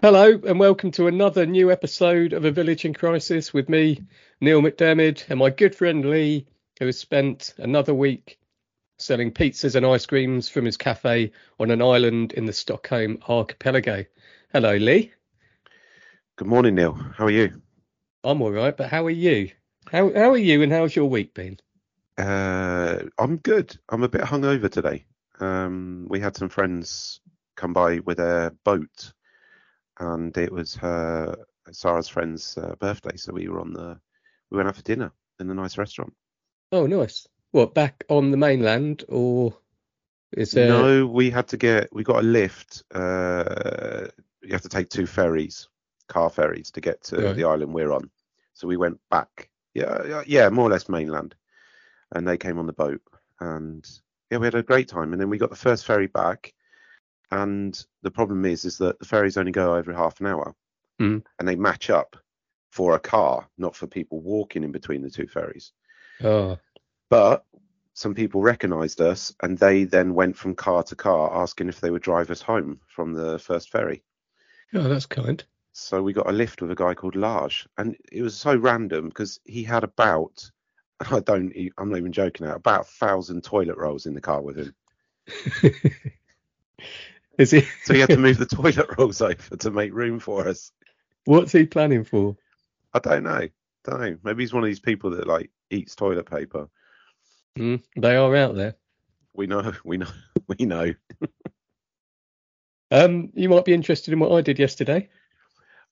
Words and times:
Hello, 0.00 0.40
and 0.46 0.60
welcome 0.60 0.92
to 0.92 1.08
another 1.08 1.44
new 1.44 1.72
episode 1.72 2.32
of 2.32 2.44
A 2.44 2.52
Village 2.52 2.84
in 2.84 2.94
Crisis 2.94 3.52
with 3.52 3.68
me, 3.68 4.00
Neil 4.40 4.62
McDermid, 4.62 5.28
and 5.28 5.40
my 5.40 5.50
good 5.50 5.74
friend 5.74 6.08
Lee, 6.08 6.46
who 6.78 6.86
has 6.86 6.96
spent 6.96 7.52
another 7.58 7.92
week 7.92 8.38
selling 8.98 9.32
pizzas 9.32 9.74
and 9.74 9.84
ice 9.84 10.06
creams 10.06 10.48
from 10.48 10.66
his 10.66 10.76
cafe 10.76 11.32
on 11.58 11.72
an 11.72 11.82
island 11.82 12.32
in 12.32 12.44
the 12.44 12.52
Stockholm 12.52 13.18
archipelago. 13.28 14.04
Hello, 14.52 14.76
Lee. 14.76 15.12
Good 16.36 16.46
morning, 16.46 16.76
Neil. 16.76 16.92
How 16.92 17.24
are 17.24 17.30
you? 17.30 17.60
I'm 18.22 18.40
all 18.40 18.52
right, 18.52 18.76
but 18.76 18.90
how 18.90 19.04
are 19.06 19.10
you? 19.10 19.50
How 19.90 20.12
how 20.14 20.30
are 20.30 20.38
you, 20.38 20.62
and 20.62 20.70
how's 20.70 20.94
your 20.94 21.06
week 21.06 21.34
been? 21.34 21.58
Uh, 22.16 23.00
I'm 23.18 23.38
good. 23.38 23.76
I'm 23.88 24.04
a 24.04 24.08
bit 24.08 24.20
hungover 24.20 24.70
today. 24.70 25.06
Um, 25.40 26.06
we 26.08 26.20
had 26.20 26.36
some 26.36 26.50
friends 26.50 27.18
come 27.56 27.72
by 27.72 27.98
with 27.98 28.20
a 28.20 28.56
boat 28.64 29.12
and 29.98 30.36
it 30.36 30.52
was 30.52 30.74
her 30.76 31.36
Sarah's 31.72 32.08
friend's 32.08 32.56
uh, 32.58 32.74
birthday, 32.78 33.16
so 33.16 33.32
we 33.32 33.48
were 33.48 33.60
on 33.60 33.72
the 33.72 33.98
we 34.50 34.56
went 34.56 34.68
out 34.68 34.76
for 34.76 34.82
dinner 34.82 35.12
in 35.40 35.50
a 35.50 35.54
nice 35.54 35.78
restaurant. 35.78 36.12
Oh, 36.72 36.86
nice. 36.86 37.26
What 37.52 37.74
back 37.74 38.04
on 38.08 38.30
the 38.30 38.36
mainland 38.36 39.04
or 39.08 39.56
is 40.32 40.52
there? 40.52 40.68
No, 40.68 41.06
we 41.06 41.30
had 41.30 41.48
to 41.48 41.56
get 41.56 41.92
we 41.92 42.04
got 42.04 42.20
a 42.22 42.26
lift. 42.26 42.82
Uh, 42.94 44.06
you 44.42 44.52
have 44.52 44.62
to 44.62 44.68
take 44.68 44.88
two 44.88 45.06
ferries, 45.06 45.68
car 46.08 46.30
ferries, 46.30 46.70
to 46.72 46.80
get 46.80 47.02
to 47.04 47.16
Right. 47.16 47.36
the 47.36 47.44
island 47.44 47.72
we're 47.72 47.92
on. 47.92 48.10
So 48.54 48.68
we 48.68 48.76
went 48.76 48.98
back. 49.10 49.50
Yeah, 49.74 50.04
yeah, 50.06 50.22
yeah, 50.26 50.48
more 50.48 50.66
or 50.66 50.70
less 50.70 50.88
mainland, 50.88 51.34
and 52.12 52.26
they 52.26 52.36
came 52.36 52.58
on 52.58 52.66
the 52.66 52.72
boat, 52.72 53.00
and 53.40 53.86
yeah, 54.30 54.38
we 54.38 54.46
had 54.46 54.54
a 54.54 54.62
great 54.62 54.88
time. 54.88 55.12
And 55.12 55.20
then 55.20 55.30
we 55.30 55.38
got 55.38 55.50
the 55.50 55.56
first 55.56 55.84
ferry 55.86 56.06
back, 56.08 56.52
and 57.30 57.86
the 58.02 58.10
problem 58.10 58.44
is, 58.44 58.64
is 58.64 58.78
that 58.78 58.98
the 58.98 59.04
ferries 59.04 59.36
only 59.36 59.52
go 59.52 59.74
every 59.74 59.94
half 59.94 60.20
an 60.20 60.26
hour, 60.26 60.54
Mm. 61.00 61.24
and 61.38 61.48
they 61.48 61.56
match 61.56 61.90
up 61.90 62.16
for 62.70 62.94
a 62.94 63.00
car, 63.00 63.48
not 63.58 63.74
for 63.76 63.86
people 63.86 64.20
walking 64.20 64.64
in 64.64 64.72
between 64.72 65.02
the 65.02 65.10
two 65.10 65.26
ferries. 65.28 65.72
Oh, 66.22 66.58
But 67.10 67.44
some 67.94 68.14
people 68.14 68.40
recognised 68.42 69.00
us, 69.00 69.34
and 69.42 69.58
they 69.58 69.84
then 69.84 70.14
went 70.14 70.36
from 70.36 70.54
car 70.54 70.82
to 70.84 70.96
car 70.96 71.42
asking 71.42 71.68
if 71.68 71.80
they 71.80 71.90
would 71.90 72.02
drive 72.02 72.30
us 72.30 72.40
home 72.42 72.80
from 72.86 73.12
the 73.12 73.38
first 73.38 73.70
ferry. 73.70 74.02
oh, 74.74 74.88
that's 74.88 75.06
kind. 75.06 75.44
So 75.72 76.02
we 76.02 76.12
got 76.12 76.28
a 76.28 76.32
lift 76.32 76.60
with 76.60 76.70
a 76.70 76.74
guy 76.74 76.94
called 76.94 77.16
Lars, 77.16 77.66
and 77.78 77.96
it 78.12 78.22
was 78.22 78.36
so 78.36 78.56
random 78.56 79.08
because 79.08 79.40
he 79.44 79.62
had 79.64 79.84
about, 79.84 80.50
I 81.00 81.20
don't, 81.20 81.52
I'm 81.78 81.88
not 81.90 81.98
even 81.98 82.12
joking 82.12 82.46
now, 82.46 82.54
about 82.54 82.82
a 82.82 82.84
thousand 82.84 83.44
toilet 83.44 83.76
rolls 83.78 84.06
in 84.06 84.14
the 84.14 84.20
car 84.20 84.42
with 84.42 84.56
him. 84.58 84.74
is 87.38 87.50
he? 87.52 87.62
So 87.84 87.94
he 87.94 88.00
had 88.00 88.10
to 88.10 88.16
move 88.18 88.38
the 88.38 88.46
toilet 88.56 88.98
rolls 88.98 89.20
over 89.22 89.56
to 89.56 89.70
make 89.70 89.92
room 89.94 90.18
for 90.20 90.46
us. 90.48 90.72
What's 91.24 91.52
he 91.52 91.66
planning 91.66 92.04
for? 92.04 92.36
I 92.92 92.98
don't 92.98 93.24
know, 93.24 93.48
don't 93.84 94.00
know. 94.00 94.18
Maybe 94.22 94.42
he's 94.42 94.52
one 94.52 94.62
of 94.62 94.68
these 94.68 94.80
people 94.80 95.10
that 95.10 95.26
like 95.26 95.50
eats 95.70 95.94
toilet 95.94 96.30
paper. 96.30 96.68
Mm, 97.58 97.82
they 97.96 98.16
are 98.16 98.34
out 98.36 98.54
there. 98.54 98.74
We 99.34 99.46
know, 99.46 99.72
we 99.84 99.98
know, 99.98 100.06
we 100.58 100.64
know. 100.66 100.94
Um, 102.90 103.30
you 103.34 103.48
might 103.48 103.64
be 103.64 103.74
interested 103.74 104.12
in 104.12 104.20
what 104.20 104.32
I 104.32 104.40
did 104.40 104.58
yesterday. 104.58 105.08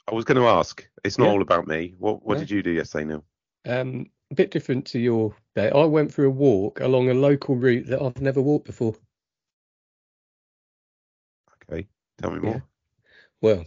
I 0.08 0.14
was 0.14 0.24
going 0.24 0.40
to 0.40 0.46
ask. 0.48 0.86
It's 1.04 1.18
not 1.18 1.26
Yeah. 1.26 1.32
all 1.32 1.42
about 1.42 1.66
me. 1.66 1.94
What 1.98 2.24
What 2.24 2.34
No. 2.34 2.40
did 2.40 2.50
you 2.50 2.62
do 2.62 2.70
yesterday, 2.70 3.04
Neil? 3.04 3.24
Um, 3.66 4.06
a 4.30 4.34
bit 4.34 4.50
different 4.50 4.86
to 4.86 4.98
your 4.98 5.34
day. 5.54 5.70
I 5.70 5.84
went 5.84 6.12
for 6.12 6.24
a 6.24 6.30
walk 6.30 6.80
along 6.80 7.10
a 7.10 7.14
local 7.14 7.56
route 7.56 7.86
that 7.88 8.00
I've 8.00 8.20
never 8.20 8.40
walked 8.40 8.66
before. 8.66 8.94
Tell 12.18 12.30
me 12.30 12.40
Yeah. 12.42 12.50
more. 12.50 12.62
Well, 13.40 13.64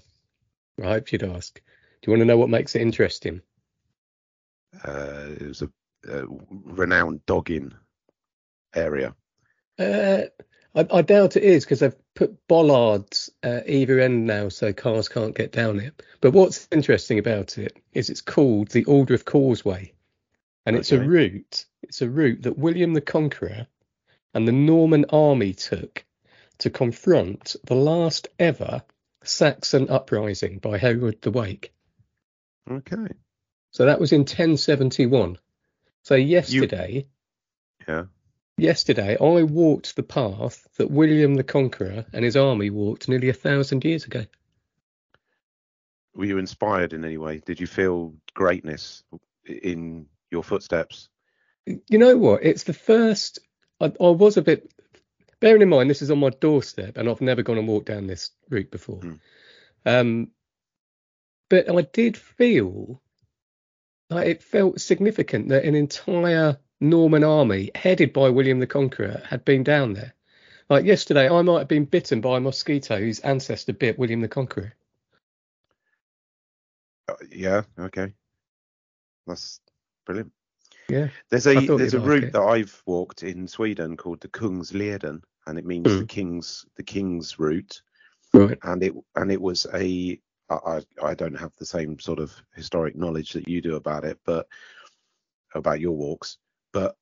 I 0.82 0.88
hope 0.94 1.12
you'd 1.12 1.24
ask. 1.24 1.56
Do 1.56 1.62
you 2.08 2.12
want 2.12 2.22
to 2.22 2.26
know 2.26 2.38
what 2.38 2.50
makes 2.50 2.76
it 2.76 2.82
interesting? 2.82 3.42
Uh, 4.84 5.28
it 5.40 5.48
was 5.48 5.62
a, 5.62 5.70
a 6.08 6.26
renowned 6.50 7.26
dogging 7.26 7.74
area. 8.74 9.16
Uh, 9.78 10.24
I, 10.76 10.88
I 10.92 11.02
doubt 11.02 11.36
it 11.36 11.44
is 11.44 11.66
because 11.66 11.80
they've 11.80 11.96
put 12.16 12.48
bollards 12.48 13.30
at 13.44 13.70
either 13.70 14.00
end 14.00 14.28
now, 14.28 14.50
so 14.50 14.72
cars 14.72 15.10
can't 15.10 15.36
get 15.36 15.52
down 15.52 15.80
it. 15.80 16.02
But 16.22 16.34
what's 16.34 16.68
interesting 16.72 17.20
about 17.20 17.58
it 17.58 17.78
is 17.94 18.10
it's 18.10 18.22
called 18.22 18.70
the 18.70 18.86
Aldreth 18.86 19.26
Causeway, 19.26 19.94
and 20.66 20.76
it's 20.76 20.92
a 20.92 21.00
route. 21.00 21.66
It's 21.82 22.02
a 22.02 22.10
route 22.10 22.44
that 22.44 22.58
William 22.58 22.94
the 22.94 23.02
Conqueror 23.02 23.68
and 24.34 24.48
the 24.48 24.52
Norman 24.52 25.06
army 25.10 25.54
took 25.54 26.06
to 26.60 26.70
confront 26.70 27.56
the 27.66 27.76
last 27.76 28.28
ever 28.38 28.84
Saxon 29.24 29.90
uprising 29.90 30.60
by 30.60 30.78
Hereward 30.78 31.22
the 31.22 31.32
Wake. 31.32 31.74
Okay. 32.70 33.08
So 33.72 33.86
that 33.86 34.00
was 34.00 34.12
in 34.12 34.22
1071. 34.22 35.38
So 36.04 36.16
yesterday, 36.16 37.08
Yeah. 37.88 38.06
yesterday 38.58 39.18
I 39.20 39.44
walked 39.44 39.96
the 39.96 40.04
path 40.04 40.68
that 40.78 40.90
William 40.90 41.36
the 41.36 41.44
Conqueror 41.44 42.06
and 42.14 42.24
his 42.24 42.38
army 42.38 42.70
walked 42.70 43.10
nearly 43.10 43.30
a 43.30 43.34
thousand 43.34 43.84
years 43.84 44.06
ago. 44.06 44.26
Were 46.16 46.26
you 46.26 46.38
inspired 46.38 46.94
in 46.94 47.06
any 47.06 47.18
way? 47.18 47.42
Did 47.46 47.60
you 47.60 47.68
feel 47.68 48.16
greatness 48.34 49.04
in 49.46 50.08
your 50.32 50.44
footsteps? 50.44 51.10
You 51.66 51.98
know 51.98 52.18
what? 52.18 52.44
It's 52.44 52.64
the 52.64 52.74
first. 52.74 53.40
I, 53.80 53.86
I 53.86 54.10
was 54.10 54.38
a 54.38 54.42
bit. 54.42 54.72
Bearing 55.42 55.62
in 55.62 55.70
mind 55.70 55.90
this 55.90 56.02
is 56.02 56.12
on 56.12 56.20
my 56.20 56.30
doorstep, 56.30 56.98
and 56.98 57.10
I've 57.10 57.22
never 57.22 57.44
gone 57.44 57.58
and 57.58 57.68
walked 57.68 57.88
down 57.88 58.08
this 58.08 58.32
route 58.50 58.72
before. 58.72 59.00
Mm. 59.00 59.20
Um, 59.86 60.32
but 61.50 61.70
I 61.70 61.82
did 61.82 62.18
feel 62.18 63.02
like 64.10 64.28
it 64.28 64.44
felt 64.44 64.82
significant 64.82 65.50
that 65.50 65.66
an 65.66 65.76
entire 65.76 66.58
Norman 66.82 67.24
army, 67.24 67.72
headed 67.76 68.14
by 68.14 68.30
William 68.30 68.60
the 68.60 68.68
Conqueror, 68.68 69.22
had 69.28 69.46
been 69.46 69.64
down 69.64 69.94
there. 69.94 70.14
Like 70.70 70.86
yesterday, 70.86 71.30
I 71.30 71.42
might 71.42 71.60
have 71.60 71.68
been 71.68 71.86
bitten 71.86 72.22
by 72.22 72.38
a 72.38 72.42
mosquito 72.42 73.00
whose 73.00 73.20
ancestor 73.20 73.74
bit 73.74 73.98
William 73.98 74.22
the 74.22 74.28
Conqueror. 74.28 74.74
Uh, 77.08 77.16
yeah. 77.32 77.64
Okay. 77.78 78.14
That's 79.26 79.60
brilliant. 80.06 80.32
Yeah. 80.88 81.10
There's 81.30 81.48
a 81.48 81.54
there's 81.54 81.94
a 81.96 82.00
like 82.00 82.08
route 82.08 82.24
it. 82.26 82.34
that 82.34 82.42
I've 82.42 82.82
walked 82.86 83.24
in 83.24 83.48
Sweden 83.48 83.98
called 83.98 84.22
the 84.22 84.28
Kungsleden, 84.28 85.22
and 85.48 85.58
it 85.58 85.66
means 85.66 85.86
Hmm. 85.86 85.98
the 85.98 86.06
king's 86.06 86.66
the 86.76 86.84
king's 86.84 87.40
route. 87.40 87.82
Right. 88.34 88.58
and 88.64 88.84
it 88.84 88.94
and 89.16 89.32
it 89.32 89.42
was 89.42 89.66
a 89.74 90.20
I, 90.50 90.56
I 90.56 90.82
I 91.04 91.14
don't 91.16 91.38
have 91.40 91.54
the 91.58 91.66
same 91.66 92.00
sort 92.00 92.20
of 92.20 92.34
historic 92.56 92.96
knowledge 92.96 93.34
that 93.34 93.48
you 93.48 93.62
do 93.62 93.76
about 93.76 94.04
it, 94.06 94.20
but 94.26 94.48
about 95.56 95.80
your 95.80 95.96
walks. 95.96 96.38
But 96.74 96.96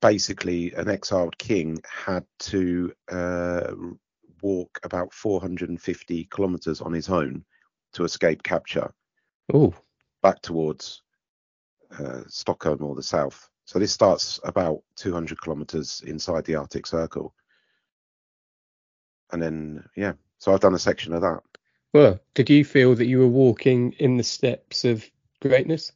basically, 0.00 0.72
an 0.74 0.88
exiled 0.88 1.36
king 1.38 1.78
had 1.86 2.24
to 2.40 2.92
uh, 3.10 3.72
walk 4.42 4.78
about 4.84 5.12
450 5.12 6.24
kilometers 6.30 6.80
on 6.80 6.92
his 6.92 7.08
own 7.08 7.44
to 7.94 8.04
escape 8.04 8.42
capture 8.42 8.90
Oh, 9.52 9.74
back 10.22 10.40
towards 10.42 11.02
uh, 11.98 12.22
Stockholm 12.28 12.82
or 12.82 12.94
the 12.94 13.02
south. 13.02 13.48
So 13.64 13.78
this 13.78 13.92
starts 13.92 14.40
about 14.44 14.82
200 14.96 15.40
kilometers 15.40 16.02
inside 16.06 16.44
the 16.44 16.54
Arctic 16.56 16.86
Circle, 16.86 17.34
and 19.32 19.42
then 19.42 19.84
yeah. 19.96 20.12
So 20.38 20.52
I've 20.52 20.60
done 20.60 20.74
a 20.74 20.78
section 20.78 21.12
of 21.12 21.22
that. 21.22 21.40
well, 21.92 22.20
did 22.34 22.48
you 22.50 22.64
feel 22.64 22.94
that 22.94 23.06
you 23.06 23.18
were 23.18 23.26
walking 23.28 23.92
in 23.98 24.16
the 24.16 24.22
steps 24.24 24.84
of 24.84 25.04
greatness? 25.40 25.92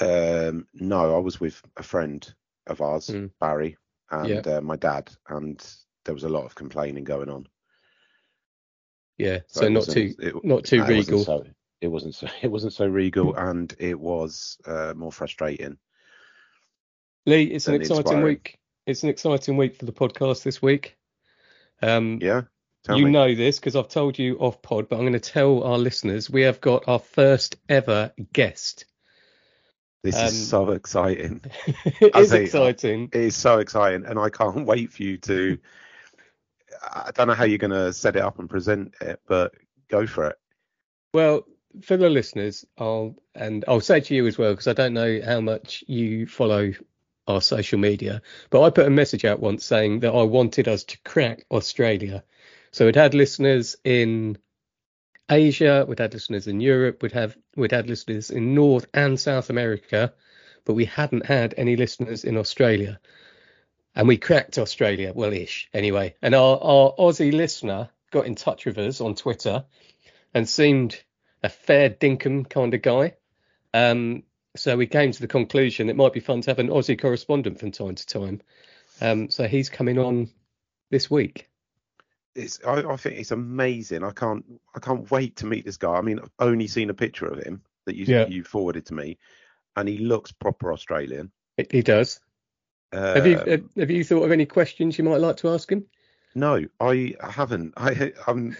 Um, 0.00 0.66
no, 0.74 1.14
I 1.14 1.18
was 1.18 1.38
with 1.40 1.62
a 1.76 1.82
friend 1.82 2.34
of 2.66 2.80
ours, 2.80 3.08
Mm. 3.08 3.30
Barry, 3.38 3.76
and 4.10 4.28
Yeah. 4.28 4.56
uh, 4.56 4.60
my 4.60 4.76
dad, 4.76 5.10
and 5.28 5.64
there 6.04 6.14
was 6.14 6.24
a 6.24 6.28
lot 6.28 6.44
of 6.44 6.54
complaining 6.54 7.04
going 7.04 7.28
on. 7.28 7.46
Yeah, 9.18 9.40
So 9.46 9.60
so 9.62 9.68
not 9.68 9.84
too 9.84 10.14
it- 10.18 10.44
not 10.44 10.64
too 10.64 10.78
no, 10.78 10.84
it 10.86 10.96
wasn't 10.96 11.08
regal. 11.08 11.24
so- 11.24 11.46
It 11.80 11.88
wasn't 11.88 12.14
so. 12.14 12.26
It 12.42 12.50
wasn't 12.50 12.72
so 12.72 12.86
regal, 12.86 13.34
and 13.36 13.72
it 13.78 13.98
was 14.00 14.58
uh, 14.66 14.94
more 14.96 15.12
frustrating. 15.12 15.78
Lee, 17.26 17.44
it's 17.44 17.68
an 17.68 17.74
exciting 17.76 17.98
inspiring. 18.00 18.24
week. 18.24 18.58
It's 18.86 19.02
an 19.02 19.08
exciting 19.10 19.56
week 19.56 19.76
for 19.76 19.84
the 19.86 19.92
podcast 19.92 20.42
this 20.42 20.60
week. 20.60 20.96
Um, 21.84 22.18
Yeah. 22.22 22.42
You 22.88 23.06
me. 23.06 23.10
know 23.12 23.34
this 23.34 23.58
because 23.58 23.76
I've 23.76 23.88
told 23.88 24.18
you 24.18 24.36
off 24.38 24.60
pod, 24.60 24.88
but 24.90 24.96
I'm 24.96 25.02
going 25.02 25.14
to 25.14 25.20
tell 25.20 25.62
our 25.62 25.78
listeners 25.78 26.28
we 26.28 26.42
have 26.42 26.60
got 26.60 26.86
our 26.86 26.98
first 26.98 27.56
ever 27.66 28.12
guest. 28.32 28.84
This 30.02 30.18
um, 30.18 30.26
is 30.26 30.48
so 30.48 30.70
exciting. 30.70 31.40
it 31.66 32.14
I 32.14 32.20
is 32.20 32.30
say, 32.30 32.42
exciting. 32.44 33.08
It 33.10 33.20
is 33.22 33.36
so 33.36 33.58
exciting, 33.58 34.04
and 34.04 34.18
I 34.18 34.28
can't 34.28 34.66
wait 34.66 34.92
for 34.92 35.02
you 35.02 35.16
to. 35.18 35.58
I 36.82 37.10
don't 37.14 37.28
know 37.28 37.34
how 37.34 37.44
you're 37.44 37.56
going 37.56 37.70
to 37.70 37.94
set 37.94 38.16
it 38.16 38.22
up 38.22 38.38
and 38.38 38.50
present 38.50 38.94
it, 39.00 39.18
but 39.26 39.54
go 39.88 40.06
for 40.06 40.26
it. 40.26 40.36
Well, 41.14 41.46
for 41.82 41.96
the 41.96 42.10
listeners, 42.10 42.66
I'll 42.76 43.16
and 43.34 43.64
I'll 43.66 43.80
say 43.80 44.00
to 44.00 44.14
you 44.14 44.26
as 44.26 44.36
well 44.36 44.52
because 44.52 44.68
I 44.68 44.74
don't 44.74 44.92
know 44.92 45.20
how 45.24 45.40
much 45.40 45.84
you 45.86 46.26
follow 46.26 46.72
our 47.26 47.40
social 47.40 47.78
media, 47.78 48.22
but 48.50 48.62
I 48.62 48.70
put 48.70 48.86
a 48.86 48.90
message 48.90 49.24
out 49.24 49.40
once 49.40 49.64
saying 49.64 50.00
that 50.00 50.12
I 50.12 50.22
wanted 50.22 50.68
us 50.68 50.84
to 50.84 50.98
crack 51.04 51.44
Australia. 51.50 52.22
So 52.72 52.86
we'd 52.86 52.96
had 52.96 53.14
listeners 53.14 53.76
in 53.84 54.38
Asia, 55.30 55.86
we'd 55.88 56.00
had 56.00 56.12
listeners 56.12 56.46
in 56.46 56.60
Europe, 56.60 57.02
we'd 57.02 57.12
have 57.12 57.36
we'd 57.56 57.72
had 57.72 57.88
listeners 57.88 58.30
in 58.30 58.54
North 58.54 58.86
and 58.92 59.18
South 59.18 59.48
America, 59.48 60.12
but 60.64 60.74
we 60.74 60.84
hadn't 60.84 61.26
had 61.26 61.54
any 61.56 61.76
listeners 61.76 62.24
in 62.24 62.36
Australia. 62.36 63.00
And 63.94 64.08
we 64.08 64.16
cracked 64.16 64.58
Australia, 64.58 65.12
well 65.14 65.32
ish 65.32 65.68
anyway. 65.72 66.16
And 66.20 66.34
our, 66.34 66.58
our 66.60 66.94
Aussie 66.98 67.32
listener 67.32 67.90
got 68.10 68.26
in 68.26 68.34
touch 68.34 68.66
with 68.66 68.76
us 68.78 69.00
on 69.00 69.14
Twitter 69.14 69.64
and 70.34 70.48
seemed 70.48 71.00
a 71.42 71.48
fair 71.48 71.90
dinkum 71.90 72.48
kind 72.48 72.74
of 72.74 72.82
guy. 72.82 73.14
Um, 73.72 74.24
so 74.56 74.76
we 74.76 74.86
came 74.86 75.10
to 75.12 75.20
the 75.20 75.26
conclusion 75.28 75.88
it 75.88 75.96
might 75.96 76.12
be 76.12 76.20
fun 76.20 76.40
to 76.42 76.50
have 76.50 76.58
an 76.58 76.68
Aussie 76.68 77.00
correspondent 77.00 77.58
from 77.58 77.70
time 77.72 77.94
to 77.94 78.06
time. 78.06 78.40
Um, 79.00 79.28
so 79.30 79.46
he's 79.48 79.68
coming 79.68 79.98
on 79.98 80.30
this 80.90 81.10
week. 81.10 81.48
It's 82.34 82.60
I, 82.64 82.82
I 82.82 82.96
think 82.96 83.18
it's 83.18 83.30
amazing. 83.30 84.04
I 84.04 84.10
can't 84.10 84.44
I 84.74 84.80
can't 84.80 85.10
wait 85.10 85.36
to 85.36 85.46
meet 85.46 85.64
this 85.64 85.76
guy. 85.76 85.94
I 85.94 86.00
mean, 86.02 86.18
I've 86.20 86.30
only 86.38 86.66
seen 86.66 86.90
a 86.90 86.94
picture 86.94 87.26
of 87.26 87.42
him 87.42 87.62
that 87.86 87.96
you 87.96 88.04
Yeah. 88.06 88.26
you 88.26 88.42
forwarded 88.44 88.86
to 88.86 88.94
me, 88.94 89.18
and 89.76 89.88
he 89.88 89.98
looks 89.98 90.32
proper 90.32 90.72
Australian. 90.72 91.30
He- 91.56 91.66
He 91.70 91.82
does. 91.82 92.20
have 92.92 93.26
you 93.26 93.38
Um, 93.38 93.48
have, 93.48 93.64
have 93.76 93.90
you 93.90 94.04
thought 94.04 94.24
of 94.24 94.32
any 94.32 94.46
questions 94.46 94.98
you 94.98 95.04
might 95.04 95.20
like 95.20 95.36
to 95.38 95.48
ask 95.48 95.70
him? 95.70 95.86
No, 96.34 96.64
I 96.80 97.14
haven't. 97.22 97.74
I 97.76 98.12
I'm. 98.26 98.56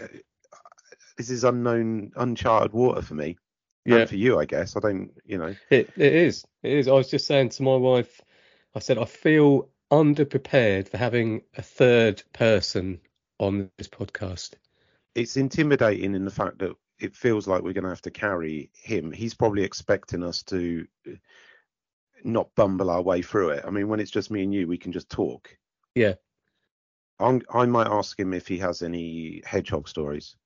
This 1.16 1.30
is 1.30 1.44
unknown, 1.44 2.12
uncharted 2.16 2.72
water 2.72 3.02
for 3.02 3.14
me. 3.14 3.38
Yeah. 3.84 3.98
And 3.98 4.08
for 4.08 4.16
you, 4.16 4.38
I 4.38 4.44
guess. 4.44 4.76
I 4.76 4.80
don't. 4.80 5.10
You 5.24 5.38
know. 5.38 5.54
It 5.70 5.90
it 5.96 6.14
is. 6.14 6.44
It 6.62 6.72
is. 6.72 6.88
I 6.88 6.92
was 6.92 7.10
just 7.10 7.26
saying 7.26 7.50
to 7.50 7.62
my 7.62 7.76
wife, 7.76 8.20
I 8.74 8.78
said 8.78 8.98
I 8.98 9.04
feel 9.04 9.68
underprepared 9.92 10.88
for 10.88 10.96
having 10.96 11.42
a 11.56 11.62
third 11.62 12.22
person 12.32 13.00
on 13.38 13.70
this 13.78 13.88
podcast. 13.88 14.54
It's 15.14 15.36
intimidating 15.36 16.14
in 16.14 16.24
the 16.24 16.30
fact 16.30 16.58
that 16.58 16.72
it 16.98 17.14
feels 17.14 17.46
like 17.46 17.62
we're 17.62 17.72
going 17.72 17.84
to 17.84 17.90
have 17.90 18.02
to 18.02 18.10
carry 18.10 18.70
him. 18.74 19.12
He's 19.12 19.34
probably 19.34 19.62
expecting 19.62 20.22
us 20.22 20.42
to 20.44 20.86
uh, 21.06 21.12
not 22.24 22.54
bumble 22.54 22.90
our 22.90 23.02
way 23.02 23.22
through 23.22 23.50
it. 23.50 23.64
I 23.66 23.70
mean, 23.70 23.88
when 23.88 24.00
it's 24.00 24.10
just 24.10 24.30
me 24.30 24.42
and 24.42 24.54
you, 24.54 24.66
we 24.66 24.78
can 24.78 24.92
just 24.92 25.10
talk. 25.10 25.56
Yeah. 25.94 26.14
I'm, 27.20 27.42
I 27.52 27.66
might 27.66 27.86
ask 27.86 28.18
him 28.18 28.32
if 28.32 28.48
he 28.48 28.58
has 28.58 28.82
any 28.82 29.42
hedgehog 29.44 29.88
stories. 29.88 30.36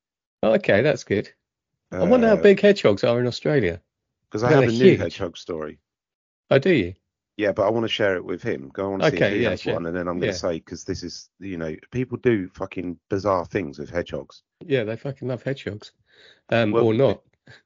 Oh, 0.43 0.53
okay, 0.53 0.81
that's 0.81 1.03
good. 1.03 1.31
I 1.91 2.03
wonder 2.03 2.27
how 2.27 2.35
big 2.35 2.59
hedgehogs 2.61 3.03
are 3.03 3.19
in 3.19 3.27
Australia. 3.27 3.81
Because 4.29 4.43
I 4.43 4.49
have 4.51 4.59
a 4.63 4.67
they're 4.67 4.71
new 4.71 4.85
huge. 4.91 4.99
hedgehog 4.99 5.37
story. 5.37 5.79
Oh, 6.51 6.59
do 6.59 6.71
you? 6.71 6.93
Yeah, 7.37 7.51
but 7.53 7.65
I 7.65 7.69
want 7.69 7.85
to 7.85 7.87
share 7.89 8.15
it 8.15 8.25
with 8.25 8.43
him. 8.43 8.69
Go 8.73 8.93
on 8.93 9.01
and 9.01 9.03
see 9.11 9.17
if 9.17 9.23
Okay, 9.23 9.37
he 9.37 9.43
yeah, 9.43 9.49
has 9.51 9.61
sure. 9.61 9.73
one, 9.73 9.85
and 9.85 9.95
then 9.95 10.07
I'm 10.07 10.19
going 10.19 10.27
Yeah. 10.27 10.33
to 10.33 10.37
say 10.37 10.53
because 10.59 10.83
this 10.83 11.03
is, 11.03 11.29
you 11.39 11.57
know, 11.57 11.75
people 11.91 12.17
do 12.17 12.49
fucking 12.49 12.99
bizarre 13.09 13.45
things 13.45 13.79
with 13.79 13.89
hedgehogs. 13.89 14.43
Yeah, 14.65 14.83
they 14.83 14.97
fucking 14.97 15.27
love 15.27 15.41
hedgehogs. 15.41 15.93
Um, 16.49 16.71
Well, 16.71 16.83
or 16.85 16.93
not. 16.93 17.21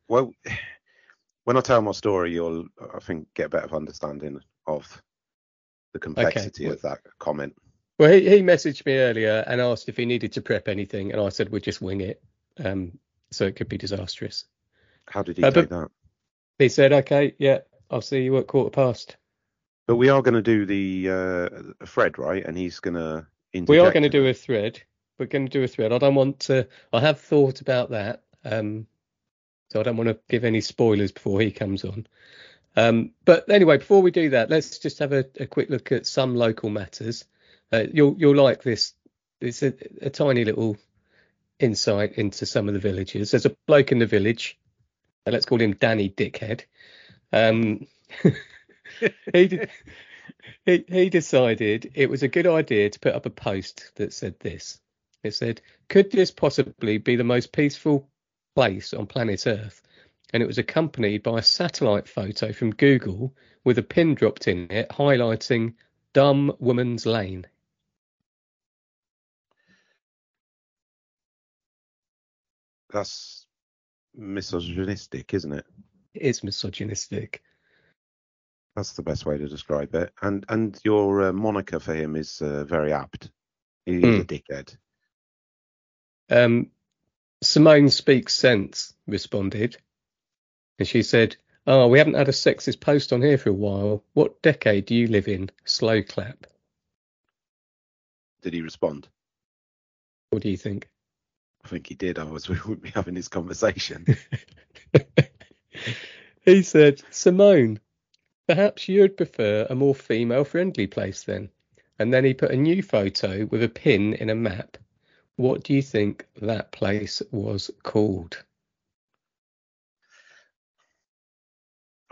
Well, 0.08 0.32
when 1.46 1.58
I 1.58 1.62
tell 1.62 1.82
my 1.82 1.92
story, 1.92 2.32
you'll, 2.34 2.68
I 2.96 3.00
think, 3.00 3.28
get 3.34 3.48
a 3.48 3.50
better 3.50 3.76
understanding 3.76 4.40
of 4.68 5.02
the 5.94 6.00
complexity 6.00 6.66
well- 6.66 6.74
of 6.76 6.82
that 6.84 7.00
comment. 7.20 7.56
Well, 8.00 8.12
he, 8.12 8.28
he 8.28 8.42
messaged 8.42 8.86
me 8.88 8.94
earlier 8.98 9.44
and 9.48 9.62
asked 9.62 9.88
if 9.88 9.98
he 9.98 10.06
needed 10.06 10.34
to 10.34 10.42
prep 10.42 10.68
anything, 10.68 11.12
and 11.12 11.22
I 11.22 11.30
said 11.30 11.50
we'd 11.50 11.64
just 11.64 11.82
wing 11.82 12.02
it. 12.02 12.24
Um, 12.64 12.98
so 13.34 13.46
it 13.46 13.56
could 13.56 13.70
be 13.70 13.78
disastrous. 13.78 14.46
How 15.08 15.24
did 15.24 15.38
he 15.38 15.44
Uh, 15.44 15.52
take 15.52 15.70
that? 15.70 15.90
He 16.60 16.70
said, 16.70 16.94
"Okay, 16.94 17.36
yeah, 17.40 17.60
I'll 17.90 18.02
see 18.02 18.24
you 18.24 18.38
at 18.38 18.48
quarter 18.48 18.70
past." 18.70 19.18
But 19.88 19.98
we 19.98 20.10
are 20.10 20.22
going 20.22 20.36
to 20.36 20.42
do 20.42 20.66
the 20.66 21.10
uh, 21.10 21.86
Fred, 21.86 22.18
right? 22.18 22.46
And 22.46 22.58
he's 22.58 22.80
going 22.80 22.96
to. 22.96 23.28
We 23.68 23.80
are 23.80 23.92
going 23.92 24.04
to 24.04 24.10
do 24.10 24.28
a 24.28 24.34
thread. 24.34 24.82
We're 25.20 25.28
going 25.28 25.46
to 25.46 25.52
do 25.52 25.64
a 25.64 25.68
thread. 25.68 25.92
I 25.92 25.98
don't 25.98 26.16
want 26.16 26.40
to. 26.42 26.68
I 26.92 27.02
have 27.02 27.20
thought 27.20 27.62
about 27.62 27.92
that. 27.92 28.24
Um, 28.46 28.88
so 29.72 29.80
I 29.80 29.84
don't 29.84 29.98
want 29.98 30.10
to 30.10 30.20
give 30.30 30.44
any 30.44 30.62
spoilers 30.62 31.12
before 31.12 31.42
he 31.42 31.52
comes 31.52 31.84
on. 31.84 32.08
Um, 32.76 33.12
but 33.26 33.50
anyway, 33.50 33.78
before 33.78 34.02
we 34.02 34.12
do 34.12 34.32
that, 34.32 34.50
let's 34.50 34.80
just 34.80 35.00
have 35.00 35.14
a, 35.14 35.26
a 35.40 35.46
quick 35.46 35.70
look 35.70 35.92
at 35.92 36.08
some 36.08 36.36
local 36.36 36.70
matters. 36.70 37.26
Uh, 37.72 37.84
you'll 37.92 38.16
you'll 38.18 38.36
like 38.36 38.64
this. 38.64 38.94
It's 39.42 39.64
a, 39.64 39.74
a 40.02 40.10
tiny 40.10 40.46
little 40.46 40.78
insight 41.64 42.14
into 42.14 42.46
some 42.46 42.68
of 42.68 42.74
the 42.74 42.80
villages. 42.80 43.32
There's 43.32 43.46
a 43.46 43.56
bloke 43.68 43.92
in 43.92 44.00
the 44.00 44.06
village. 44.06 44.60
uh, 45.26 45.32
let's 45.32 45.46
call 45.46 45.62
him 45.62 45.74
Danny 45.74 46.10
Dickhead. 46.10 46.66
Um, 47.32 47.88
he, 49.34 49.60
he 50.66 50.86
he 50.88 51.10
decided 51.10 51.92
it 51.96 52.10
was 52.10 52.22
a 52.22 52.28
good 52.28 52.48
idea 52.48 52.90
to 52.90 53.00
put 53.00 53.16
up 53.16 53.26
a 53.26 53.30
post 53.30 53.92
that 53.96 54.14
said 54.14 54.36
this. 54.40 54.80
It 55.24 55.34
said, 55.34 55.62
"Could 55.88 56.12
this 56.12 56.32
possibly 56.32 56.98
be 56.98 57.16
the 57.16 57.24
most 57.24 57.54
peaceful 57.54 58.10
place 58.56 58.94
on 58.94 59.08
planet 59.08 59.48
Earth?" 59.48 59.82
And 60.34 60.44
it 60.44 60.48
was 60.48 60.58
accompanied 60.58 61.24
by 61.24 61.40
a 61.40 61.44
satellite 61.44 62.10
photo 62.10 62.52
from 62.52 62.72
Google 62.72 63.34
with 63.64 63.78
a 63.78 63.84
pin 63.84 64.16
dropped 64.16 64.48
in 64.48 64.70
it 64.70 64.90
highlighting 64.90 65.76
"Dumb 66.12 66.54
Woman's 66.60 67.06
Lane." 67.06 67.48
That's 72.94 73.48
misogynistic, 74.16 75.34
isn't 75.34 75.52
it? 75.52 75.66
It's 76.14 76.44
misogynistic. 76.44 77.42
That's 78.76 78.94
the 78.94 79.02
best 79.04 79.26
way 79.26 79.38
to 79.38 79.48
describe 79.48 79.94
it. 79.96 80.14
And 80.22 80.46
and 80.48 80.80
your 80.84 81.30
uh, 81.30 81.34
moniker 81.34 81.80
for 81.80 81.94
him 81.94 82.16
is 82.16 82.42
uh, 82.42 82.64
very 82.64 82.94
apt. 82.94 83.32
He 83.86 83.96
is 83.96 84.04
Hmm. 84.04 84.22
a 84.22 84.26
dickhead. 84.26 84.78
Um, 86.30 86.72
Simone 87.42 87.90
Speaks 87.90 88.34
Sense 88.34 88.94
responded, 89.08 89.78
and 90.80 90.88
she 90.88 91.04
said, 91.04 91.36
"Oh, 91.68 91.88
we 91.88 91.98
haven't 91.98 92.14
had 92.16 92.30
a 92.30 92.32
sexist 92.32 92.80
post 92.80 93.12
on 93.12 93.22
here 93.22 93.38
for 93.38 93.50
a 93.50 93.54
while. 93.54 94.04
What 94.14 94.42
decade 94.42 94.86
do 94.86 94.96
you 94.96 95.08
live 95.08 95.28
in?" 95.28 95.50
Slow 95.66 96.04
clap. 96.04 96.46
Did 98.44 98.54
he 98.54 98.62
respond? 98.62 99.08
What 100.30 100.42
do 100.44 100.50
you 100.50 100.58
think? 100.58 100.90
I 101.64 101.68
think 101.68 101.88
he 101.88 101.96
did. 101.96 102.20
Otherwise, 102.20 102.50
we 102.50 102.56
wouldn't 102.56 102.84
be 102.84 102.90
having 102.90 103.14
this 103.14 103.28
conversation. 103.28 104.06
he 106.46 106.62
said, 106.62 107.02
Simone, 107.10 107.80
perhaps 108.48 108.90
you'd 108.90 109.18
prefer 109.18 109.68
a 109.70 109.76
more 109.76 109.96
female 109.96 110.44
friendly 110.44 110.88
place 110.88 111.24
then. 111.24 111.50
And 112.00 112.14
then 112.14 112.26
he 112.26 112.34
put 112.34 112.52
a 112.52 112.58
new 112.58 112.82
photo 112.84 113.46
with 113.46 113.64
a 113.64 113.70
pin 113.70 114.14
in 114.14 114.30
a 114.30 114.36
map. 114.36 114.78
What 115.36 115.64
do 115.64 115.74
you 115.74 115.82
think 115.82 116.26
that 116.42 116.72
place 116.72 117.22
was 117.32 117.72
called? 117.84 118.44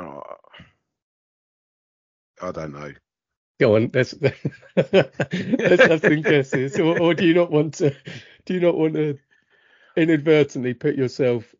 oh, 0.01 0.22
I 2.41 2.51
don't 2.51 2.74
know. 2.74 2.93
Go 3.60 3.75
on, 3.75 3.91
let's 3.93 4.15
let's 4.75 5.84
have 5.84 6.01
some 6.01 6.22
guesses. 6.22 6.79
Or, 6.79 7.00
or 7.00 7.13
do 7.13 7.25
you 7.25 7.36
not 7.36 7.51
want 7.51 7.75
to 7.75 7.96
do 8.46 8.53
you 8.55 8.60
not 8.60 8.75
want 8.75 8.96
to 8.96 9.20
inadvertently 9.95 10.74
put 10.74 10.95
yourself 10.95 11.53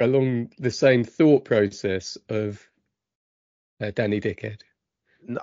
along 0.00 0.52
the 0.58 0.70
same 0.70 1.04
thought 1.04 1.44
process 1.44 2.16
of 2.28 2.66
uh, 3.80 3.90
Danny 3.94 4.20
Dickhead? 4.20 4.60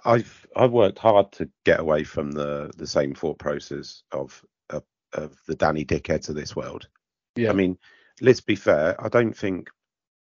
I've 0.05 0.48
I've 0.55 0.71
worked 0.71 1.00
hard 1.00 1.31
to 1.33 1.50
get 1.65 1.79
away 1.79 2.03
from 2.03 2.31
the 2.31 2.71
the 2.77 2.88
same 2.88 3.15
thought 3.15 3.39
process 3.39 4.03
of 4.12 4.43
of, 4.69 4.83
of 5.13 5.38
the 5.48 5.55
Danny 5.55 5.86
dickheads 5.86 6.29
of 6.29 6.36
this 6.36 6.55
world. 6.55 6.88
Yeah. 7.36 7.50
I 7.50 7.53
mean, 7.53 7.77
let's 8.19 8.41
be 8.41 8.55
fair. 8.55 8.95
I 9.03 9.10
don't 9.10 9.36
think 9.36 9.69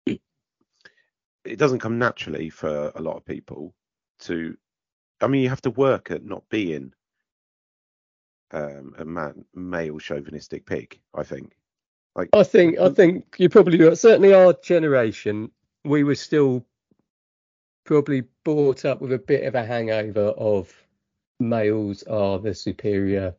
it 0.07 1.59
doesn't 1.59 1.81
come 1.81 1.99
naturally 1.99 2.51
for 2.51 2.93
a 2.95 3.03
lot 3.03 3.17
of 3.17 3.25
people 3.25 3.75
to. 4.21 4.57
I 5.21 5.27
mean, 5.27 5.43
you 5.43 5.51
have 5.51 5.63
to 5.63 5.71
work 5.71 6.11
at 6.11 6.25
not 6.25 6.49
being 6.49 6.95
um, 8.53 8.95
a 8.99 9.05
man, 9.05 9.45
male 9.55 9.99
chauvinistic 9.99 10.65
pig. 10.65 10.99
I 11.15 11.23
think. 11.23 11.53
Like, 12.21 12.29
I 12.35 12.43
think 12.43 12.79
I 12.79 12.91
think 12.91 13.37
you 13.39 13.49
probably 13.49 13.81
right. 13.81 13.97
certainly 13.97 14.35
our 14.35 14.53
generation 14.63 15.51
we 15.87 16.05
were 16.05 16.15
still 16.15 16.67
probably 17.85 18.25
brought 18.45 18.85
up 18.85 19.01
with 19.01 19.15
a 19.15 19.19
bit 19.19 19.45
of 19.45 19.55
a 19.55 19.65
hangover 19.65 20.29
of 20.37 20.71
males 21.39 22.03
are 22.03 22.39
the 22.39 22.55
superior 22.55 23.35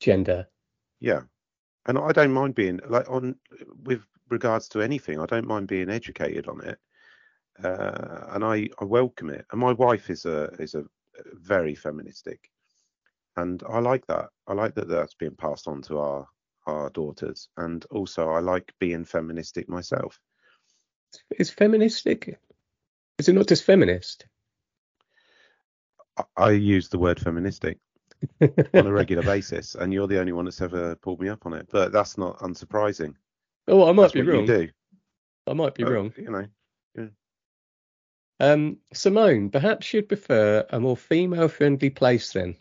gender. 0.00 0.48
yeah, 1.00 1.20
and 1.84 1.98
I 1.98 2.12
don't 2.12 2.32
mind 2.32 2.54
being 2.54 2.80
like 2.88 3.10
on 3.10 3.36
with 3.82 4.06
regards 4.30 4.66
to 4.70 4.80
anything. 4.80 5.20
I 5.20 5.26
don't 5.26 5.46
mind 5.46 5.68
being 5.68 5.90
educated 5.90 6.48
on 6.48 6.64
it, 6.64 6.78
uh, 7.62 8.24
and 8.30 8.42
I, 8.42 8.70
I 8.80 8.86
welcome 8.86 9.28
it. 9.28 9.44
And 9.52 9.60
my 9.60 9.74
wife 9.74 10.08
is 10.08 10.24
a 10.24 10.44
is 10.58 10.74
a 10.74 10.84
very 11.34 11.74
feministic, 11.74 12.50
and 13.36 13.62
I 13.68 13.80
like 13.80 14.06
that. 14.06 14.30
I 14.46 14.54
like 14.54 14.74
that 14.76 14.88
that's 14.88 15.12
being 15.12 15.36
passed 15.36 15.68
on 15.68 15.82
to 15.82 15.98
our 15.98 16.26
our 16.66 16.90
daughters, 16.90 17.48
and 17.56 17.84
also 17.90 18.30
I 18.30 18.40
like 18.40 18.72
being 18.78 19.04
feministic 19.04 19.68
myself. 19.68 20.20
Is 21.38 21.50
feministic? 21.50 22.38
Is 23.18 23.28
it 23.28 23.34
not 23.34 23.48
just 23.48 23.64
feminist? 23.64 24.26
I, 26.16 26.24
I 26.36 26.50
use 26.52 26.88
the 26.88 26.98
word 26.98 27.20
feministic 27.20 27.78
on 28.40 28.86
a 28.86 28.92
regular 28.92 29.22
basis, 29.22 29.74
and 29.74 29.92
you're 29.92 30.06
the 30.06 30.20
only 30.20 30.32
one 30.32 30.44
that's 30.44 30.60
ever 30.60 30.94
pulled 30.96 31.20
me 31.20 31.28
up 31.28 31.46
on 31.46 31.52
it. 31.54 31.68
But 31.70 31.92
that's 31.92 32.16
not 32.18 32.38
unsurprising. 32.38 33.14
Oh, 33.68 33.88
I 33.88 33.92
might 33.92 34.02
That's 34.04 34.14
be 34.14 34.22
wrong. 34.22 34.46
do. 34.46 34.68
I 35.46 35.52
might 35.52 35.74
be 35.74 35.84
But, 35.84 35.92
wrong. 35.92 36.12
You 36.16 36.30
know, 36.30 36.46
Um, 38.40 38.78
Simone, 38.94 39.50
perhaps 39.50 39.92
you'd 39.92 40.08
prefer 40.08 40.64
a 40.70 40.80
more 40.80 40.96
female-friendly 40.96 41.90
place 41.90 42.32
then. 42.32 42.56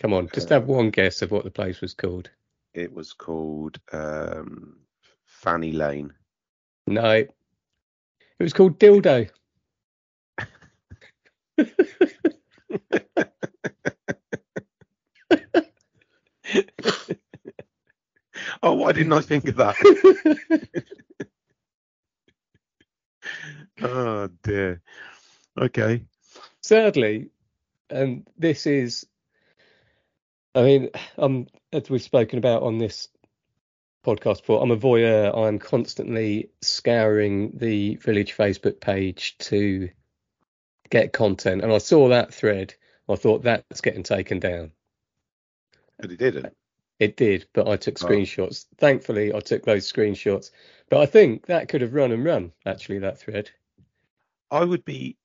Come 0.00 0.12
on, 0.14 0.28
just 0.32 0.50
Uh, 0.50 0.54
have 0.54 0.66
one 0.66 0.90
guess 0.90 1.22
of 1.22 1.30
what 1.30 1.44
the 1.44 1.50
place 1.50 1.80
was 1.80 1.94
called. 1.94 2.30
it 2.74 2.92
was 2.92 3.12
called 3.12 3.78
um, 3.92 4.78
Fanny 5.26 5.72
Lane. 5.72 6.12
No, 6.86 7.10
it 7.12 7.30
was 8.38 8.52
called 8.52 8.78
Dildo. 8.78 9.28
Oh, 18.62 18.74
why 18.74 18.92
didn't 18.92 19.12
I 19.12 19.20
think 19.20 19.48
of 19.48 19.56
that? 19.56 19.76
oh 23.82 24.28
dear. 24.42 24.80
Okay. 25.58 26.04
Sadly, 26.62 27.30
and 27.88 28.26
this 28.36 28.66
is, 28.66 29.06
I 30.54 30.62
mean, 30.62 30.90
um, 31.16 31.46
as 31.72 31.88
we've 31.88 32.02
spoken 32.02 32.38
about 32.38 32.62
on 32.62 32.78
this 32.78 33.08
podcast 34.04 34.38
before, 34.38 34.62
I'm 34.62 34.70
a 34.72 34.76
voyeur. 34.76 35.36
I'm 35.36 35.58
constantly 35.58 36.50
scouring 36.60 37.52
the 37.56 37.96
village 37.96 38.36
Facebook 38.36 38.80
page 38.80 39.36
to 39.38 39.90
get 40.90 41.12
content, 41.12 41.62
and 41.62 41.72
I 41.72 41.78
saw 41.78 42.08
that 42.08 42.34
thread. 42.34 42.74
I 43.08 43.14
thought 43.16 43.42
that's 43.42 43.80
getting 43.80 44.02
taken 44.02 44.40
down. 44.40 44.72
But 45.98 46.10
it 46.12 46.18
didn't. 46.18 46.56
It 46.98 47.16
did, 47.16 47.46
but 47.52 47.68
I 47.68 47.76
took 47.76 48.02
Oh. 48.02 48.06
screenshots. 48.06 48.66
Thankfully, 48.76 49.32
I 49.32 49.40
took 49.40 49.64
those 49.64 49.90
screenshots. 49.90 50.50
But 50.88 51.00
I 51.00 51.06
think 51.06 51.46
that 51.46 51.68
could 51.68 51.80
have 51.80 51.94
run 51.94 52.12
and 52.12 52.24
run, 52.24 52.52
actually, 52.66 52.98
that 53.00 53.18
thread. 53.18 53.50
I 54.50 54.64
would 54.64 54.84
be 54.84 55.16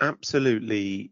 absolutely. 0.00 1.10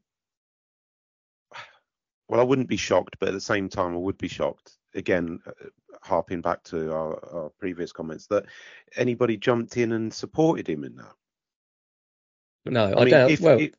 Well, 2.29 2.41
I 2.41 2.45
wouldn't 2.45 2.69
be 2.69 2.77
shocked, 2.77 3.17
but 3.19 3.29
at 3.29 3.35
the 3.35 3.41
same 3.41 3.69
time, 3.69 3.95
I 3.95 3.99
would 3.99 4.19
be 4.19 4.29
shocked. 4.29 4.79
Again, 4.95 5.41
uh, 5.47 5.53
harping 6.03 6.41
back 6.41 6.63
to 6.65 6.93
our, 6.93 7.35
our 7.35 7.51
previous 7.59 7.93
comments, 7.93 8.27
that 8.29 8.47
anybody 8.97 9.37
jumped 9.37 9.77
in 9.77 9.93
and 9.93 10.13
supported 10.13 10.69
him 10.69 10.85
in 10.85 10.97
that. 10.97 11.15
No, 12.65 12.87
I, 12.87 12.93
I 12.93 13.05
mean, 13.05 13.11
doubt. 13.11 13.31
if 13.31 13.41
well, 13.41 13.59
if, 13.59 13.73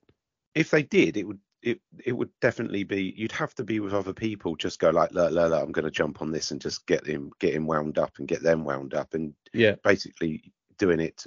if 0.55 0.69
they 0.71 0.83
did, 0.83 1.17
it 1.17 1.23
would 1.23 1.39
it 1.61 1.79
it 2.05 2.11
would 2.11 2.29
definitely 2.41 2.83
be. 2.83 3.13
You'd 3.15 3.31
have 3.31 3.55
to 3.55 3.63
be 3.63 3.79
with 3.79 3.93
other 3.93 4.13
people. 4.13 4.55
Just 4.55 4.79
go 4.79 4.89
like, 4.89 5.13
la 5.13 5.27
la 5.27 5.45
la. 5.45 5.59
I'm 5.59 5.71
going 5.71 5.85
to 5.85 5.91
jump 5.91 6.21
on 6.21 6.31
this 6.31 6.51
and 6.51 6.61
just 6.61 6.85
get 6.85 7.05
him 7.05 7.31
get 7.39 7.53
him 7.53 7.65
wound 7.65 7.97
up 7.97 8.11
and 8.17 8.27
get 8.27 8.43
them 8.43 8.65
wound 8.65 8.93
up 8.93 9.13
and 9.13 9.33
yeah, 9.53 9.75
basically 9.83 10.51
doing 10.77 10.99
it 10.99 11.25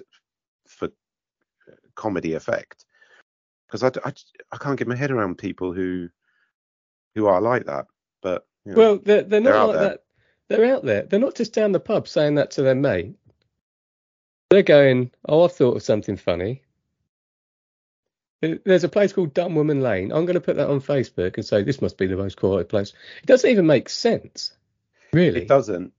for 0.68 0.90
comedy 1.94 2.34
effect. 2.34 2.84
Because 3.66 3.82
I, 3.82 4.08
I 4.08 4.12
I 4.52 4.58
can't 4.58 4.78
get 4.78 4.88
my 4.88 4.96
head 4.96 5.10
around 5.10 5.38
people 5.38 5.72
who 5.72 6.08
who 7.16 7.26
are 7.26 7.40
like 7.40 7.66
that. 7.66 7.86
But 8.22 8.46
you 8.64 8.72
know, 8.72 8.78
Well, 8.78 8.98
they're 8.98 9.22
they're 9.22 9.40
not 9.40 9.50
They're 9.52 9.64
like 9.66 9.76
there. 9.76 9.88
that. 9.88 10.02
They're 10.48 10.74
out 10.76 10.84
there. 10.84 11.02
They're 11.02 11.18
not 11.18 11.34
just 11.34 11.52
down 11.52 11.72
the 11.72 11.80
pub 11.80 12.06
saying 12.06 12.36
that 12.36 12.52
to 12.52 12.62
their 12.62 12.76
mate. 12.76 13.16
They're 14.50 14.62
going, 14.62 15.10
"Oh, 15.28 15.42
I've 15.44 15.52
thought 15.52 15.74
of 15.76 15.82
something 15.82 16.16
funny." 16.16 16.62
There's 18.42 18.84
a 18.84 18.88
place 18.88 19.12
called 19.12 19.34
Dumb 19.34 19.54
Woman 19.56 19.80
Lane. 19.80 20.12
I'm 20.12 20.26
going 20.26 20.34
to 20.34 20.40
put 20.42 20.56
that 20.56 20.68
on 20.68 20.80
Facebook 20.80 21.34
and 21.36 21.44
say 21.44 21.62
this 21.64 21.80
must 21.82 21.96
be 21.98 22.06
the 22.06 22.16
most 22.18 22.36
quiet 22.36 22.68
place. 22.68 22.92
It 23.22 23.26
doesn't 23.26 23.50
even 23.50 23.66
make 23.66 23.88
sense, 23.88 24.52
really. 25.12 25.40
it 25.42 25.48
doesn't. 25.48 25.92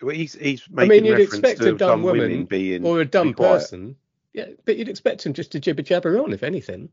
Well, 0.00 0.14
he's 0.14 0.32
he's 0.34 0.62
I 0.78 0.86
mean, 0.86 1.04
you'd 1.04 1.18
reference 1.18 1.34
expect 1.34 1.60
to 1.60 1.74
a 1.74 1.76
dumb 1.76 2.02
women 2.02 2.20
woman 2.30 2.44
being 2.44 2.86
or 2.86 3.00
a 3.00 3.04
dumb 3.04 3.34
person. 3.34 3.96
Yeah, 4.32 4.46
but 4.64 4.76
you'd 4.78 4.88
expect 4.88 5.26
him 5.26 5.34
just 5.34 5.52
to 5.52 5.60
jibber 5.60 5.82
jabber 5.82 6.18
on, 6.22 6.32
if 6.32 6.42
anything. 6.42 6.88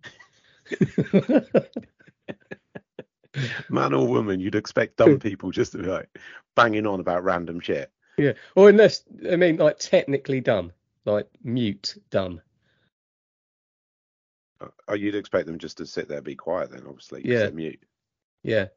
man 3.69 3.93
or 3.93 4.07
woman. 4.07 4.39
You'd 4.39 4.55
expect 4.55 4.97
dumb 4.97 5.19
people 5.19 5.51
just 5.51 5.73
to 5.73 5.79
be 5.79 5.87
like 5.87 6.09
banging 6.55 6.87
on 6.87 6.99
about 6.99 7.23
random 7.23 7.59
shit. 7.59 7.91
yeah, 8.17 8.33
or 8.55 8.69
unless 8.69 9.03
I 9.31 9.35
mean, 9.35 9.57
like 9.57 9.77
technically 9.79 10.41
dumb, 10.41 10.71
like 11.05 11.27
mute 11.43 11.95
dumb. 12.09 12.41
Oh, 14.89 14.93
you'd 14.93 15.15
expect 15.15 15.45
them 15.45 15.57
just 15.57 15.77
to 15.77 15.85
sit 15.85 16.09
there, 16.09 16.17
and 16.17 16.25
be 16.25 16.35
quiet. 16.35 16.71
Then, 16.71 16.83
obviously. 16.87 17.21
Yeah. 17.23 17.49
mute. 17.49 17.81
Yeah, 18.43 18.67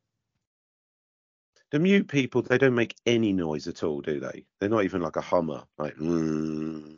The 1.71 1.79
mute 1.79 2.09
people, 2.09 2.43
they 2.43 2.59
don't 2.59 2.75
make 2.75 2.95
any 3.07 3.33
noise 3.33 3.69
at 3.69 3.83
all, 3.83 4.01
do 4.01 4.21
they? 4.21 4.45
They're 4.59 4.69
not 4.69 4.85
even 4.85 5.03
like 5.03 5.17
a 5.17 5.21
hummer, 5.21 5.65
like. 5.79 5.97
Mm. 5.97 6.97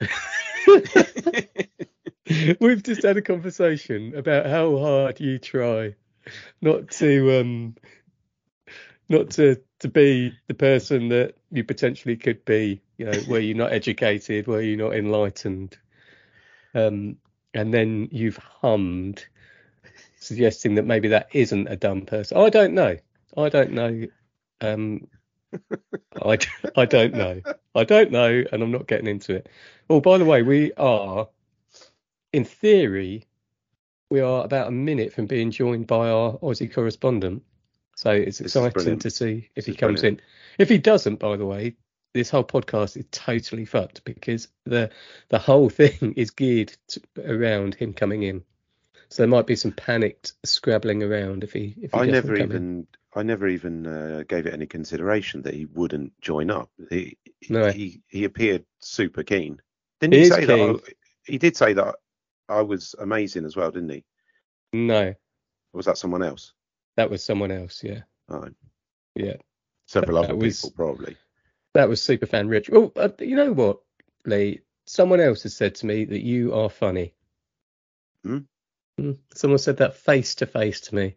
We've 2.60 2.82
just 2.82 3.02
had 3.02 3.16
a 3.16 3.22
conversation 3.22 4.14
about 4.16 4.46
how 4.46 4.78
hard 4.78 5.20
you 5.20 5.38
try 5.38 5.94
not 6.60 6.90
to 6.92 7.40
um 7.40 7.74
not 9.08 9.30
to 9.30 9.60
to 9.80 9.88
be 9.88 10.32
the 10.46 10.54
person 10.54 11.08
that 11.08 11.34
you 11.50 11.64
potentially 11.64 12.16
could 12.16 12.44
be, 12.44 12.80
you 12.96 13.04
know, 13.04 13.18
where 13.26 13.40
you're 13.40 13.56
not 13.56 13.72
educated, 13.80 14.46
where 14.46 14.62
you're 14.62 14.78
not 14.78 14.94
enlightened. 14.94 15.76
Um 16.74 17.16
and 17.54 17.72
then 17.72 18.08
you've 18.10 18.38
hummed 18.38 19.26
suggesting 20.18 20.76
that 20.76 20.86
maybe 20.86 21.08
that 21.08 21.28
isn't 21.32 21.68
a 21.68 21.76
dumb 21.76 22.02
person. 22.02 22.38
I 22.38 22.48
don't 22.48 22.74
know. 22.74 22.96
I 23.36 23.48
don't 23.48 23.72
know. 23.72 24.06
Um 24.60 25.08
I, 26.22 26.38
I 26.76 26.84
don't 26.84 27.14
know. 27.14 27.40
I 27.74 27.84
don't 27.84 28.10
know, 28.10 28.44
and 28.52 28.62
I'm 28.62 28.70
not 28.70 28.86
getting 28.86 29.06
into 29.06 29.34
it. 29.36 29.48
Oh, 29.88 30.00
by 30.00 30.18
the 30.18 30.24
way, 30.24 30.42
we 30.42 30.72
are, 30.74 31.28
in 32.32 32.44
theory, 32.44 33.26
we 34.12 34.20
are 34.20 34.44
about 34.44 34.68
a 34.68 34.70
minute 34.70 35.10
from 35.10 35.24
being 35.24 35.50
joined 35.50 35.86
by 35.86 36.10
our 36.10 36.36
Aussie 36.40 36.70
correspondent. 36.70 37.42
So 37.96 38.10
it's 38.10 38.38
This 38.40 38.54
exciting 38.54 38.98
to 38.98 39.10
see 39.10 39.48
if 39.56 39.64
This 39.64 39.66
he 39.66 39.74
comes 39.74 40.02
in. 40.02 40.20
If 40.58 40.68
he 40.68 40.76
doesn't, 40.76 41.16
by 41.16 41.38
the 41.38 41.46
way, 41.46 41.76
this 42.12 42.28
whole 42.28 42.44
podcast 42.44 42.98
is 42.98 43.06
totally 43.10 43.64
fucked 43.64 44.04
because 44.04 44.48
the 44.66 44.90
the 45.30 45.38
whole 45.38 45.70
thing 45.80 46.12
is 46.14 46.30
geared 46.30 46.76
to, 46.88 47.00
around 47.24 47.74
him 47.74 47.94
coming 47.94 48.22
in. 48.22 48.42
So 49.08 49.22
there 49.22 49.28
might 49.28 49.46
be 49.46 49.56
some 49.56 49.72
panicked 49.72 50.34
scrabbling 50.44 51.02
around 51.02 51.42
if 51.42 51.54
he 51.54 51.74
if 51.80 51.92
he 51.92 51.98
I 51.98 52.04
never 52.04 52.36
come 52.36 52.50
in. 52.50 52.56
even, 52.56 52.86
I 53.14 53.22
never 53.22 53.48
even 53.48 53.86
uh, 53.86 54.24
gave 54.28 54.44
it 54.46 54.52
any 54.52 54.66
consideration 54.66 55.40
that 55.42 55.54
he 55.54 55.64
wouldn't 55.64 56.12
join 56.20 56.50
up. 56.50 56.70
He, 56.90 57.16
No. 57.48 57.70
he, 57.70 58.02
he 58.08 58.24
appeared 58.24 58.66
super 58.80 59.22
keen. 59.22 59.58
Didn't 60.00 60.14
He 60.14 60.20
he, 60.20 60.26
say 60.26 60.44
keen. 60.46 60.74
that? 60.74 60.82
I, 60.86 60.92
he 61.24 61.38
did 61.38 61.56
say 61.56 61.72
that 61.72 61.94
I 62.48 62.62
was 62.62 62.94
amazing 62.98 63.44
as 63.44 63.56
well, 63.56 63.70
didn't 63.70 63.90
he? 63.90 64.04
No, 64.72 65.08
Or 65.08 65.14
was 65.72 65.86
that 65.86 65.98
someone 65.98 66.22
else? 66.22 66.52
that 66.96 67.10
was 67.10 67.24
someone 67.24 67.50
else. 67.50 67.82
Yeah, 67.82 68.02
Oh, 68.28 68.48
yeah. 69.14 69.36
several 69.86 70.20
That 70.22 70.30
other 70.30 70.36
was- 70.36 70.60
people 70.60 70.72
probably. 70.76 71.16
That 71.74 71.88
was 71.88 72.02
Superfan 72.02 72.50
Rich. 72.50 72.68
Well, 72.68 72.92
uh, 72.96 73.08
you 73.18 73.34
know 73.34 73.52
what, 73.52 73.80
Lee? 74.26 74.60
Someone 74.86 75.20
else 75.20 75.42
has 75.44 75.56
said 75.56 75.74
to 75.76 75.86
me 75.86 76.04
that 76.04 76.20
you 76.20 76.52
are 76.54 76.68
funny. 76.68 77.14
Hmm? 78.24 78.38
Hmm. 78.98 79.12
Someone 79.34 79.58
said 79.58 79.78
that 79.78 79.96
face 79.96 80.34
to 80.36 80.46
face 80.46 80.82
to 80.82 80.94
me. 80.94 81.14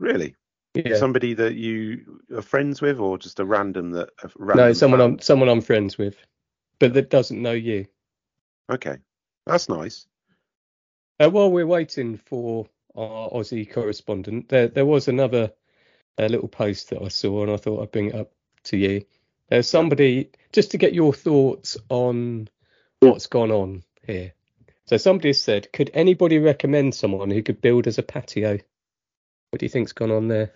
Really? 0.00 0.34
Yeah. 0.74 0.96
Somebody 0.96 1.34
that 1.34 1.54
you 1.54 2.20
are 2.34 2.42
friends 2.42 2.80
with, 2.82 2.98
or 2.98 3.18
just 3.18 3.38
a 3.40 3.44
random 3.44 3.92
that? 3.92 4.10
A 4.22 4.56
no, 4.56 4.72
someone 4.72 5.00
fan? 5.00 5.10
I'm 5.12 5.18
someone 5.20 5.48
I'm 5.48 5.60
friends 5.60 5.96
with, 5.96 6.16
but 6.80 6.94
that 6.94 7.10
doesn't 7.10 7.40
know 7.40 7.52
you. 7.52 7.86
Okay, 8.70 8.96
that's 9.46 9.68
nice. 9.68 10.06
Uh, 11.20 11.28
while 11.30 11.50
we're 11.50 11.66
waiting 11.66 12.16
for 12.16 12.66
our 12.94 13.30
Aussie 13.30 13.70
correspondent, 13.70 14.48
there 14.48 14.68
there 14.68 14.86
was 14.86 15.08
another 15.08 15.52
uh, 16.18 16.26
little 16.26 16.48
post 16.48 16.90
that 16.90 17.02
I 17.02 17.08
saw, 17.08 17.42
and 17.42 17.50
I 17.50 17.56
thought 17.56 17.82
I'd 17.82 17.90
bring 17.92 18.06
it 18.06 18.14
up 18.14 18.32
to 18.64 18.76
you. 18.76 19.04
There's 19.48 19.68
somebody 19.68 20.30
just 20.52 20.72
to 20.72 20.78
get 20.78 20.94
your 20.94 21.12
thoughts 21.12 21.76
on 21.88 22.48
what's 23.00 23.26
gone 23.26 23.50
on 23.50 23.82
here. 24.06 24.32
So 24.86 24.96
somebody 24.96 25.32
said, 25.32 25.72
could 25.72 25.90
anybody 25.94 26.38
recommend 26.38 26.94
someone 26.94 27.30
who 27.30 27.42
could 27.42 27.60
build 27.60 27.86
us 27.88 27.98
a 27.98 28.02
patio? 28.02 28.58
What 29.50 29.60
do 29.60 29.66
you 29.66 29.70
think's 29.70 29.92
gone 29.92 30.10
on 30.10 30.28
there? 30.28 30.52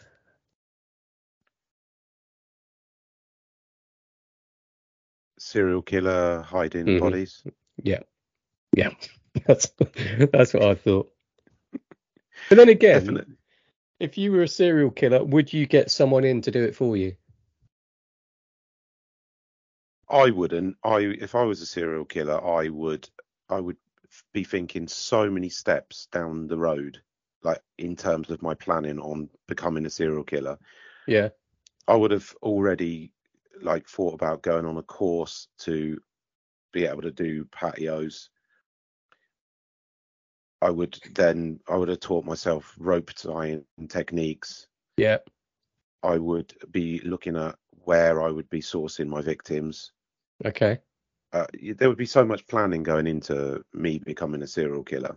Serial 5.39 5.83
killer 5.83 6.43
hiding 6.43 6.87
Mhm. 6.87 7.01
bodies. 7.01 7.43
Yeah, 7.83 8.01
yeah, 8.77 8.91
that's 9.47 9.71
that's 10.33 10.55
what 10.55 10.63
I 10.63 10.75
thought. 10.75 11.11
But 12.49 12.57
then 12.57 12.69
again, 12.69 13.01
Definitely. 13.01 13.35
if 14.01 14.19
you 14.19 14.33
were 14.33 14.43
a 14.43 14.49
serial 14.49 14.91
killer, 14.91 15.25
would 15.25 15.53
you 15.53 15.67
get 15.67 15.91
someone 15.91 16.25
in 16.25 16.43
to 16.43 16.51
do 16.51 16.63
it 16.63 16.77
for 16.77 16.97
you? 16.97 17.17
I 20.09 20.31
wouldn't. 20.31 20.77
I 20.85 20.99
if 20.99 21.35
I 21.35 21.43
was 21.45 21.63
a 21.63 21.67
serial 21.67 22.05
killer, 22.05 22.45
I 22.45 22.69
would 22.69 23.09
I 23.49 23.61
would 23.61 23.79
be 24.35 24.45
thinking 24.45 24.87
so 24.87 25.31
many 25.31 25.49
steps 25.49 26.07
down 26.13 26.47
the 26.47 26.59
road, 26.59 27.01
like 27.43 27.63
in 27.79 27.97
terms 27.97 28.31
of 28.31 28.43
my 28.43 28.55
planning 28.55 28.99
on 28.99 29.31
becoming 29.49 29.87
a 29.87 29.91
serial 29.91 30.25
killer. 30.25 30.59
Yeah, 31.07 31.31
I 31.89 31.97
would 31.97 32.11
have 32.11 32.35
already 32.43 33.13
like 33.63 33.89
thought 33.89 34.15
about 34.15 34.43
going 34.43 34.67
on 34.67 34.77
a 34.77 34.83
course 34.83 35.49
to 35.61 35.99
be 36.73 36.85
able 36.85 37.03
to 37.03 37.11
do 37.11 37.47
patios. 37.47 38.29
I 40.63 40.71
would 40.71 40.97
then 41.15 41.59
I 41.69 41.77
would 41.77 41.89
have 41.89 42.01
taught 42.01 42.25
myself 42.25 42.75
rope 42.79 43.11
tying 43.15 43.65
techniques. 43.89 44.69
yeah, 44.97 45.19
I 46.05 46.17
would 46.19 46.55
be 46.71 47.01
looking 47.01 47.37
at 47.37 47.57
where 47.85 48.23
I 48.23 48.31
would 48.31 48.49
be 48.49 48.61
sourcing 48.61 49.09
my 49.09 49.21
victims. 49.21 49.91
okay, 50.45 50.79
Uh, 51.33 51.47
there 51.77 51.89
would 51.89 51.99
be 51.99 52.07
so 52.07 52.25
much 52.25 52.47
planning 52.47 52.85
going 52.85 53.09
into 53.09 53.65
me 53.75 53.99
becoming 53.99 54.43
a 54.43 54.47
serial 54.47 54.85
killer. 54.85 55.17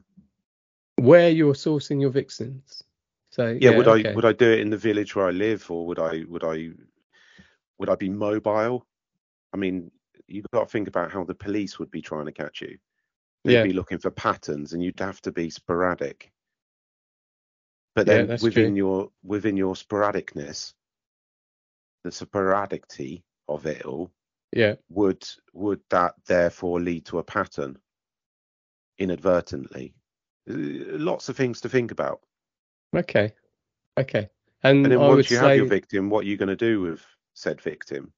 where 0.97 1.29
you're 1.29 1.53
sourcing 1.53 2.01
your 2.01 2.09
victims. 2.09 2.83
So 3.29 3.55
Yeah, 3.61 3.77
would 3.77 3.87
okay. 3.87 4.11
I 4.11 4.15
would 4.15 4.25
I 4.25 4.33
do 4.33 4.49
it 4.51 4.59
in 4.61 4.71
the 4.71 4.77
village 4.77 5.15
where 5.15 5.27
I 5.27 5.31
live, 5.31 5.69
or 5.69 5.85
would 5.85 5.99
I 5.99 6.23
would 6.27 6.43
I 6.43 6.69
would 7.77 7.89
I 7.89 7.95
be 7.95 8.09
mobile? 8.09 8.87
I 9.53 9.57
mean, 9.57 9.91
you've 10.27 10.45
got 10.53 10.63
to 10.63 10.69
think 10.71 10.87
about 10.87 11.11
how 11.11 11.23
the 11.23 11.35
police 11.35 11.77
would 11.77 11.91
be 11.91 12.01
trying 12.01 12.25
to 12.25 12.31
catch 12.31 12.61
you. 12.61 12.77
They'd 13.45 13.53
Yeah. 13.53 13.63
be 13.63 13.73
looking 13.73 13.99
for 13.99 14.09
patterns, 14.09 14.73
and 14.73 14.83
you'd 14.83 14.99
have 14.99 15.21
to 15.21 15.31
be 15.31 15.51
sporadic. 15.51 16.31
But 17.93 18.07
then 18.07 18.27
that's 18.27 18.41
within 18.41 18.71
true. 18.71 18.75
your 18.77 19.11
within 19.23 19.55
your 19.55 19.75
sporadicness, 19.75 20.73
the 22.03 22.09
sporadicity 22.09 23.21
of 23.47 23.67
it 23.67 23.85
all, 23.85 24.11
Yeah, 24.51 24.75
would 24.89 25.23
would 25.53 25.81
that 25.91 26.15
therefore 26.25 26.81
lead 26.81 27.05
to 27.05 27.19
a 27.19 27.23
pattern 27.23 27.77
inadvertently? 28.97 29.93
Uh, 30.49 30.97
Lots 30.97 31.29
of 31.29 31.37
things 31.37 31.61
to 31.61 31.69
think 31.69 31.91
about. 31.91 32.21
okay, 32.95 33.31
okay. 33.97 34.27
And, 34.63 34.85
And 34.85 34.91
then 34.91 34.99
I 34.99 35.07
once 35.07 35.29
you 35.29 35.37
say, 35.37 35.43
have 35.43 35.57
your 35.57 35.67
victim, 35.67 36.09
what 36.09 36.25
are 36.25 36.27
you 36.27 36.37
going 36.37 36.49
to 36.49 36.55
do 36.55 36.81
with 36.81 37.05
said 37.35 37.61
victim? 37.61 38.11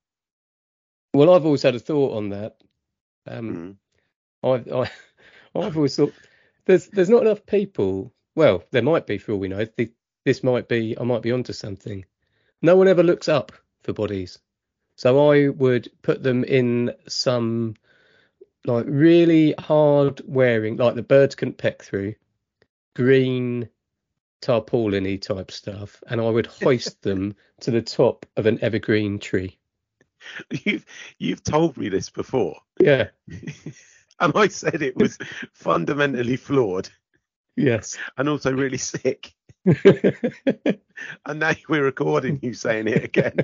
well, 1.13 1.33
I've 1.33 1.45
always 1.45 1.63
had 1.63 1.75
a 1.75 1.79
thought 1.79 2.15
on 2.15 2.29
that. 2.29 2.55
Um, 3.25 3.55
Mm. 3.55 3.77
I've 4.43 4.71
I, 4.71 4.91
I've 5.55 5.75
always 5.75 5.95
thought 5.95 6.13
there's 6.65 6.87
there's 6.87 7.09
not 7.09 7.23
enough 7.23 7.45
people. 7.45 8.13
Well, 8.35 8.63
there 8.71 8.83
might 8.83 9.07
be 9.07 9.17
for 9.17 9.31
all 9.33 9.39
we 9.39 9.47
know. 9.47 9.65
The, 9.77 9.91
this 10.25 10.43
might 10.43 10.67
be 10.67 10.97
I 10.97 11.03
might 11.03 11.21
be 11.21 11.31
onto 11.31 11.53
something. 11.53 12.05
No 12.61 12.75
one 12.75 12.87
ever 12.87 13.03
looks 13.03 13.29
up 13.29 13.51
for 13.83 13.93
bodies, 13.93 14.39
so 14.95 15.31
I 15.31 15.49
would 15.49 15.89
put 16.01 16.23
them 16.23 16.43
in 16.43 16.93
some 17.07 17.75
like 18.65 18.85
really 18.87 19.55
hard 19.57 20.21
wearing, 20.25 20.75
like 20.77 20.95
the 20.95 21.03
birds 21.03 21.35
couldn't 21.35 21.57
peck 21.57 21.81
through, 21.83 22.15
green 22.95 23.69
tarpaulin 24.41 25.19
type 25.19 25.51
stuff, 25.51 26.03
and 26.07 26.19
I 26.19 26.29
would 26.29 26.47
hoist 26.47 27.01
them 27.03 27.35
to 27.61 27.71
the 27.71 27.81
top 27.81 28.25
of 28.35 28.45
an 28.45 28.59
evergreen 28.61 29.19
tree. 29.19 29.57
You've 30.65 30.85
you've 31.17 31.43
told 31.43 31.77
me 31.77 31.89
this 31.89 32.09
before, 32.09 32.59
Yeah. 32.79 33.09
and 34.19 34.33
I 34.35 34.47
said 34.47 34.81
it 34.81 34.95
was 34.97 35.17
fundamentally 35.53 36.35
flawed 36.37 36.89
Yes. 37.55 37.97
and 38.17 38.29
also 38.29 38.51
really 38.53 38.77
sick. 38.77 39.33
And 41.25 41.39
now 41.39 41.51
we're 41.69 41.83
recording 41.83 42.39
you 42.41 42.53
saying 42.53 42.87
it 42.87 43.03
again. 43.03 43.37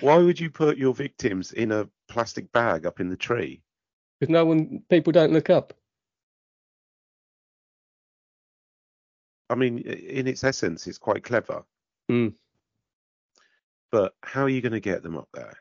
Why 0.00 0.16
would 0.18 0.38
you 0.38 0.48
put 0.50 0.78
your 0.78 0.94
victims 0.94 1.52
in 1.52 1.72
a 1.72 1.88
plastic 2.08 2.52
bag 2.52 2.86
up 2.86 3.00
in 3.00 3.08
the 3.08 3.16
tree? 3.16 3.62
Because 4.20 4.32
no 4.32 4.44
one, 4.44 4.82
people 4.88 5.12
don't 5.12 5.32
look 5.32 5.50
up. 5.50 5.74
I 9.50 9.54
mean, 9.54 9.78
in 9.78 10.26
its 10.28 10.44
essence, 10.44 10.86
it's 10.86 10.98
quite 10.98 11.24
clever. 11.24 11.64
Mm. 12.10 12.34
But 13.90 14.14
how 14.22 14.42
are 14.42 14.48
you 14.48 14.60
going 14.60 14.72
to 14.72 14.80
get 14.80 15.02
them 15.02 15.16
up 15.16 15.28
there? 15.32 15.56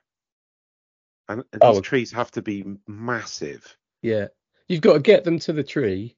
And, 1.30 1.44
Oh. 1.62 1.74
these 1.74 1.82
trees 1.82 2.12
have 2.12 2.32
to 2.32 2.42
be 2.42 2.64
massive. 2.88 3.78
Yeah. 4.02 4.28
You've 4.68 4.82
got 4.82 4.94
to 4.94 5.00
get 5.00 5.24
them 5.24 5.40
to 5.40 5.54
the 5.54 5.64
tree 5.64 6.16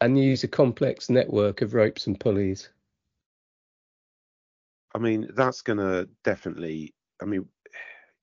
and 0.00 0.18
use 0.18 0.44
a 0.44 0.48
complex 0.48 1.10
network 1.10 1.62
of 1.62 1.74
ropes 1.74 2.06
and 2.06 2.18
pulleys. 2.18 2.70
I 4.94 4.98
mean, 4.98 5.28
that's 5.34 5.62
going 5.62 5.78
to 5.78 6.08
definitely. 6.24 6.94
I 7.22 7.26
mean, 7.26 7.46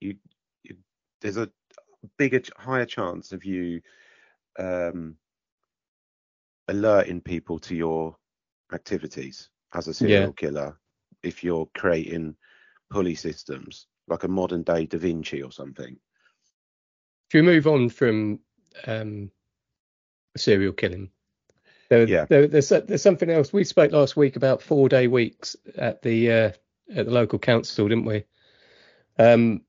you, 0.02 0.16
you 0.64 0.76
there's 1.22 1.38
a 1.38 1.50
bigger, 2.18 2.42
higher 2.58 2.86
chance 2.86 3.32
of 3.32 3.46
you 3.46 3.82
um, 4.60 5.16
alerting 6.68 7.22
people 7.22 7.60
to 7.60 7.76
your 7.76 8.16
activities 8.74 9.50
as 9.74 9.88
a 9.88 9.94
serial 9.94 10.22
Yeah. 10.22 10.32
killer 10.36 10.80
if 11.24 11.44
you're 11.44 11.70
creating 11.78 12.36
pulley 12.90 13.16
systems 13.16 13.88
like 14.08 14.24
a 14.24 14.28
modern 14.28 14.64
day 14.64 14.86
Da 14.86 14.98
Vinci 14.98 15.42
or 15.44 15.52
something. 15.52 15.98
If 17.30 17.34
we 17.34 17.42
move 17.42 17.68
on 17.68 17.90
from 17.90 18.40
um, 18.86 19.32
serial 20.38 20.74
killing, 20.74 21.10
there, 21.90 22.08
Yeah. 22.08 22.26
there, 22.26 22.48
there's 22.48 22.70
there's 22.70 23.02
something 23.02 23.30
else. 23.30 23.52
We 23.52 23.64
spoke 23.64 23.92
last 23.92 24.16
week 24.16 24.36
about 24.36 24.62
four 24.62 24.90
day 24.90 25.08
weeks 25.08 25.56
at 25.78 26.02
the 26.02 26.32
uh, 26.32 26.52
at 26.96 27.06
the 27.06 27.12
local 27.12 27.40
council, 27.40 27.88
didn't 27.88 28.06
we? 28.06 28.24
Um, 29.20 29.62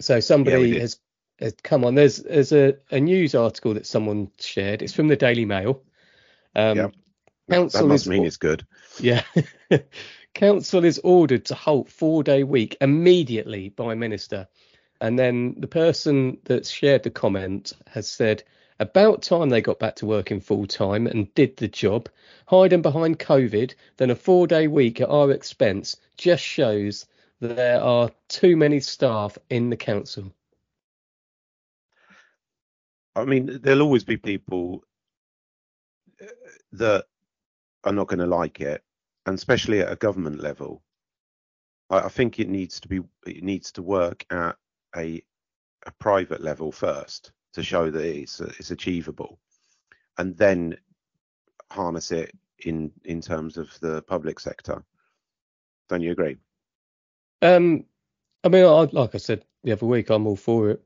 so 0.00 0.20
somebody 0.20 0.72
did. 0.72 0.80
has 0.80 0.98
has 1.40 1.54
come 1.62 1.84
on. 1.84 1.94
There's 1.94 2.18
there's 2.18 2.52
a, 2.52 2.76
a 2.90 3.00
news 3.00 3.34
article 3.34 3.74
that 3.74 3.86
someone 3.86 4.30
shared. 4.38 4.82
It's 4.82 4.92
from 4.94 5.08
the 5.08 5.16
Daily 5.16 5.44
Mail. 5.44 5.82
Um, 6.54 6.76
Yeah. 6.76 6.88
Council 7.50 7.82
That 7.82 7.88
must 7.88 8.04
is 8.04 8.08
mean 8.08 8.24
it's 8.24 8.38
good. 8.38 8.66
Yeah. 8.98 9.22
Council 10.34 10.84
is 10.84 10.98
ordered 11.04 11.44
to 11.46 11.54
halt 11.54 11.90
four 11.90 12.22
day 12.22 12.42
week 12.44 12.76
immediately 12.80 13.68
by 13.68 13.94
Minister. 13.94 14.48
And 15.00 15.18
then 15.18 15.56
the 15.58 15.66
person 15.66 16.38
that 16.44 16.66
shared 16.66 17.02
the 17.02 17.10
comment 17.10 17.72
has 17.86 18.08
said, 18.08 18.42
about 18.80 19.22
time 19.22 19.50
they 19.50 19.60
got 19.60 19.78
back 19.78 19.96
to 19.96 20.06
working 20.06 20.40
full 20.40 20.66
time 20.66 21.06
and 21.06 21.32
did 21.34 21.56
the 21.56 21.68
job. 21.68 22.08
Hiding 22.46 22.82
behind 22.82 23.18
COVID, 23.18 23.74
then 23.96 24.10
a 24.10 24.16
four 24.16 24.46
day 24.46 24.66
week 24.66 25.00
at 25.00 25.08
our 25.08 25.30
expense 25.30 25.96
just 26.16 26.42
shows 26.42 27.06
that 27.40 27.56
there 27.56 27.80
are 27.80 28.10
too 28.28 28.56
many 28.56 28.80
staff 28.80 29.38
in 29.50 29.70
the 29.70 29.76
council. 29.76 30.32
I 33.16 33.24
mean, 33.24 33.60
there'll 33.62 33.82
always 33.82 34.04
be 34.04 34.16
people 34.16 34.82
uh, 36.20 36.26
that 36.72 37.04
are 37.84 37.92
not 37.92 38.08
going 38.08 38.18
to 38.18 38.26
like 38.26 38.60
it, 38.60 38.82
and 39.26 39.36
especially 39.36 39.80
at 39.80 39.92
a 39.92 39.96
government 39.96 40.40
level. 40.40 40.82
I, 41.90 42.00
I 42.00 42.08
think 42.08 42.40
it 42.40 42.48
needs 42.48 42.80
to 42.80 42.88
be 42.88 43.00
it 43.26 43.44
needs 43.44 43.72
to 43.72 43.82
work 43.82 44.26
at 44.30 44.56
a 44.96 45.22
a 45.86 45.90
private 45.98 46.40
level 46.40 46.72
first 46.72 47.32
to 47.52 47.62
show 47.62 47.90
that 47.90 48.04
it's 48.04 48.40
it's 48.40 48.70
achievable, 48.70 49.38
and 50.18 50.36
then 50.36 50.76
harness 51.70 52.12
it 52.12 52.32
in 52.60 52.92
in 53.04 53.20
terms 53.20 53.56
of 53.56 53.78
the 53.80 54.02
public 54.02 54.40
sector. 54.40 54.84
Don't 55.88 56.00
you 56.00 56.12
agree? 56.12 56.36
Um, 57.42 57.84
I 58.42 58.48
mean, 58.48 58.64
I, 58.64 58.88
like 58.92 59.14
I 59.14 59.18
said 59.18 59.44
the 59.62 59.72
other 59.72 59.86
week, 59.86 60.10
I'm 60.10 60.26
all 60.26 60.36
for 60.36 60.70
it. 60.70 60.82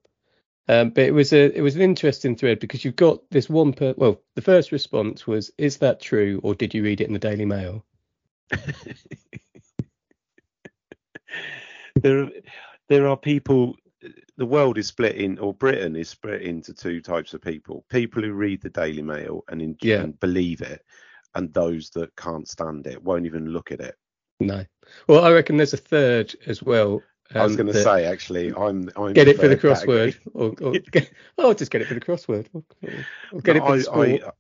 Um, 0.71 0.91
but 0.91 1.05
it 1.05 1.13
was 1.13 1.33
a 1.33 1.57
it 1.57 1.63
was 1.63 1.77
an 1.77 1.83
interesting 1.83 2.37
thread 2.37 2.61
because 2.61 2.85
you've 2.85 2.97
got 2.97 3.21
this 3.31 3.49
one 3.49 3.73
per 3.73 3.95
well, 3.97 4.21
the 4.35 4.43
first 4.43 4.71
response 4.71 5.27
was, 5.27 5.51
"Is 5.57 5.79
that 5.79 6.01
true, 6.01 6.41
or 6.43 6.55
did 6.55 6.75
you 6.75 6.83
read 6.83 7.01
it 7.01 7.07
in 7.07 7.15
the 7.15 7.19
Daily 7.19 7.47
Mail?" 7.47 7.87
there 12.03 12.31
there 12.89 13.09
are 13.09 13.17
people 13.17 13.77
the 14.39 14.47
world 14.47 14.79
is 14.79 14.87
split 14.87 15.17
in 15.17 15.39
or 15.39 15.53
britain 15.53 15.95
is 15.97 16.09
split 16.09 16.41
into 16.43 16.73
two 16.73 17.01
types 17.03 17.35
of 17.35 17.43
people 17.43 17.85
people 17.91 18.23
who 18.23 18.33
read 18.33 18.63
the 18.63 18.71
daily 18.71 19.03
mail 19.03 19.45
and, 19.49 19.61
in, 19.61 19.77
Yeah. 19.83 20.01
and 20.01 20.19
believe 20.21 20.63
it 20.63 20.83
and 21.35 21.53
those 21.53 21.91
that 21.91 22.15
can't 22.17 22.49
stand 22.49 22.87
it 22.87 23.03
won't 23.03 23.27
even 23.27 23.49
look 23.49 23.71
at 23.73 23.81
it 23.81 23.97
No. 24.41 24.65
Well, 25.09 25.25
I 25.25 25.33
reckon 25.33 25.57
there's 25.59 25.75
a 25.75 25.77
third 25.77 26.35
as 26.47 26.63
well. 26.63 27.03
i 27.35 27.43
was 27.43 27.53
um, 27.53 27.57
going 27.57 27.67
to 27.75 27.83
say 27.83 28.07
actually 28.07 28.55
i'm 28.55 28.89
i'm 28.97 29.13
get 29.13 29.29
it 29.29 29.39
for 29.39 29.49
the 29.49 29.57
crossword, 29.57 30.17
or, 30.33 30.55
or 30.63 30.73
get, 30.93 31.11
oh, 31.37 31.53
just 31.53 31.71
get 31.71 31.83
it 31.83 31.89
for 31.89 31.95
the 31.95 32.01
crossword, 32.01 32.47
or, 32.55 32.63
or 33.33 33.41
get 33.43 33.57
it 33.57 33.61
No, 33.61 33.67
for 33.67 33.73
the 33.77 33.79
I, 33.79 34.17
sport. 34.17 34.23
I 34.25 34.31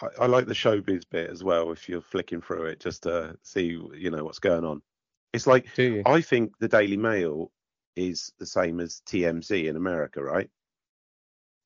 I, 0.00 0.08
I 0.20 0.26
like 0.26 0.46
the 0.46 0.54
showbiz 0.54 1.02
bit 1.10 1.28
as 1.28 1.42
well. 1.42 1.72
If 1.72 1.88
you're 1.88 2.00
flicking 2.00 2.40
through 2.40 2.66
it, 2.66 2.78
just 2.78 3.02
to 3.02 3.36
see 3.42 3.76
you 3.94 4.10
know 4.10 4.22
what's 4.24 4.38
going 4.38 4.64
on. 4.64 4.80
It's 5.32 5.46
like 5.46 5.66
I 6.06 6.20
think 6.20 6.56
the 6.58 6.68
Daily 6.68 6.96
Mail 6.96 7.50
is 7.98 8.32
the 8.38 8.46
same 8.46 8.80
as 8.80 9.02
TMZ 9.06 9.66
in 9.68 9.76
America, 9.76 10.22
right? 10.22 10.48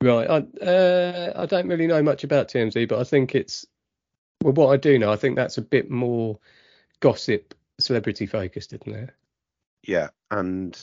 Right. 0.03 0.29
I 0.29 0.65
uh, 0.65 1.33
I 1.37 1.47
don't 1.47 1.69
really 1.69 1.87
know 1.87 2.03
much 2.03 2.25
about 2.25 2.49
TMZ, 2.49 2.89
but 2.89 2.99
I 2.99 3.05
think 3.05 3.35
it's 3.35 3.67
well, 4.43 4.53
what 4.55 4.73
I 4.73 4.77
do 4.77 4.99
know, 4.99 5.13
I 5.13 5.17
think 5.17 5.37
that's 5.37 5.59
a 5.59 5.63
bit 5.63 5.91
more 5.91 6.39
gossip, 7.01 7.55
celebrity 7.79 8.27
focused, 8.27 8.73
isn't 8.73 8.93
it? 8.95 9.11
Yeah, 9.85 10.09
and 10.31 10.77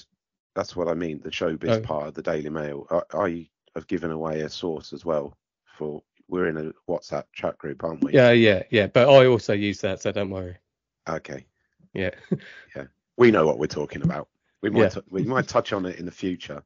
that's 0.56 0.76
what 0.76 0.88
I 0.88 0.94
mean. 0.94 1.20
The 1.22 1.30
showbiz 1.30 1.70
Oh. 1.70 1.82
part 1.82 2.08
of 2.08 2.14
the 2.14 2.22
Daily 2.22 2.50
Mail. 2.50 2.88
I, 2.90 3.18
I 3.18 3.50
have 3.76 3.88
given 3.88 4.12
away 4.12 4.42
a 4.42 4.50
source 4.50 4.94
as 4.94 5.04
well. 5.04 5.38
For 5.78 6.02
we're 6.30 6.48
in 6.48 6.58
a 6.58 6.72
WhatsApp 6.90 7.26
chat 7.34 7.58
group, 7.58 7.84
aren't 7.84 8.04
we? 8.04 8.14
Yeah, 8.14 8.32
yeah, 8.32 8.64
yeah. 8.70 8.88
But 8.88 9.10
I 9.10 9.26
also 9.26 9.54
use 9.54 9.82
that, 9.82 10.02
so 10.02 10.12
don't 10.12 10.30
worry. 10.30 10.58
Okay. 11.08 11.46
Yeah. 11.94 12.12
Yeah. 12.76 12.86
We 13.18 13.32
know 13.32 13.46
what 13.46 13.60
we're 13.60 13.68
talking 13.68 14.02
about. 14.02 14.30
We 14.62 14.69
might 14.69 14.95
Yeah. 14.95 15.02
we 15.10 15.24
might 15.24 15.48
touch 15.48 15.74
on 15.74 15.86
it 15.86 16.00
in 16.00 16.06
the 16.06 16.12
future. 16.12 16.63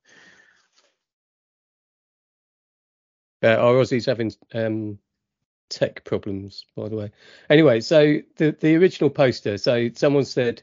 Uh, 3.43 3.55
our 3.55 3.73
Aussies 3.75 4.05
having 4.05 4.31
um, 4.53 4.97
tech 5.69 6.03
problems, 6.05 6.65
by 6.75 6.87
the 6.87 6.95
way. 6.95 7.11
Anyway, 7.49 7.81
so 7.81 8.19
the 8.37 8.55
the 8.59 8.75
original 8.75 9.09
poster. 9.09 9.57
So 9.57 9.89
someone 9.93 10.25
said, 10.25 10.61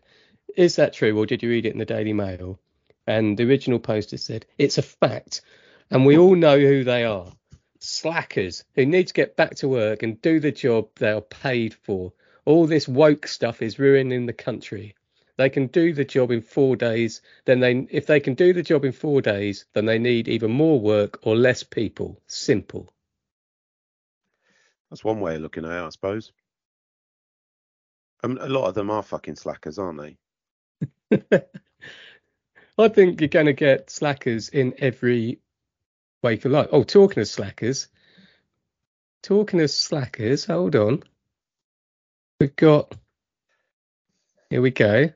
"Is 0.57 0.77
that 0.77 0.93
true, 0.95 1.17
or 1.19 1.27
did 1.27 1.43
you 1.43 1.51
read 1.51 1.67
it 1.67 1.73
in 1.73 1.79
the 1.79 1.85
Daily 1.85 2.13
Mail?" 2.13 2.59
And 3.07 3.37
the 3.37 3.45
original 3.45 3.79
poster 3.79 4.17
said, 4.17 4.47
"It's 4.59 4.79
a 4.79 4.83
fact, 4.83 5.43
and 5.91 6.07
we 6.07 6.17
all 6.17 6.35
know 6.35 6.59
who 6.59 6.85
they 6.85 7.05
are: 7.05 7.33
slackers 7.81 8.65
who 8.75 8.87
need 8.87 9.09
to 9.09 9.15
get 9.15 9.37
back 9.37 9.57
to 9.57 9.69
work 9.69 10.03
and 10.03 10.21
do 10.23 10.41
the 10.41 10.53
job 10.53 10.89
they 10.97 11.11
are 11.11 11.21
paid 11.21 11.75
for. 11.75 12.13
All 12.47 12.67
this 12.67 12.89
woke 12.89 13.27
stuff 13.27 13.63
is 13.63 13.79
ruining 13.79 14.27
the 14.27 14.33
country." 14.33 14.95
They 15.41 15.49
can 15.49 15.69
do 15.69 15.95
the 15.95 16.05
job 16.05 16.33
in 16.33 16.43
four 16.43 16.77
days. 16.77 17.23
Then 17.47 17.61
they, 17.61 17.87
if 17.91 18.05
they 18.05 18.21
can 18.21 18.35
do 18.35 18.53
the 18.53 18.63
job 18.63 18.85
in 18.85 18.93
four 18.93 19.23
days, 19.23 19.65
then 19.73 19.87
they 19.87 19.99
need 19.99 20.29
either 20.29 20.49
more 20.49 20.79
work 20.79 21.21
or 21.23 21.35
less 21.35 21.63
people. 21.63 22.21
Simple. 22.27 22.93
That's 24.91 25.03
one 25.03 25.19
way 25.19 25.37
of 25.37 25.41
looking 25.41 25.65
at 25.65 25.71
it, 25.71 25.83
I 25.83 25.89
suppose. 25.89 26.33
Um, 28.23 28.37
a 28.39 28.51
lot 28.51 28.67
of 28.67 28.75
them 28.75 28.91
are 28.91 29.03
fucking 29.03 29.37
slackers, 29.37 29.79
aren't 29.79 30.03
they? 31.11 31.19
I 32.79 32.89
think 32.89 33.23
you're 33.23 33.29
going 33.29 33.47
to 33.47 33.55
get 33.55 33.89
slackers 33.89 34.51
in 34.51 34.75
every 34.77 35.41
wake 36.23 36.45
of 36.45 36.53
life. 36.53 36.69
Oh, 36.71 36.83
talking 36.83 37.23
of 37.23 37.29
slackers, 37.29 37.89
talking 39.23 39.63
of 39.63 39.71
slackers, 39.71 40.45
hold 40.45 40.77
on. 40.77 41.03
We've 42.39 42.55
got, 42.55 42.95
here 44.51 44.61
we 44.61 44.71
go. 44.71 45.15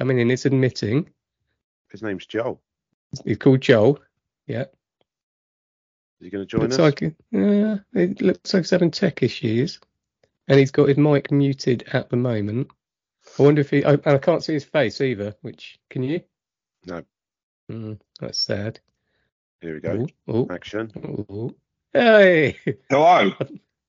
Coming 0.00 0.18
in, 0.18 0.30
it's 0.30 0.46
admitting. 0.46 1.10
His 1.90 2.02
name's 2.02 2.24
Joel. 2.24 2.58
He's 3.22 3.36
called 3.36 3.60
Joel. 3.60 4.00
Yeah. 4.46 4.62
Is 4.62 6.22
he 6.22 6.30
going 6.30 6.40
to 6.42 6.46
join 6.46 6.62
looks 6.62 6.76
us? 6.76 6.80
like 6.80 7.02
uh, 7.02 7.76
it 7.92 8.22
looks 8.22 8.54
like 8.54 8.62
he's 8.62 8.70
having 8.70 8.90
tech 8.90 9.22
issues, 9.22 9.78
and 10.48 10.58
he's 10.58 10.70
got 10.70 10.88
his 10.88 10.96
mic 10.96 11.30
muted 11.30 11.84
at 11.92 12.08
the 12.08 12.16
moment. 12.16 12.68
I 13.38 13.42
wonder 13.42 13.60
if 13.60 13.68
he. 13.68 13.84
Oh, 13.84 13.90
and 13.90 14.06
I 14.06 14.16
can't 14.16 14.42
see 14.42 14.54
his 14.54 14.64
face 14.64 15.02
either. 15.02 15.34
Which 15.42 15.78
can 15.90 16.02
you? 16.02 16.22
No. 16.86 17.02
Mm, 17.70 18.00
that's 18.20 18.38
sad. 18.38 18.80
Here 19.60 19.74
we 19.74 19.80
go. 19.80 20.06
Oh, 20.26 20.46
Action. 20.50 20.90
oh, 20.96 21.26
oh. 21.28 21.54
Hey. 21.92 22.56
Hello. 22.88 23.34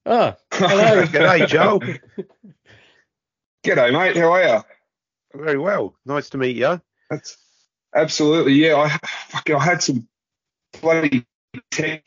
Ah. 0.06 0.36
Hello. 0.52 1.04
G'day, 1.06 1.48
Joel. 1.48 1.80
G'day, 3.64 3.94
mate. 3.94 4.18
How 4.18 4.34
are 4.34 4.44
you? 4.44 4.62
Very 5.34 5.58
well. 5.58 5.96
Nice 6.06 6.30
to 6.32 6.38
meet 6.38 6.56
you. 6.56 6.82
That's 7.10 7.38
absolutely 7.96 8.54
yeah. 8.54 8.76
I 8.78 8.98
fucking 9.30 9.56
I 9.56 9.64
had 9.64 9.82
some 9.84 10.08
bloody 10.82 11.26
tech 11.72 12.04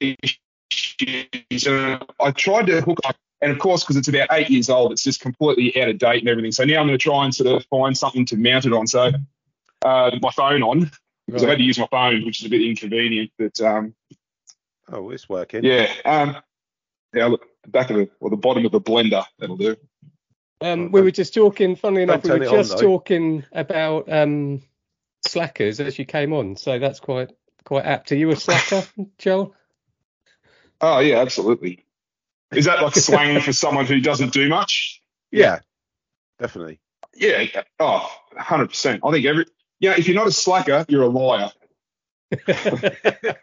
issues. 0.00 1.66
Uh, 1.66 1.98
I 2.20 2.30
tried 2.32 2.66
to 2.66 2.80
hook 2.80 2.98
up, 3.04 3.16
and 3.40 3.52
of 3.52 3.58
course, 3.58 3.82
because 3.82 3.96
it's 3.96 4.08
about 4.08 4.28
eight 4.32 4.50
years 4.50 4.70
old, 4.70 4.92
it's 4.92 5.02
just 5.02 5.20
completely 5.20 5.80
out 5.80 5.88
of 5.88 5.98
date 5.98 6.20
and 6.20 6.28
everything. 6.28 6.52
So 6.52 6.64
now 6.64 6.80
I'm 6.80 6.86
going 6.86 6.98
to 6.98 7.02
try 7.02 7.24
and 7.24 7.34
sort 7.34 7.54
of 7.54 7.64
find 7.66 7.96
something 7.96 8.26
to 8.26 8.36
mount 8.36 8.66
it 8.66 8.72
on. 8.72 8.86
So 8.86 9.10
uh, 9.84 10.10
my 10.20 10.30
phone 10.30 10.62
on 10.62 10.90
because 11.26 11.42
I 11.42 11.48
had 11.48 11.58
to 11.58 11.64
use 11.64 11.78
my 11.78 11.88
phone, 11.90 12.24
which 12.24 12.40
is 12.40 12.46
a 12.46 12.50
bit 12.50 12.62
inconvenient. 12.62 13.30
But 13.38 13.60
um, 13.60 13.94
Oh, 14.90 15.10
it's 15.10 15.28
working. 15.28 15.64
yeah, 15.64 15.92
um, 16.04 16.36
yeah. 17.12 17.26
Look, 17.26 17.46
the 17.64 17.70
back 17.70 17.90
of 17.90 17.96
the 17.96 18.08
or 18.20 18.30
the 18.30 18.36
bottom 18.36 18.64
of 18.64 18.72
the 18.72 18.80
blender 18.80 19.24
that'll 19.38 19.56
do. 19.56 19.76
Um, 20.60 20.90
we 20.90 21.02
were 21.02 21.10
just 21.10 21.34
talking. 21.34 21.76
Funnily 21.76 22.02
enough, 22.02 22.24
we 22.24 22.30
were 22.30 22.42
it 22.42 22.48
on, 22.48 22.54
just 22.54 22.78
talking 22.78 23.44
about 23.52 24.10
um, 24.10 24.62
slackers 25.26 25.80
as 25.80 25.98
you 25.98 26.04
came 26.04 26.32
on. 26.32 26.56
So 26.56 26.78
that's 26.78 27.00
quite 27.00 27.30
quite 27.64 27.84
apt. 27.84 28.12
Are 28.12 28.16
you 28.16 28.30
a 28.30 28.36
slacker, 28.36 28.84
Joel? 29.18 29.54
Oh 30.80 31.00
yeah, 31.00 31.20
absolutely. 31.20 31.84
Is 32.52 32.66
that 32.66 32.82
like 32.82 32.94
slang 32.94 33.40
for 33.40 33.52
someone 33.52 33.86
who 33.86 34.00
doesn't 34.00 34.32
do 34.32 34.48
much? 34.48 35.02
Yeah, 35.30 35.60
definitely. 36.38 36.80
Yeah. 37.14 37.40
yeah. 37.40 37.62
Oh, 37.80 38.08
100%. 38.38 39.00
I 39.02 39.10
think 39.10 39.26
every, 39.26 39.46
yeah, 39.80 39.94
if 39.98 40.06
you're 40.06 40.16
not 40.16 40.28
a 40.28 40.32
slacker, 40.32 40.84
you're 40.88 41.02
a 41.02 41.08
liar. 41.08 41.50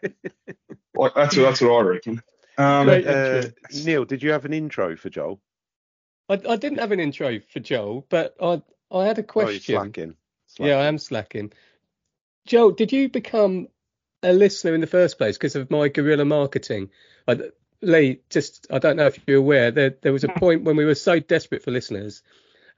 Like 0.96 1.16
that's 1.16 1.36
what, 1.36 1.44
that's 1.44 1.62
what 1.62 1.72
I 1.72 1.82
reckon. 1.82 2.22
Um, 2.58 2.88
Uh. 2.88 3.44
Neil, 3.84 4.06
did 4.06 4.22
you 4.22 4.32
have 4.32 4.46
an 4.46 4.54
intro 4.54 4.96
for 4.96 5.10
Joel? 5.10 5.42
I, 6.30 6.40
I 6.48 6.56
didn't 6.56 6.80
have 6.80 6.92
an 6.92 7.00
intro 7.00 7.40
for 7.52 7.60
Joel, 7.60 8.06
but 8.10 8.36
I 8.42 8.62
I 8.92 9.06
had 9.06 9.20
a 9.20 9.24
question. 9.24 9.76
Oh, 9.76 9.84
you're 9.84 9.84
question. 9.90 10.16
slacking. 10.56 10.68
yeah, 10.68 10.78
I 10.78 10.86
am 10.86 10.98
slacking. 10.98 11.52
Joel, 12.46 12.72
did 12.72 12.92
you 12.92 13.10
become 13.10 13.68
a 14.22 14.34
listener 14.34 14.76
in 14.76 14.82
the 14.82 14.88
first 14.88 15.18
place 15.18 15.38
because 15.38 15.56
of 15.56 15.72
my 15.72 15.88
guerrilla 15.88 16.26
marketing? 16.26 16.90
I, 17.28 17.40
Lee, 17.82 18.22
just 18.30 18.68
I 18.72 18.80
don't 18.80 18.96
know 18.98 19.08
if 19.08 19.20
you're 19.28 19.40
aware, 19.40 19.72
there 19.72 19.96
there 20.02 20.14
was 20.14 20.24
a 20.24 20.30
point 20.30 20.64
when 20.64 20.78
we 20.78 20.86
were 20.86 20.96
so 20.96 21.20
desperate 21.20 21.64
for 21.64 21.72
listeners. 21.72 22.22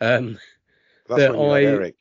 Um, 0.02 0.40
That's 1.08 1.22
that 1.22 1.38
when 1.38 1.42
you 1.42 1.50
had 1.50 1.64
I- 1.64 1.66
Eric 1.66 1.96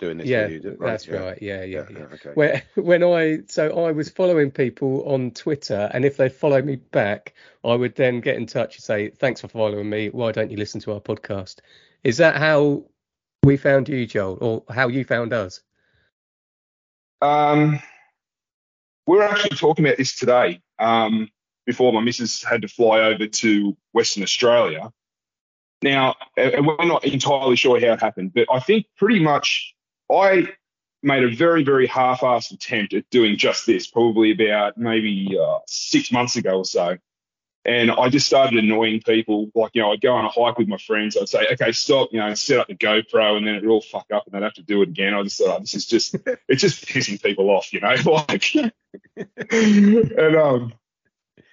doing 0.00 0.18
this 0.18 0.26
yeah, 0.26 0.46
for 0.46 0.52
you, 0.52 0.60
did- 0.60 0.80
that's 0.80 1.06
yeah. 1.06 1.16
right. 1.16 1.38
Yeah, 1.40 1.62
yeah, 1.62 1.84
yeah. 1.90 1.98
okay. 2.14 2.30
Where 2.34 2.62
when 2.74 3.04
I 3.04 3.40
so 3.46 3.84
I 3.84 3.92
was 3.92 4.08
following 4.08 4.50
people 4.50 5.04
on 5.06 5.30
Twitter, 5.30 5.90
and 5.92 6.04
if 6.04 6.16
they 6.16 6.28
followed 6.28 6.64
me 6.64 6.76
back, 6.76 7.34
I 7.64 7.74
would 7.74 7.94
then 7.94 8.20
get 8.20 8.36
in 8.36 8.46
touch 8.46 8.76
and 8.76 8.82
say, 8.82 9.10
"Thanks 9.10 9.40
for 9.40 9.48
following 9.48 9.88
me. 9.88 10.08
Why 10.08 10.32
don't 10.32 10.50
you 10.50 10.56
listen 10.56 10.80
to 10.82 10.92
our 10.94 11.00
podcast?" 11.00 11.60
Is 12.02 12.16
that 12.16 12.36
how 12.36 12.84
we 13.44 13.56
found 13.56 13.88
you, 13.88 14.06
Joel, 14.06 14.38
or 14.40 14.74
how 14.74 14.88
you 14.88 15.04
found 15.04 15.32
us? 15.32 15.60
um, 17.22 17.80
we 19.06 19.16
were 19.16 19.22
actually 19.22 19.56
talking 19.56 19.84
about 19.84 19.98
this 19.98 20.16
today 20.16 20.60
um, 20.78 21.28
before 21.66 21.92
my 21.92 22.00
missus 22.00 22.42
had 22.42 22.62
to 22.62 22.68
fly 22.68 23.00
over 23.00 23.26
to 23.26 23.76
Western 23.92 24.22
Australia. 24.22 24.92
Now, 25.82 26.14
and 26.36 26.66
we're 26.66 26.84
not 26.84 27.04
entirely 27.04 27.56
sure 27.56 27.80
how 27.80 27.94
it 27.94 28.00
happened, 28.00 28.32
but 28.34 28.46
I 28.52 28.60
think 28.60 28.86
pretty 28.96 29.20
much 29.20 29.74
I 30.10 30.48
made 31.02 31.24
a 31.24 31.30
very, 31.30 31.62
very 31.64 31.86
half-assed 31.86 32.52
attempt 32.52 32.94
at 32.94 33.08
doing 33.10 33.36
just 33.36 33.66
this, 33.66 33.86
probably 33.86 34.32
about 34.32 34.76
maybe 34.76 35.38
uh, 35.40 35.58
six 35.66 36.12
months 36.12 36.36
ago 36.36 36.58
or 36.58 36.64
so. 36.64 36.98
And 37.64 37.90
I 37.90 38.08
just 38.08 38.26
started 38.26 38.58
annoying 38.58 39.02
people. 39.02 39.50
Like, 39.54 39.72
you 39.74 39.82
know, 39.82 39.92
I'd 39.92 40.00
go 40.00 40.14
on 40.14 40.24
a 40.24 40.30
hike 40.30 40.56
with 40.56 40.68
my 40.68 40.78
friends. 40.78 41.16
I'd 41.16 41.28
say, 41.28 41.46
okay, 41.52 41.72
stop, 41.72 42.08
you 42.10 42.18
know, 42.18 42.32
set 42.32 42.58
up 42.58 42.68
the 42.68 42.74
GoPro, 42.74 43.36
and 43.36 43.46
then 43.46 43.54
it 43.54 43.62
would 43.62 43.70
all 43.70 43.82
fuck 43.82 44.06
up 44.12 44.24
and 44.24 44.34
they'd 44.34 44.42
have 44.42 44.54
to 44.54 44.62
do 44.62 44.80
it 44.80 44.88
again. 44.88 45.12
I 45.12 45.22
just 45.22 45.38
thought, 45.38 45.58
oh, 45.58 45.60
this 45.60 45.74
is 45.74 45.84
just, 45.86 46.16
it's 46.48 46.62
just 46.62 46.86
pissing 46.86 47.22
people 47.22 47.50
off, 47.50 47.72
you 47.72 47.80
know? 47.80 47.94
Like, 48.04 48.54
and, 49.52 50.36
um, 50.36 50.72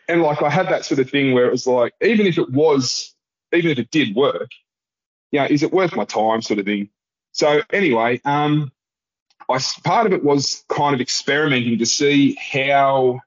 and 0.07 0.21
like 0.21 0.41
I 0.41 0.49
had 0.49 0.69
that 0.69 0.85
sort 0.85 0.99
of 0.99 1.09
thing 1.09 1.33
where 1.33 1.45
it 1.45 1.51
was 1.51 1.67
like, 1.67 1.93
even 2.01 2.25
if 2.25 2.37
it 2.37 2.49
was, 2.49 3.13
even 3.53 3.71
if 3.71 3.79
it 3.79 3.91
did 3.91 4.15
work, 4.15 4.49
you 5.31 5.39
know, 5.39 5.45
is 5.45 5.63
it 5.63 5.73
worth 5.73 5.95
my 5.95 6.05
time 6.05 6.41
sort 6.41 6.59
of 6.59 6.65
thing? 6.65 6.89
So 7.37 7.61
anyway, 7.71 8.19
um, 8.25 8.71
I, 9.47 9.59
part 9.83 10.07
of 10.07 10.13
it 10.13 10.23
was 10.23 10.65
kind 10.69 10.95
of 10.95 11.01
experimenting 11.01 11.77
to 11.77 11.85
see 11.85 12.35
how 12.35 13.21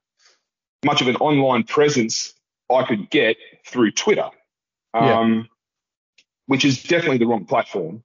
much 0.84 1.00
of 1.00 1.06
an 1.06 1.14
online 1.16 1.62
presence 1.62 2.34
I 2.68 2.82
could 2.82 3.08
get 3.10 3.36
through 3.64 3.92
Twitter, 3.92 4.28
um, 4.94 5.48
which 6.46 6.64
is 6.64 6.82
definitely 6.82 7.18
the 7.18 7.26
wrong 7.26 7.44
platform. 7.44 8.02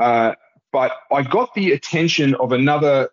Uh, 0.00 0.34
but 0.72 0.90
I 1.12 1.22
got 1.22 1.54
the 1.54 1.70
attention 1.70 2.34
of 2.34 2.50
another, 2.50 3.10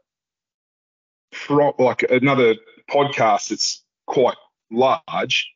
pro, 1.32 1.76
like 1.78 2.02
another 2.10 2.56
podcast 2.90 3.50
that's 3.50 3.84
quite 4.08 4.38
large, 4.72 5.52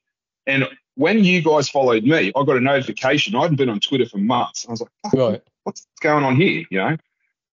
and 0.46 0.70
when 0.94 1.24
you 1.24 1.42
guys 1.42 1.70
followed 1.70 2.04
me, 2.04 2.32
I 2.36 2.44
got 2.44 2.56
a 2.56 2.62
notification. 2.62 3.36
I 3.36 3.42
hadn't 3.42 3.58
been 3.58 3.70
on 3.70 3.80
Twitter 3.80 4.06
for 4.06 4.20
months. 4.20 4.68
I 4.68 4.72
was 4.72 4.82
like, 4.82 4.92
"Fuck, 5.04 5.14
Right. 5.14 5.42
What's 5.66 5.86
going 6.02 6.24
on 6.24 6.36
here? 6.38 6.64
You 6.72 6.78
know? 6.78 6.98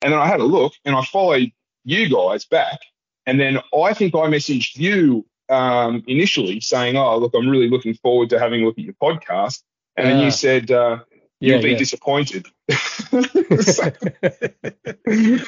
And 0.02 0.14
then 0.14 0.20
I 0.20 0.28
had 0.28 0.40
a 0.40 0.46
look 0.46 0.74
and 0.86 0.96
I 0.96 1.04
followed 1.04 1.52
you 1.84 2.10
guys 2.10 2.46
back. 2.46 2.80
And 3.26 3.40
then 3.40 3.60
I 3.76 3.94
think 3.94 4.16
I 4.16 4.28
messaged 4.28 4.78
you 4.78 5.26
um, 5.50 6.04
initially 6.08 6.60
saying, 6.60 6.96
"Oh, 6.96 7.18
look, 7.18 7.34
I'm 7.36 7.50
really 7.50 7.70
looking 7.70 7.96
forward 7.96 8.30
to 8.32 8.40
having 8.40 8.62
a 8.62 8.66
look 8.66 8.78
at 8.78 8.84
your 8.84 8.94
podcast," 8.94 9.64
and 9.96 10.08
then 10.08 10.20
you 10.20 10.32
said, 10.32 10.72
uh, 10.72 11.00
Yeah, 11.40 11.54
"You'll 11.54 11.64
be 11.64 11.72
yeah. 11.72 11.78
disappointed." 11.78 12.48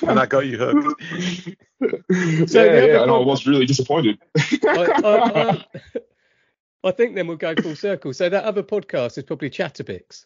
and 0.04 0.20
I 0.20 0.26
got 0.26 0.46
you 0.48 0.58
hooked. 0.58 1.04
So 2.50 2.64
yeah, 2.64 2.86
yeah, 2.86 3.02
and 3.04 3.12
I 3.12 3.18
was 3.18 3.46
really 3.46 3.68
disappointed. 3.68 4.18
I, 4.36 4.92
I, 5.04 5.42
I, 5.42 5.66
I 6.84 6.92
think 6.92 7.14
then 7.14 7.28
we'll 7.28 7.38
go 7.38 7.54
full 7.56 7.76
circle. 7.76 8.14
So 8.14 8.30
that 8.30 8.44
other 8.46 8.64
podcast 8.64 9.20
is 9.20 9.24
probably 9.26 9.52
Chatterbix. 9.52 10.26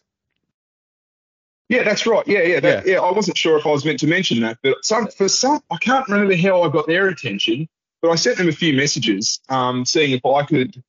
Yeah, 1.68 1.84
that's 1.84 2.06
right. 2.06 2.26
Yeah, 2.26 2.42
yeah, 2.42 2.60
that, 2.60 2.86
yeah. 2.86 3.00
I 3.00 3.12
wasn't 3.12 3.38
sure 3.38 3.56
if 3.58 3.66
I 3.66 3.70
was 3.70 3.84
meant 3.84 4.00
to 4.00 4.06
mention 4.06 4.40
that, 4.40 4.58
but 4.62 4.84
some 4.84 5.06
for 5.08 5.28
some, 5.28 5.60
I 5.70 5.76
can't 5.76 6.06
remember 6.08 6.36
how 6.36 6.62
I 6.62 6.68
got 6.68 6.86
their 6.86 7.08
attention, 7.08 7.68
but 8.02 8.10
I 8.10 8.16
sent 8.16 8.36
them 8.38 8.48
a 8.48 8.52
few 8.52 8.74
messages, 8.74 9.40
um, 9.48 9.84
seeing 9.84 10.12
if 10.12 10.26
I 10.26 10.44
could, 10.44 10.82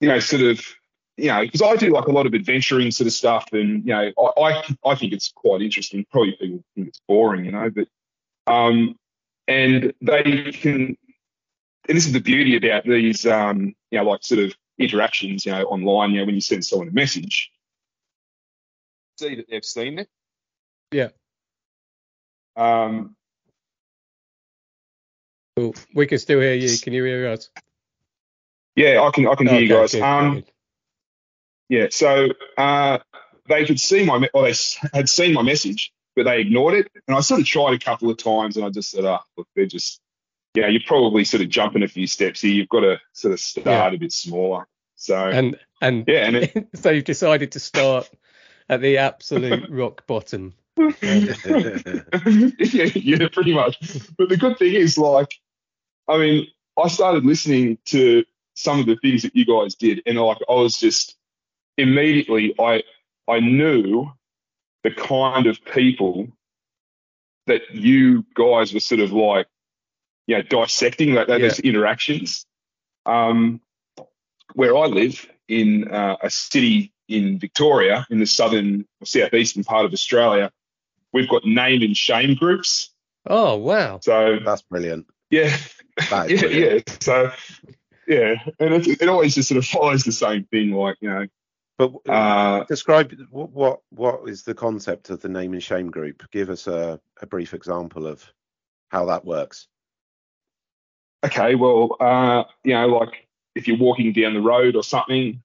you 0.00 0.08
know, 0.08 0.18
sort 0.18 0.42
of, 0.42 0.64
you 1.16 1.26
know, 1.26 1.42
because 1.42 1.62
I 1.62 1.76
do 1.76 1.92
like 1.92 2.06
a 2.06 2.12
lot 2.12 2.26
of 2.26 2.34
adventuring 2.34 2.90
sort 2.90 3.06
of 3.06 3.12
stuff, 3.12 3.48
and 3.52 3.84
you 3.86 3.92
know, 3.92 4.12
I, 4.18 4.42
I 4.42 4.76
I 4.84 4.94
think 4.96 5.12
it's 5.12 5.30
quite 5.30 5.62
interesting. 5.62 6.04
Probably 6.10 6.32
people 6.32 6.64
think 6.74 6.88
it's 6.88 7.00
boring, 7.06 7.44
you 7.44 7.52
know, 7.52 7.70
but 7.70 7.88
um, 8.52 8.96
and 9.48 9.92
they 10.00 10.50
can, 10.52 10.96
and 11.88 11.96
this 11.96 12.06
is 12.06 12.12
the 12.12 12.20
beauty 12.20 12.56
about 12.56 12.84
these, 12.84 13.24
um, 13.26 13.74
you 13.90 13.98
know, 13.98 14.04
like 14.04 14.24
sort 14.24 14.40
of 14.40 14.54
interactions, 14.78 15.46
you 15.46 15.52
know, 15.52 15.62
online, 15.64 16.10
you 16.10 16.20
know, 16.20 16.26
when 16.26 16.34
you 16.34 16.40
send 16.40 16.64
someone 16.64 16.88
a 16.88 16.92
message 16.92 17.50
see 19.18 19.36
that 19.36 19.46
they've 19.48 19.64
seen 19.64 19.98
it. 19.98 20.08
Yeah. 20.92 21.08
Um, 22.56 23.14
Cool. 25.56 25.74
We 25.94 26.06
can 26.06 26.18
still 26.18 26.38
hear 26.40 26.52
you. 26.54 26.76
Can 26.78 26.92
you 26.92 27.02
hear 27.04 27.28
us? 27.28 27.48
yeah, 28.74 29.00
I 29.00 29.10
can 29.10 29.26
I 29.26 29.34
can 29.36 29.46
hear 29.46 29.60
you 29.60 29.68
guys. 29.68 29.92
good, 29.92 30.02
Um, 30.02 30.34
good. 30.34 30.44
yeah, 31.70 31.86
so 31.90 32.28
uh, 32.58 32.98
they 33.48 33.64
could 33.64 33.80
see 33.80 34.04
my 34.04 34.18
me- 34.18 34.28
or 34.34 34.42
they 34.42 34.54
had 34.92 35.08
seen 35.08 35.32
my 35.32 35.40
message, 35.40 35.92
but 36.14 36.24
they 36.24 36.42
ignored 36.42 36.74
it. 36.74 36.88
And 37.08 37.16
I 37.16 37.20
sort 37.20 37.40
of 37.40 37.46
tried 37.46 37.72
a 37.72 37.78
couple 37.78 38.10
of 38.10 38.18
times, 38.18 38.58
and 38.58 38.66
I 38.66 38.68
just 38.68 38.90
said, 38.90 39.06
"Oh, 39.06 39.20
look, 39.38 39.48
they're 39.56 39.64
just 39.64 39.98
yeah, 40.52 40.66
you're 40.68 40.82
probably 40.86 41.24
sort 41.24 41.42
of 41.42 41.48
jumping 41.48 41.82
a 41.82 41.88
few 41.88 42.06
steps 42.06 42.42
here. 42.42 42.52
You've 42.52 42.68
got 42.68 42.80
to 42.80 43.00
sort 43.14 43.32
of 43.32 43.40
start 43.40 43.66
Yeah. 43.66 43.90
a 43.94 43.98
bit 43.98 44.12
smaller." 44.12 44.66
So 44.96 45.16
And 45.16 45.58
and 45.80 46.04
yeah, 46.06 46.26
and 46.26 46.36
it, 46.36 46.68
so 46.74 46.90
you've 46.90 47.04
decided 47.04 47.52
to 47.52 47.60
start 47.60 48.10
at 48.68 48.80
the 48.80 48.98
absolute 48.98 49.66
rock 49.70 50.06
bottom. 50.06 50.54
yeah, 50.76 50.88
yeah, 52.22 53.28
pretty 53.32 53.54
much. 53.54 53.78
But 54.16 54.28
the 54.28 54.36
good 54.36 54.58
thing 54.58 54.74
is, 54.74 54.98
like, 54.98 55.34
I 56.08 56.18
mean, 56.18 56.46
I 56.78 56.88
started 56.88 57.24
listening 57.24 57.78
to 57.86 58.24
some 58.54 58.80
of 58.80 58.86
the 58.86 58.96
things 58.96 59.22
that 59.22 59.34
you 59.34 59.46
guys 59.46 59.74
did, 59.74 60.02
and 60.06 60.18
like, 60.18 60.38
I 60.48 60.54
was 60.54 60.78
just 60.78 61.16
immediately, 61.76 62.54
I 62.58 62.82
I 63.28 63.40
knew 63.40 64.10
the 64.82 64.90
kind 64.90 65.46
of 65.46 65.64
people 65.64 66.28
that 67.46 67.62
you 67.72 68.24
guys 68.34 68.74
were 68.74 68.80
sort 68.80 69.00
of 69.00 69.12
like, 69.12 69.46
you 70.26 70.36
know, 70.36 70.42
dissecting 70.42 71.14
like 71.14 71.28
those 71.28 71.60
interactions. 71.60 72.44
Um, 73.04 73.60
where 74.54 74.76
I 74.76 74.86
live 74.86 75.28
in 75.48 75.88
uh, 75.88 76.16
a 76.22 76.30
city 76.30 76.92
in 77.08 77.38
Victoria, 77.38 78.06
in 78.10 78.18
the 78.18 78.26
southern 78.26 78.86
or 79.00 79.06
southeastern 79.06 79.64
part 79.64 79.84
of 79.84 79.92
Australia, 79.92 80.50
we've 81.12 81.28
got 81.28 81.44
name 81.44 81.82
and 81.82 81.96
shame 81.96 82.34
groups. 82.34 82.90
Oh 83.26 83.56
wow. 83.56 84.00
So 84.02 84.38
That's 84.44 84.62
brilliant. 84.62 85.06
yeah, 85.30 85.56
That 86.10 86.30
is 86.30 86.42
yeah, 86.42 86.48
brilliant. 86.48 86.84
yeah. 86.88 86.94
So 87.00 87.32
yeah, 88.06 88.34
and 88.60 88.74
it, 88.74 89.02
it 89.02 89.08
always 89.08 89.34
just 89.34 89.48
sort 89.48 89.58
of 89.58 89.66
follows 89.66 90.04
the 90.04 90.12
same 90.12 90.44
thing, 90.44 90.72
like 90.72 90.96
you 91.00 91.08
know, 91.10 91.26
But 91.78 91.92
uh, 92.08 92.64
describe 92.64 93.12
what, 93.30 93.50
what 93.52 93.80
what 93.90 94.28
is 94.28 94.42
the 94.44 94.54
concept 94.54 95.10
of 95.10 95.20
the 95.20 95.28
name 95.28 95.52
and 95.54 95.62
shame 95.62 95.90
group? 95.90 96.22
Give 96.30 96.50
us 96.50 96.66
a, 96.66 97.00
a 97.20 97.26
brief 97.26 97.52
example 97.54 98.06
of 98.06 98.24
how 98.90 99.06
that 99.06 99.24
works. 99.24 99.66
okay, 101.24 101.54
well, 101.56 101.96
uh, 102.00 102.44
you 102.64 102.74
know, 102.74 102.86
like 102.86 103.26
if 103.54 103.66
you're 103.66 103.78
walking 103.78 104.12
down 104.12 104.34
the 104.34 104.40
road 104.40 104.76
or 104.76 104.84
something, 104.84 105.42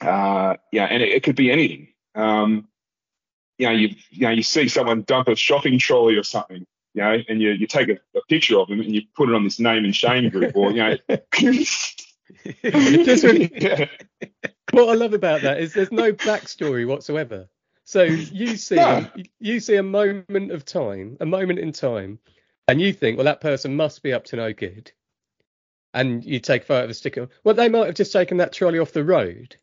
uh, 0.00 0.56
yeah, 0.72 0.84
and 0.84 1.02
it, 1.02 1.08
it 1.10 1.22
could 1.22 1.36
be 1.36 1.50
anything. 1.50 1.88
Um, 2.14 2.68
you 3.58 3.66
know, 3.66 3.72
you 3.72 3.94
you 4.10 4.22
know, 4.22 4.30
you 4.30 4.42
see 4.42 4.68
someone 4.68 5.02
dump 5.02 5.28
a 5.28 5.36
shopping 5.36 5.78
trolley 5.78 6.16
or 6.16 6.22
something, 6.22 6.66
you 6.94 7.02
know, 7.02 7.18
and 7.28 7.42
you 7.42 7.50
you 7.50 7.66
take 7.66 7.88
a, 7.88 7.98
a 8.16 8.22
picture 8.28 8.58
of 8.58 8.68
them 8.68 8.80
and 8.80 8.94
you 8.94 9.02
put 9.16 9.28
it 9.28 9.34
on 9.34 9.44
this 9.44 9.58
name 9.58 9.84
and 9.84 9.94
shame 9.94 10.28
group, 10.30 10.54
or 10.56 10.70
you 10.70 10.78
know, 10.78 10.96
yeah, 12.62 13.86
What 14.70 14.88
I 14.90 14.94
love 14.94 15.14
about 15.14 15.42
that 15.42 15.60
is 15.60 15.72
there's 15.74 15.92
no 15.92 16.12
backstory 16.12 16.86
whatsoever. 16.86 17.48
So 17.84 18.02
you 18.02 18.56
see 18.56 18.76
No. 18.76 19.06
you 19.40 19.60
see 19.60 19.76
a 19.76 19.82
moment 19.82 20.52
of 20.52 20.64
time, 20.64 21.16
a 21.20 21.26
moment 21.26 21.58
in 21.58 21.72
time, 21.72 22.18
and 22.68 22.80
you 22.80 22.92
think, 22.92 23.16
well, 23.16 23.24
that 23.24 23.40
person 23.40 23.76
must 23.76 24.02
be 24.02 24.12
up 24.12 24.24
to 24.26 24.36
no 24.36 24.52
good. 24.52 24.92
And 25.94 26.22
you 26.22 26.38
take 26.38 26.62
a 26.62 26.66
photo 26.66 26.84
of 26.84 26.90
a 26.90 26.94
sticker. 26.94 27.28
Well, 27.44 27.54
they 27.54 27.70
might 27.70 27.86
have 27.86 27.94
just 27.94 28.12
taken 28.12 28.36
that 28.36 28.52
trolley 28.52 28.78
off 28.78 28.92
the 28.92 29.02
road 29.02 29.56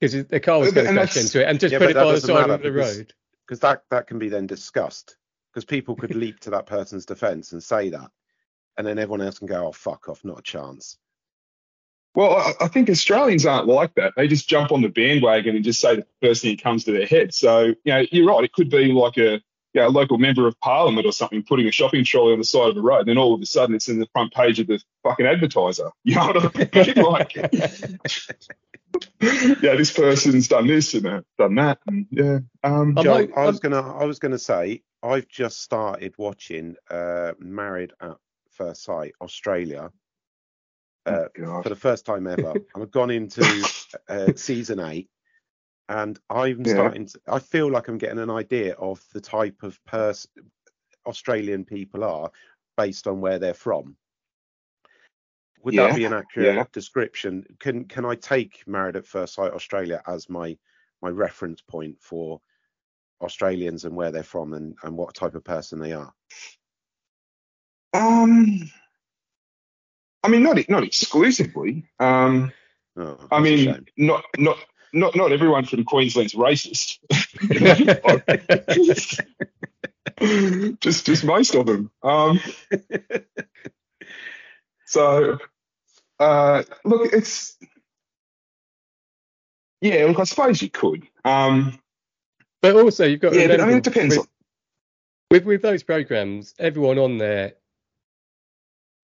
because 0.00 0.26
the 0.26 0.40
car 0.40 0.58
was 0.58 0.72
going 0.72 0.86
to 0.86 0.92
crash 0.92 1.16
into 1.16 1.42
it 1.42 1.48
and 1.48 1.60
just 1.60 1.72
Yeah, 1.72 1.78
put 1.78 1.90
it 1.90 1.94
that 1.94 2.04
by 2.04 2.12
the 2.12 2.20
side 2.20 2.50
of 2.50 2.62
the 2.62 2.70
because- 2.70 2.98
road. 2.98 3.12
because 3.46 3.60
that 3.60 3.82
that 3.90 4.06
can 4.06 4.18
be 4.18 4.28
then 4.28 4.46
discussed 4.46 5.16
because 5.52 5.64
people 5.64 5.94
could 5.96 6.14
leap 6.14 6.40
to 6.40 6.50
that 6.50 6.66
person's 6.66 7.04
defense 7.06 7.52
and 7.52 7.62
say 7.62 7.90
that 7.90 8.10
and 8.78 8.86
then 8.86 8.98
everyone 8.98 9.20
else 9.20 9.38
can 9.38 9.48
go 9.48 9.66
oh 9.66 9.72
fuck 9.72 10.08
off 10.08 10.24
not 10.24 10.38
a 10.38 10.42
chance 10.42 10.96
Well, 12.14 12.36
I, 12.36 12.64
I 12.64 12.68
think 12.68 12.90
Australians 12.90 13.46
aren't 13.46 13.68
like 13.68 13.94
that. 13.94 14.14
They 14.16 14.26
just 14.26 14.48
jump 14.48 14.72
on 14.72 14.82
the 14.82 14.88
bandwagon 14.88 15.54
and 15.54 15.64
just 15.64 15.80
say 15.80 15.96
the 15.96 16.06
first 16.20 16.42
thing 16.42 16.56
that 16.56 16.62
comes 16.62 16.84
to 16.84 16.92
their 16.92 17.06
head. 17.06 17.32
So, 17.32 17.66
you 17.84 17.92
know, 17.92 18.02
you're 18.10 18.26
right. 18.26 18.42
It 18.42 18.52
could 18.52 18.68
be 18.68 18.90
like 18.92 19.16
a, 19.18 19.40
you 19.72 19.80
know, 19.80 19.88
a 19.88 19.90
local 19.90 20.18
member 20.18 20.46
of 20.48 20.58
parliament 20.60 21.06
or 21.06 21.12
something 21.12 21.42
putting 21.42 21.66
a 21.68 21.70
shopping 21.70 22.04
trolley 22.04 22.32
on 22.32 22.38
the 22.38 22.44
side 22.44 22.68
of 22.70 22.74
the 22.74 22.82
road. 22.82 23.00
And 23.00 23.08
then 23.08 23.18
all 23.18 23.34
of 23.34 23.40
a 23.40 23.46
sudden 23.46 23.74
it's 23.74 23.88
in 23.88 23.98
the 24.00 24.06
front 24.12 24.32
page 24.32 24.58
of 24.60 24.66
the 24.66 24.82
fucking 25.02 25.26
advertiser. 25.26 25.90
You 26.04 26.16
know 26.16 26.26
what 26.32 26.56
I 26.56 26.94
mean? 26.94 27.04
like, 27.04 27.36
yeah, 29.62 29.76
this 29.76 29.92
person's 29.92 30.48
done 30.48 30.66
this 30.66 30.94
and 30.94 31.04
that, 31.04 31.24
done 31.38 31.54
that. 31.56 31.78
And 31.86 32.06
yeah. 32.10 32.38
Um, 32.64 32.96
I'm 32.98 33.04
Joe, 33.04 33.12
like- 33.14 33.36
I 33.36 33.46
was 33.46 33.60
I'm- 33.62 33.70
gonna 33.70 33.98
I 33.98 34.04
was 34.04 34.18
gonna 34.18 34.38
say 34.38 34.82
I've 35.02 35.28
just 35.28 35.60
started 35.62 36.14
watching 36.18 36.76
uh 36.90 37.32
Married 37.38 37.92
at 38.00 38.16
First 38.52 38.82
Sight 38.84 39.12
Australia 39.20 39.90
uh, 41.06 41.24
God. 41.34 41.62
for 41.62 41.68
the 41.68 41.76
first 41.76 42.04
time 42.04 42.26
ever. 42.26 42.54
I've 42.76 42.90
gone 42.90 43.10
into 43.10 43.42
uh, 44.08 44.32
season 44.36 44.80
eight, 44.80 45.08
and 45.90 46.18
I'm 46.30 46.64
Yeah. 46.64 46.72
starting. 46.74 47.06
To, 47.06 47.20
I 47.28 47.40
feel 47.40 47.70
like 47.70 47.88
I'm 47.88 47.98
getting 47.98 48.20
an 48.20 48.30
idea 48.30 48.74
of 48.74 49.04
the 49.12 49.20
type 49.20 49.62
of 49.62 49.84
person 49.84 50.30
Australian 51.06 51.64
people 51.64 52.04
are 52.04 52.30
based 52.76 53.06
on 53.06 53.20
where 53.20 53.38
they're 53.38 53.54
from. 53.54 53.96
Would 55.64 55.74
Yeah, 55.74 55.88
that 55.88 55.96
be 55.96 56.04
an 56.06 56.12
accurate 56.12 56.56
yeah. 56.56 56.64
description? 56.72 57.44
Can 57.58 57.84
can 57.86 58.06
I 58.06 58.14
take 58.14 58.66
Married 58.66 58.96
at 58.96 59.06
First 59.06 59.34
Sight 59.34 59.52
Australia 59.52 60.02
as 60.06 60.30
my 60.30 60.56
my 61.02 61.10
reference 61.10 61.60
point 61.60 61.96
for 62.00 62.40
Australians 63.20 63.84
and 63.84 63.96
where 63.96 64.12
they're 64.12 64.22
from 64.22 64.54
and, 64.54 64.76
and 64.82 64.96
what 64.96 65.14
type 65.14 65.34
of 65.34 65.44
person 65.44 65.80
they 65.80 65.92
are? 65.92 66.12
Um, 67.92 68.70
I 70.22 70.28
mean, 70.28 70.42
not 70.44 70.68
not 70.68 70.84
exclusively. 70.84 71.84
Um, 71.98 72.52
Oh, 72.96 73.30
I 73.30 73.40
mean, 73.40 73.86
not 73.96 74.24
not 74.38 74.58
not 74.92 75.16
not 75.16 75.32
everyone 75.32 75.64
from 75.64 75.84
Queensland's 75.84 76.34
racist. 76.34 76.98
just 80.80 81.06
just 81.06 81.24
most 81.24 81.54
of 81.54 81.66
them. 81.66 81.90
Um, 82.02 82.40
so, 84.86 85.38
uh, 86.18 86.62
look, 86.84 87.12
it's 87.12 87.56
yeah. 89.80 90.04
Look, 90.06 90.18
I 90.18 90.24
suppose 90.24 90.60
you 90.62 90.70
could. 90.70 91.06
Um, 91.24 91.78
But 92.62 92.76
also, 92.76 93.06
you've 93.06 93.20
got 93.20 93.34
yeah, 93.34 93.46
but 93.46 93.60
I 93.60 93.66
mean, 93.66 93.78
it 93.78 93.84
depends. 93.84 94.16
with, 94.18 94.28
with 95.30 95.44
with 95.44 95.62
those 95.62 95.82
programs, 95.82 96.54
everyone 96.58 96.98
on 96.98 97.18
there, 97.18 97.54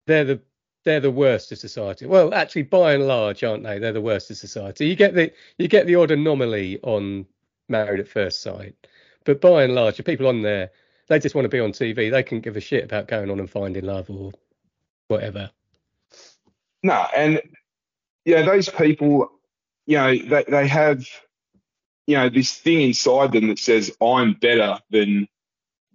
they're 0.07 0.25
the 0.25 0.41
they're 0.87 1.01
the 1.01 1.11
worst 1.11 1.51
of 1.51 1.59
society. 1.59 2.07
Well, 2.07 2.33
actually, 2.33 2.63
by 2.63 2.95
and 2.95 3.09
large, 3.09 3.43
aren't 3.43 3.65
they? 3.65 3.81
They're 3.81 3.93
the 3.93 4.01
worst 4.01 4.31
of 4.31 4.37
society. 4.37 4.87
You 4.87 4.95
get 4.95 5.15
the 5.15 5.33
you 5.59 5.67
get 5.67 5.89
the 5.89 5.97
odd 5.97 6.13
anomaly 6.13 6.79
on 6.83 7.27
Married 7.69 7.99
at 7.99 8.07
First 8.07 8.41
Sight, 8.41 8.75
but 9.25 9.41
by 9.41 9.65
and 9.65 9.75
large, 9.75 9.97
the 9.97 10.05
people 10.05 10.29
on 10.29 10.43
there, 10.43 10.71
they 11.09 11.19
just 11.19 11.35
want 11.35 11.45
to 11.45 11.49
be 11.49 11.59
on 11.59 11.73
TV. 11.73 12.09
They 12.09 12.23
can 12.23 12.41
give 12.41 12.57
a 12.57 12.61
shit 12.61 12.85
about 12.85 13.09
going 13.09 13.31
on 13.31 13.41
and 13.41 13.51
finding 13.51 13.85
love 13.85 14.09
or 14.09 14.31
whatever. 15.09 15.51
No, 16.85 17.07
and 17.17 17.43
yeah, 18.25 18.43
those 18.43 18.69
people, 18.69 19.29
you 19.87 19.99
know, 19.99 20.17
they 20.17 20.45
they 20.47 20.69
have, 20.69 21.05
you 22.07 22.17
know, 22.17 22.29
this 22.29 22.55
thing 22.55 22.81
inside 22.81 23.33
them 23.33 23.49
that 23.49 23.59
says 23.59 23.91
I'm 24.01 24.35
better 24.35 24.79
than 24.91 25.27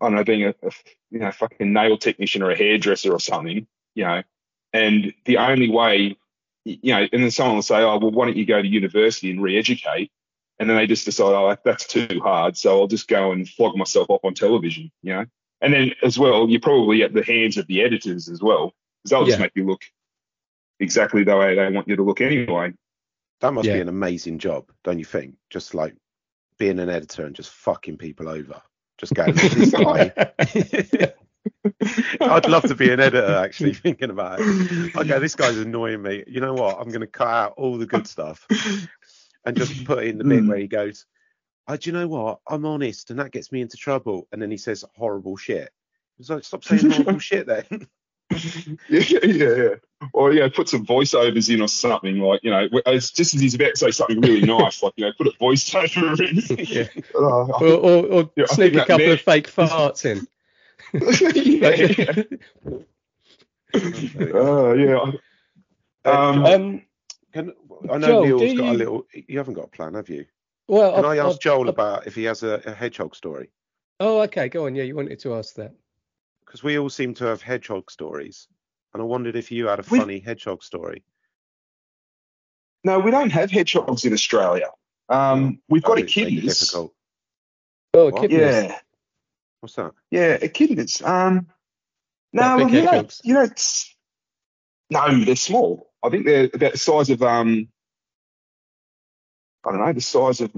I 0.01 0.07
don't 0.07 0.15
know, 0.15 0.23
being 0.25 0.43
a, 0.43 0.49
a 0.49 0.71
you 1.11 1.19
know 1.19 1.31
fucking 1.31 1.71
nail 1.71 1.97
technician 1.97 2.43
or 2.43 2.51
a 2.51 2.57
hairdresser 2.57 3.13
or 3.13 3.21
something. 3.21 3.67
You 3.95 4.03
know, 4.03 4.23
And 4.73 5.13
the 5.25 5.37
only 5.37 5.69
way, 5.69 6.15
you 6.63 6.93
know, 6.93 7.07
and 7.11 7.23
then 7.23 7.31
someone 7.31 7.55
will 7.55 7.61
say, 7.63 7.81
oh, 7.81 7.97
well, 7.97 8.11
why 8.11 8.25
don't 8.25 8.37
you 8.37 8.45
go 8.45 8.61
to 8.61 8.67
university 8.67 9.31
and 9.31 9.41
re-educate? 9.41 10.11
And 10.59 10.69
then 10.69 10.77
they 10.77 10.87
just 10.87 11.05
decide, 11.05 11.33
oh, 11.33 11.55
that's 11.65 11.87
too 11.87 12.21
hard. 12.23 12.55
So 12.55 12.79
I'll 12.79 12.87
just 12.87 13.07
go 13.07 13.31
and 13.31 13.49
flog 13.49 13.75
myself 13.75 14.09
up 14.11 14.23
on 14.23 14.33
television, 14.33 14.91
you 15.01 15.13
know? 15.13 15.25
And 15.59 15.73
then 15.73 15.93
as 16.03 16.17
well, 16.17 16.49
you're 16.49 16.61
probably 16.61 17.03
at 17.03 17.13
the 17.13 17.23
hands 17.23 17.57
of 17.57 17.67
the 17.67 17.81
editors 17.81 18.29
as 18.29 18.41
well, 18.41 18.73
because 19.03 19.09
they'll 19.09 19.25
just 19.25 19.39
Yeah. 19.39 19.43
make 19.43 19.51
you 19.55 19.65
look 19.65 19.81
exactly 20.79 21.23
the 21.23 21.35
way 21.35 21.55
they 21.55 21.69
want 21.71 21.87
you 21.87 21.95
to 21.95 22.03
look 22.03 22.21
anyway. 22.21 22.73
That 23.41 23.53
must 23.53 23.67
Yeah. 23.67 23.75
be 23.75 23.81
an 23.81 23.89
amazing 23.89 24.39
job, 24.39 24.71
don't 24.83 24.99
you 24.99 25.05
think? 25.05 25.35
Just 25.49 25.73
like 25.73 25.95
being 26.59 26.79
an 26.79 26.89
editor 26.89 27.25
and 27.25 27.35
just 27.35 27.49
fucking 27.49 27.97
people 27.97 28.29
over. 28.29 28.61
Just 28.99 29.15
going, 29.15 29.33
this 29.33 29.71
guy. 29.71 30.13
I'd 32.21 32.47
love 32.47 32.63
to 32.63 32.75
be 32.75 32.91
an 32.91 32.99
editor, 32.99 33.35
actually, 33.35 33.73
thinking 33.75 34.09
about 34.09 34.39
it. 34.41 34.95
Okay, 34.95 35.19
this 35.19 35.35
guy's 35.35 35.57
annoying 35.57 36.01
me. 36.01 36.23
You 36.27 36.39
know 36.41 36.53
what? 36.53 36.77
I'm 36.79 36.89
going 36.89 37.01
to 37.01 37.07
cut 37.07 37.27
out 37.27 37.53
all 37.57 37.77
the 37.77 37.85
good 37.85 38.07
stuff 38.07 38.45
and 39.45 39.57
just 39.57 39.85
put 39.85 40.03
in 40.05 40.17
the 40.17 40.23
bit 40.23 40.43
Mm. 40.43 40.47
where 40.49 40.57
he 40.57 40.67
goes, 40.67 41.05
oh, 41.67 41.77
do 41.77 41.89
you 41.89 41.93
know 41.93 42.07
what? 42.07 42.39
I'm 42.47 42.65
honest, 42.65 43.09
and 43.11 43.19
that 43.19 43.31
gets 43.31 43.51
me 43.51 43.61
into 43.61 43.77
trouble. 43.77 44.27
And 44.31 44.41
then 44.41 44.51
he 44.51 44.57
says 44.57 44.85
horrible 44.95 45.37
shit. 45.37 45.71
It's 46.19 46.29
like, 46.29 46.43
stop 46.43 46.63
saying 46.63 46.89
horrible 46.91 47.19
shit 47.19 47.47
then. 47.47 47.87
yeah, 48.89 49.01
yeah, 49.23 49.55
yeah. 49.55 49.69
Or 50.13 50.31
yeah, 50.31 50.47
put 50.47 50.69
some 50.69 50.85
voiceovers 50.85 51.53
in 51.53 51.61
or 51.61 51.67
something 51.67 52.17
like 52.19 52.39
you 52.43 52.49
know, 52.49 52.67
it's 52.85 53.11
just 53.11 53.35
as 53.35 53.41
he's 53.41 53.55
about 53.55 53.71
to 53.71 53.77
say 53.77 53.91
something 53.91 54.21
really 54.21 54.41
nice, 54.41 54.81
like 54.81 54.93
you 54.95 55.05
know, 55.05 55.11
put 55.17 55.27
a 55.27 55.31
voiceover 55.31 56.17
in. 56.17 56.65
Yeah. 56.65 56.87
I 57.13 57.19
or, 57.19 57.73
or, 57.73 58.05
or 58.05 58.31
Yeah, 58.37 58.45
sneak 58.45 58.73
a 58.75 58.79
couple 58.85 58.99
may- 58.99 59.11
of 59.11 59.21
fake 59.21 59.51
farts 59.51 60.05
in. 60.05 60.25
Think- 60.99 61.45
yeah, 61.45 62.23
yeah. 63.73 64.29
Oh 64.33 64.73
yeah. 64.73 65.11
Um, 66.03 66.45
Um, 66.45 66.81
can, 67.33 67.53
I 67.89 67.97
know 67.97 68.07
Joel, 68.07 68.25
Neil's 68.25 68.41
do 68.41 68.57
got 68.57 68.63
a 68.67 68.71
you- 68.71 68.77
little. 68.77 69.07
You 69.13 69.37
haven't 69.37 69.53
got 69.53 69.65
a 69.65 69.69
plan, 69.69 69.93
have 69.93 70.09
you? 70.09 70.25
Well, 70.67 70.95
Can 70.95 71.05
I've- 71.05 71.19
I 71.19 71.23
ask 71.23 71.35
I've- 71.35 71.39
Joel 71.41 71.61
I've- 71.61 71.69
about 71.69 72.07
if 72.07 72.15
he 72.15 72.23
has 72.25 72.43
a, 72.43 72.61
a 72.65 72.73
hedgehog 72.73 73.15
story? 73.15 73.49
Oh, 73.99 74.21
okay. 74.21 74.49
Go 74.49 74.65
on. 74.65 74.75
Yeah, 74.75 74.83
you 74.83 74.95
wanted 74.95 75.19
to 75.19 75.35
ask 75.35 75.55
that. 75.55 75.73
Because 76.45 76.63
we 76.63 76.77
all 76.79 76.89
seem 76.89 77.13
to 77.15 77.25
have 77.25 77.41
hedgehog 77.41 77.89
stories, 77.91 78.47
and 78.93 79.01
I 79.01 79.05
wondered 79.05 79.35
if 79.35 79.51
you 79.51 79.67
had 79.67 79.79
a 79.79 79.85
We- 79.89 79.99
funny 79.99 80.19
hedgehog 80.19 80.63
story. 80.63 81.03
no, 82.83 82.99
we 82.99 83.11
don't 83.11 83.29
have 83.31 83.51
hedgehogs 83.51 84.05
in 84.05 84.13
Australia. 84.13 84.69
Um, 85.07 85.61
we've 85.69 85.83
got 85.83 85.95
That'd 85.95 86.09
echidnas. 86.09 86.59
difficult. 86.59 86.93
Oh, 87.93 88.05
What? 88.09 88.21
kidneys. 88.21 88.39
Yeah, 88.41 88.79
What's 89.61 89.75
that? 89.75 89.91
yeah, 90.09 90.37
echidnas. 90.37 91.05
Um, 91.07 91.47
no, 92.33 92.57
well, 92.57 92.69
you 92.69 92.81
know, 92.83 93.07
you 93.23 93.33
know, 93.35 93.43
it's, 93.43 93.95
no, 94.89 95.23
they're 95.23 95.35
small. 95.35 95.91
I 96.03 96.09
think 96.09 96.25
they're 96.25 96.49
about 96.53 96.71
the 96.73 96.77
size 96.77 97.09
of 97.09 97.21
um, 97.21 97.67
I 99.65 99.71
don't 99.71 99.85
know, 99.85 99.93
the 99.93 100.01
size 100.01 100.41
of, 100.41 100.51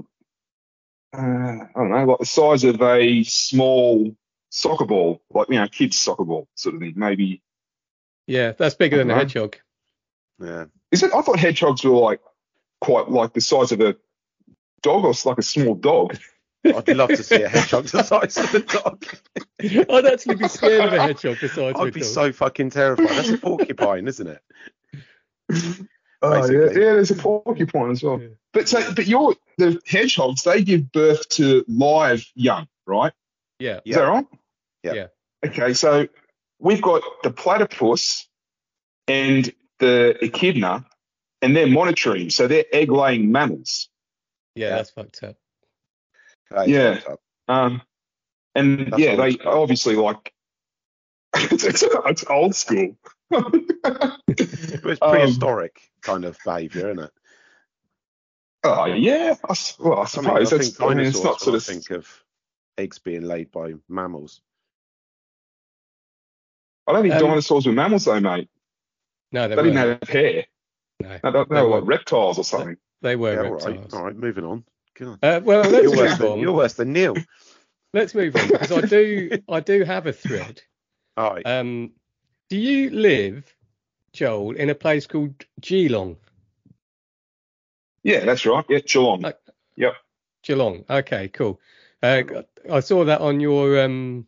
uh, 1.13 1.17
I 1.17 1.67
don't 1.75 1.91
know, 1.91 2.05
like 2.05 2.19
the 2.19 2.25
size 2.25 2.63
of 2.63 2.81
a 2.81 3.23
small 3.23 4.15
soccer 4.49 4.85
ball, 4.85 5.21
like 5.31 5.49
you 5.49 5.55
know, 5.55 5.67
kids 5.67 5.99
soccer 5.99 6.23
ball 6.23 6.47
sort 6.55 6.75
of 6.75 6.81
thing. 6.81 6.93
Maybe 6.95 7.41
Yeah, 8.27 8.53
that's 8.53 8.75
bigger 8.75 8.97
than 8.97 9.09
a 9.09 9.13
Uh-huh. 9.13 9.19
hedgehog. 9.21 9.57
Yeah. 10.39 10.65
is 10.91 11.03
it? 11.03 11.13
I 11.13 11.21
thought 11.21 11.39
hedgehogs 11.39 11.83
were 11.83 11.91
like 11.91 12.21
quite 12.79 13.09
like 13.09 13.33
the 13.33 13.41
size 13.41 13.71
of 13.71 13.81
a 13.81 13.95
dog 14.81 15.03
or 15.05 15.13
like 15.25 15.37
a 15.37 15.43
small 15.43 15.75
dog. 15.75 16.17
I'd 16.65 16.87
love 16.95 17.09
to 17.09 17.23
see 17.23 17.41
a 17.41 17.49
hedgehog 17.49 17.85
the 17.85 18.03
size 18.03 18.37
of 18.37 18.53
a 18.53 18.59
dog. 18.59 19.05
Oh, 19.89 19.97
I'd 19.97 20.05
actually 20.05 20.35
be 20.35 20.47
scared 20.47 20.85
of 20.85 20.93
a 20.93 21.01
hedgehog 21.07 21.37
the 21.39 21.49
size 21.49 21.57
of 21.73 21.75
a 21.75 21.79
I'd 21.83 21.93
be 21.93 22.03
so 22.03 22.31
fucking 22.31 22.69
terrified. 22.69 23.09
That's 23.09 23.29
a 23.29 23.37
porcupine, 23.37 24.07
isn't 24.07 24.27
it? 24.27 24.41
Oh 26.25 26.33
yeah, 26.35 26.39
Basically. 26.41 26.63
yeah. 26.81 26.93
There's 26.93 27.11
a 27.11 27.15
porcupine 27.15 27.91
as 27.91 28.01
well. 28.01 28.21
Yeah. 28.21 28.29
But 28.53 28.69
so, 28.69 28.93
but 28.93 29.07
your 29.07 29.35
the 29.57 29.81
hedgehogs 29.85 30.43
they 30.43 30.63
give 30.63 30.89
birth 30.93 31.27
to 31.31 31.65
live 31.67 32.23
young, 32.33 32.69
right? 32.87 33.11
Yeah. 33.59 33.75
Is 33.77 33.81
Yeah. 33.83 33.95
that 33.97 34.07
right? 34.07 34.25
Yeah. 34.83 34.93
Yeah. 34.93 35.07
Okay, 35.45 35.73
so 35.73 36.07
we've 36.59 36.81
got 36.81 37.01
the 37.23 37.29
platypus 37.29 38.29
and 39.09 39.53
the 39.79 40.17
echidna, 40.23 40.85
and 41.41 41.53
they're 41.57 41.67
monotremes, 41.67 42.31
so 42.31 42.47
they're 42.47 42.63
egg-laying 42.71 43.29
mammals. 43.29 43.89
Yeah, 44.55 44.69
Yeah. 44.69 44.75
that's 44.77 44.91
fucked 44.91 45.21
up. 45.23 45.35
That 46.53 46.67
is 46.69 46.71
Yeah. 47.07 47.15
Um, 47.47 47.81
and 48.55 48.87
That's 48.91 48.99
yeah, 49.01 49.15
they 49.15 49.31
school. 49.33 49.51
obviously 49.53 49.95
like 49.95 50.33
it's, 51.35 51.63
it's, 51.63 51.83
it's 51.83 52.25
old 52.29 52.55
school. 52.55 52.95
It's 53.31 55.01
Um, 55.01 55.11
prehistoric 55.11 55.81
kind 56.01 56.25
of 56.25 56.37
behaviour, 56.45 56.91
isn't 56.91 57.03
it? 57.05 57.11
oh 58.65 58.85
yeah, 58.85 59.35
I, 59.47 59.51
s- 59.51 59.75
well, 59.79 59.93
I 59.93 60.01
I 60.01 60.21
mean, 60.21 60.29
I 60.37 60.43
suppose 60.43 60.49
think 60.49 60.61
that's. 60.61 60.81
I 60.81 60.87
mean, 60.93 60.99
it's 60.99 61.23
not 61.23 61.41
sort 61.41 61.55
of. 61.55 61.63
think 61.63 61.89
of 61.89 62.07
eggs 62.77 62.99
being 62.99 63.23
laid 63.23 63.51
by 63.51 63.73
mammals. 63.89 64.41
I 66.87 66.93
don't 66.93 67.01
think 67.03 67.15
Um, 67.15 67.21
dinosaurs 67.21 67.65
were 67.65 67.73
mammals 67.73 68.05
though, 68.05 68.19
mate. 68.19 68.49
No, 69.31 69.47
they, 69.47 69.55
They 69.55 69.63
didn't 69.63 69.77
have 69.77 70.09
hair. 70.09 70.45
No, 71.01 71.09
No, 71.23 71.31
they, 71.31 71.39
they 71.39 71.55
They 71.55 71.61
were 71.61 71.69
weren't. 71.71 71.87
reptiles 71.87 72.37
or 72.37 72.43
something. 72.43 72.77
they 73.01 73.15
were 73.15 73.33
yeah, 73.33 73.39
all 73.49 73.53
reptiles. 73.55 73.91
right, 73.91 73.93
all 73.93 74.05
right, 74.05 74.15
moving 74.15 74.45
on. 74.45 74.63
God. 74.95 75.19
Uh, 75.23 75.41
well, 75.43 75.63
You're 75.71 75.83
let's 75.83 75.97
worse, 75.97 76.09
move 76.11 76.19
than, 76.19 76.27
on. 76.31 76.39
you're 76.39 76.53
worse 76.53 76.73
than 76.73 76.93
Neil. 76.93 77.15
Let's 77.93 78.15
move 78.15 78.35
on 78.35 78.47
because 78.47 78.71
I 78.71 78.81
do 78.81 79.37
I 79.49 79.59
do 79.59 79.83
have 79.83 80.07
a 80.07 80.13
thread. 80.13 80.61
All 81.17 81.33
right. 81.35 81.45
Um, 81.45 81.91
do 82.49 82.57
you 82.57 82.89
live, 82.89 83.53
Joel, 84.13 84.55
in 84.55 84.69
a 84.69 84.75
place 84.75 85.05
called 85.07 85.35
Geelong? 85.61 86.17
Yeah, 88.03 88.25
that's 88.25 88.45
right. 88.45 88.65
Yeah, 88.69 88.79
Geelong. 88.79 89.25
Uh, 89.25 89.33
Yep. 89.75 89.93
Geelong. 90.43 90.85
Okay, 90.89 91.29
cool. 91.29 91.59
Uh, 92.01 92.23
I 92.71 92.79
saw 92.81 93.05
that 93.05 93.21
on 93.21 93.39
your 93.39 93.81
um, 93.83 94.27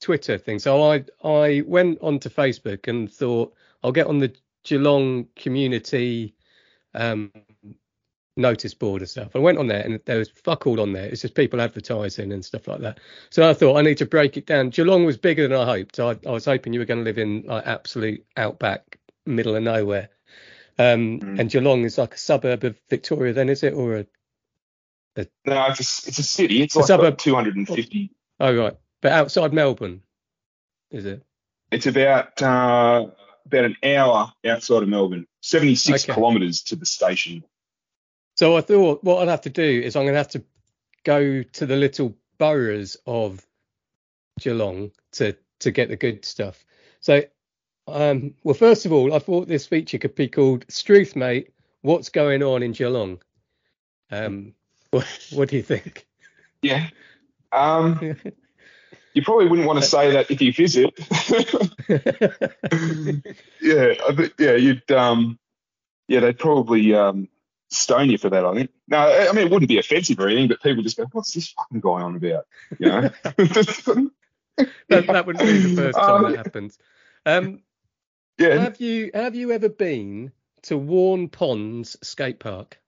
Twitter 0.00 0.38
thing. 0.38 0.58
So 0.58 0.82
I 0.90 1.04
I 1.22 1.62
went 1.66 1.98
onto 2.02 2.28
Facebook 2.28 2.88
and 2.88 3.10
thought 3.12 3.54
I'll 3.82 3.92
get 3.92 4.06
on 4.06 4.18
the 4.18 4.34
Geelong 4.64 5.26
community 5.36 6.34
um, 6.94 7.32
notice 8.36 8.74
board 8.74 9.02
and 9.02 9.10
stuff. 9.10 9.34
I 9.34 9.38
went 9.38 9.58
on 9.58 9.66
there 9.66 9.82
and 9.82 10.00
there 10.06 10.18
was 10.18 10.30
fuck 10.30 10.66
all 10.66 10.80
on 10.80 10.92
there. 10.92 11.04
It's 11.06 11.22
just 11.22 11.34
people 11.34 11.60
advertising 11.60 12.32
and 12.32 12.44
stuff 12.44 12.66
like 12.68 12.80
that. 12.80 12.98
So 13.30 13.48
I 13.48 13.54
thought 13.54 13.76
I 13.76 13.82
need 13.82 13.98
to 13.98 14.06
break 14.06 14.36
it 14.36 14.46
down. 14.46 14.70
Geelong 14.70 15.04
was 15.04 15.18
bigger 15.18 15.46
than 15.48 15.56
I 15.58 15.64
hoped. 15.64 16.00
I, 16.00 16.16
I 16.26 16.30
was 16.30 16.44
hoping 16.44 16.72
you 16.72 16.80
were 16.80 16.86
going 16.86 17.00
to 17.00 17.04
live 17.04 17.18
in 17.18 17.42
like 17.42 17.66
absolute 17.66 18.24
outback, 18.36 18.98
middle 19.26 19.54
of 19.56 19.62
nowhere. 19.62 20.08
Um, 20.78 21.20
Mm. 21.20 21.38
And 21.40 21.50
Geelong 21.50 21.84
is 21.84 21.98
like 21.98 22.14
a 22.14 22.18
suburb 22.18 22.64
of 22.64 22.76
Victoria, 22.88 23.32
then 23.34 23.50
is 23.50 23.62
it, 23.62 23.74
or 23.74 23.96
a 23.96 24.06
No, 25.44 25.66
it's 25.68 25.80
a, 25.80 26.08
it's 26.08 26.18
a 26.18 26.22
city. 26.22 26.62
It's 26.62 26.74
A 26.74 26.78
like 26.80 26.86
suburb. 26.88 27.06
about 27.08 27.18
250. 27.18 28.10
Oh 28.40 28.54
right, 28.56 28.76
but 29.02 29.12
outside 29.12 29.52
Melbourne, 29.52 30.02
is 30.90 31.04
it? 31.04 31.22
It's 31.70 31.86
about 31.86 32.40
uh, 32.42 33.06
about 33.46 33.64
an 33.64 33.76
hour 33.84 34.32
outside 34.46 34.82
of 34.82 34.88
Melbourne, 34.88 35.26
76 35.42 36.04
Okay. 36.04 36.14
kilometres 36.14 36.62
to 36.64 36.76
the 36.76 36.86
station. 36.86 37.44
So 38.34 38.56
I 38.56 38.60
thought 38.60 39.04
what 39.04 39.22
I'd 39.22 39.30
have 39.30 39.42
to 39.42 39.50
do 39.50 39.62
is 39.62 39.96
I'm 39.96 40.04
going 40.04 40.14
to 40.14 40.18
have 40.18 40.28
to 40.28 40.42
go 41.04 41.42
to 41.42 41.66
the 41.66 41.76
little 41.76 42.16
boroughs 42.38 42.96
of 43.06 43.44
Geelong 44.40 44.90
to 45.12 45.36
to 45.60 45.70
get 45.70 45.88
the 45.88 45.96
good 45.96 46.24
stuff. 46.24 46.64
So, 47.00 47.22
um, 47.86 48.34
well, 48.42 48.54
first 48.54 48.86
of 48.86 48.92
all, 48.92 49.14
I 49.14 49.18
thought 49.18 49.48
this 49.48 49.66
feature 49.66 49.98
could 49.98 50.14
be 50.14 50.28
called 50.28 50.64
"Struth, 50.68 51.14
mate. 51.14 51.52
What's 51.82 52.08
going 52.08 52.42
on 52.42 52.62
in 52.62 52.72
Geelong?" 52.72 53.20
Um, 54.10 54.54
what, 54.90 55.06
what 55.32 55.48
do 55.48 55.56
you 55.56 55.62
think? 55.62 56.06
Yeah. 56.62 56.88
Um, 57.50 58.16
you 59.14 59.22
probably 59.22 59.46
wouldn't 59.46 59.66
want 59.66 59.82
to 59.82 59.86
say 59.86 60.12
that 60.12 60.30
if 60.30 60.40
you 60.40 60.52
visit. 60.52 60.94
yeah, 63.60 63.94
I 64.06 64.30
yeah, 64.38 64.54
you'd 64.54 64.90
um, 64.90 65.38
yeah, 66.08 66.20
they'd 66.20 66.38
probably 66.38 66.94
um, 66.94 67.28
stone 67.72 68.10
you 68.10 68.18
for 68.18 68.30
that. 68.30 68.44
I 68.44 68.54
think. 68.54 68.70
No, 68.88 68.98
I 68.98 69.28
I 69.28 69.32
mean 69.32 69.46
it 69.46 69.50
wouldn't 69.50 69.68
be 69.68 69.78
offensive 69.78 70.20
or 70.20 70.28
anything, 70.28 70.48
but 70.48 70.62
people 70.62 70.82
just 70.82 70.96
go, 70.96 71.06
"What's 71.12 71.32
this 71.32 71.48
fucking 71.50 71.80
guy 71.80 72.02
on 72.02 72.16
about?" 72.16 72.46
You 72.78 72.86
know. 72.88 73.10
that, 74.88 75.06
that 75.06 75.26
wouldn't 75.26 75.46
be 75.46 75.58
the 75.58 75.68
first 75.68 76.04
time 76.04 76.24
Um, 76.24 76.32
that 76.32 76.36
happens. 76.36 76.78
Um, 77.26 77.62
yeah. 78.38 78.58
have 78.58 78.80
you 78.80 79.10
have 79.14 79.34
you 79.34 79.52
ever 79.52 79.68
been 79.68 80.32
to 80.62 80.78
Waurn 80.78 81.28
Ponds 81.30 81.96
skate 82.02 82.38
park? 82.40 82.80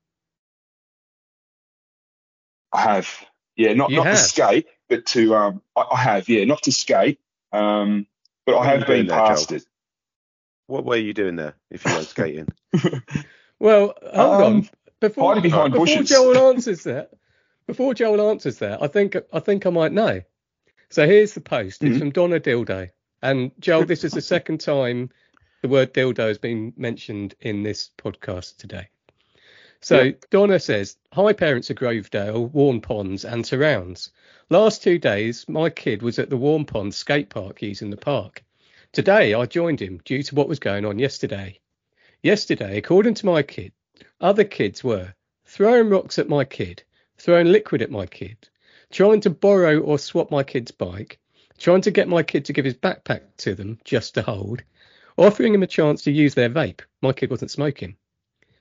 I 2.72 2.80
have. 2.82 3.08
Yeah, 3.56 3.74
not 3.74 3.90
You 3.90 3.96
not 3.96 4.08
have? 4.08 4.16
to 4.16 4.22
skate, 4.22 4.66
but 4.88 5.06
to 5.06 5.34
um, 5.36 5.62
I, 5.76 5.84
I 5.92 5.96
have. 5.96 6.28
Yeah, 6.28 6.44
not 6.44 6.62
to 6.64 6.72
skate. 6.72 7.20
Um, 7.52 8.06
but 8.46 8.56
I 8.56 8.64
What 8.64 8.74
are 8.74 8.78
have 8.78 8.86
been 8.86 9.06
there, 9.06 9.20
past 9.20 9.50
Joe? 9.50 9.56
it. 9.56 9.64
What 10.66 10.84
were 10.84 10.96
you 10.96 11.14
doing 11.14 11.36
there 11.36 11.54
if 11.70 11.84
you 11.84 11.92
weren't 11.92 12.08
skating? 12.08 12.48
Well, 13.60 13.94
hold 14.14 14.40
on. 14.42 14.68
Before, 15.08 15.34
hiding 15.34 15.42
behind 15.50 15.72
before 15.72 15.86
bushes. 15.86 16.08
Joel 16.08 16.36
answers 16.54 16.84
that, 16.84 17.10
before 17.66 17.94
Joel 17.94 18.30
answers 18.30 18.58
that, 18.58 18.82
I 18.82 18.86
think 18.88 19.16
I 19.32 19.40
think 19.40 19.66
I 19.66 19.70
might 19.70 19.92
know. 19.92 20.22
So 20.90 21.06
here's 21.06 21.34
the 21.34 21.40
post. 21.40 21.82
It's 21.82 21.96
Mhm. 21.96 21.98
from 21.98 22.10
Donna 22.10 22.40
Dildo. 22.40 22.90
And 23.22 23.52
Joel, 23.58 23.84
this 23.84 24.04
is 24.04 24.12
the 24.12 24.20
second 24.20 24.60
time 24.60 25.10
the 25.62 25.68
word 25.68 25.94
dildo 25.94 26.28
has 26.28 26.36
been 26.38 26.72
mentioned 26.76 27.34
in 27.40 27.62
this 27.62 27.90
podcast 27.96 28.58
today. 28.58 28.88
So 29.80 30.02
Yeah. 30.02 30.12
Donna 30.30 30.58
says, 30.60 30.96
Hi 31.12 31.32
parents 31.32 31.70
of 31.70 31.76
Grovedale, 31.76 32.50
Waurn 32.52 32.80
Ponds 32.82 33.24
and 33.24 33.46
surrounds. 33.46 34.10
Last 34.50 34.82
two 34.82 34.98
days 34.98 35.48
my 35.48 35.70
kid 35.70 36.02
was 36.02 36.18
at 36.18 36.28
the 36.30 36.36
Waurn 36.36 36.66
Pond 36.66 36.94
skate 36.94 37.30
park 37.30 37.62
using 37.62 37.90
the 37.90 37.96
park. 37.96 38.44
Today 38.92 39.34
I 39.34 39.46
joined 39.46 39.80
him 39.80 40.00
due 40.04 40.22
to 40.22 40.34
what 40.34 40.48
was 40.48 40.58
going 40.58 40.84
on 40.84 40.98
yesterday. 40.98 41.58
Yesterday, 42.22 42.76
according 42.78 43.14
to 43.14 43.26
my 43.26 43.42
kid, 43.42 43.72
other 44.20 44.44
kids 44.44 44.84
were 44.84 45.14
throwing 45.44 45.88
rocks 45.88 46.18
at 46.18 46.28
my 46.28 46.44
kid, 46.44 46.82
throwing 47.18 47.46
liquid 47.46 47.82
at 47.82 47.90
my 47.90 48.06
kid, 48.06 48.48
trying 48.90 49.20
to 49.20 49.30
borrow 49.30 49.80
or 49.80 49.98
swap 49.98 50.30
my 50.30 50.42
kid's 50.42 50.70
bike, 50.70 51.18
trying 51.58 51.80
to 51.82 51.90
get 51.90 52.08
my 52.08 52.22
kid 52.22 52.44
to 52.44 52.52
give 52.52 52.64
his 52.64 52.74
backpack 52.74 53.22
to 53.38 53.54
them 53.54 53.78
just 53.84 54.14
to 54.14 54.22
hold, 54.22 54.62
offering 55.16 55.54
him 55.54 55.62
a 55.62 55.66
chance 55.66 56.02
to 56.02 56.10
use 56.10 56.34
their 56.34 56.50
vape. 56.50 56.80
My 57.02 57.12
kid 57.12 57.30
wasn't 57.30 57.50
smoking. 57.50 57.96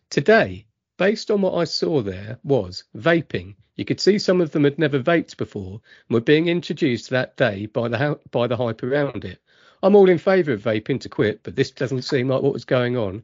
Today, 0.09 0.65
based 0.97 1.31
on 1.31 1.41
what 1.41 1.55
I 1.55 1.63
saw 1.63 2.01
there, 2.01 2.39
was 2.43 2.83
vaping. 2.95 3.55
You 3.75 3.85
could 3.85 3.99
see 3.99 4.19
some 4.19 4.41
of 4.41 4.51
them 4.51 4.63
had 4.63 4.77
never 4.77 4.99
vaped 4.99 5.37
before 5.37 5.81
and 6.07 6.13
were 6.13 6.21
being 6.21 6.47
introduced 6.47 7.09
that 7.09 7.35
day 7.37 7.65
by 7.65 7.87
the 7.87 8.19
by 8.29 8.47
the 8.47 8.57
hype 8.57 8.83
around 8.83 9.25
it. 9.25 9.39
I'm 9.81 9.95
all 9.95 10.09
in 10.09 10.19
favour 10.19 10.53
of 10.53 10.61
vaping 10.61 11.01
to 11.01 11.09
quit, 11.09 11.41
but 11.43 11.55
this 11.55 11.71
doesn't 11.71 12.03
seem 12.03 12.27
like 12.29 12.41
what 12.41 12.53
was 12.53 12.65
going 12.65 12.95
on. 12.95 13.23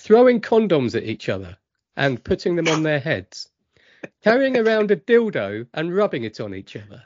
Throwing 0.00 0.40
condoms 0.40 0.94
at 0.94 1.04
each 1.04 1.28
other 1.28 1.58
and 1.94 2.24
putting 2.24 2.56
them 2.56 2.68
on 2.68 2.82
their 2.82 3.00
heads, 3.00 3.50
carrying 4.24 4.56
around 4.56 4.90
a 4.90 4.96
dildo 4.96 5.66
and 5.74 5.94
rubbing 5.94 6.24
it 6.24 6.40
on 6.40 6.54
each 6.54 6.74
other. 6.74 7.02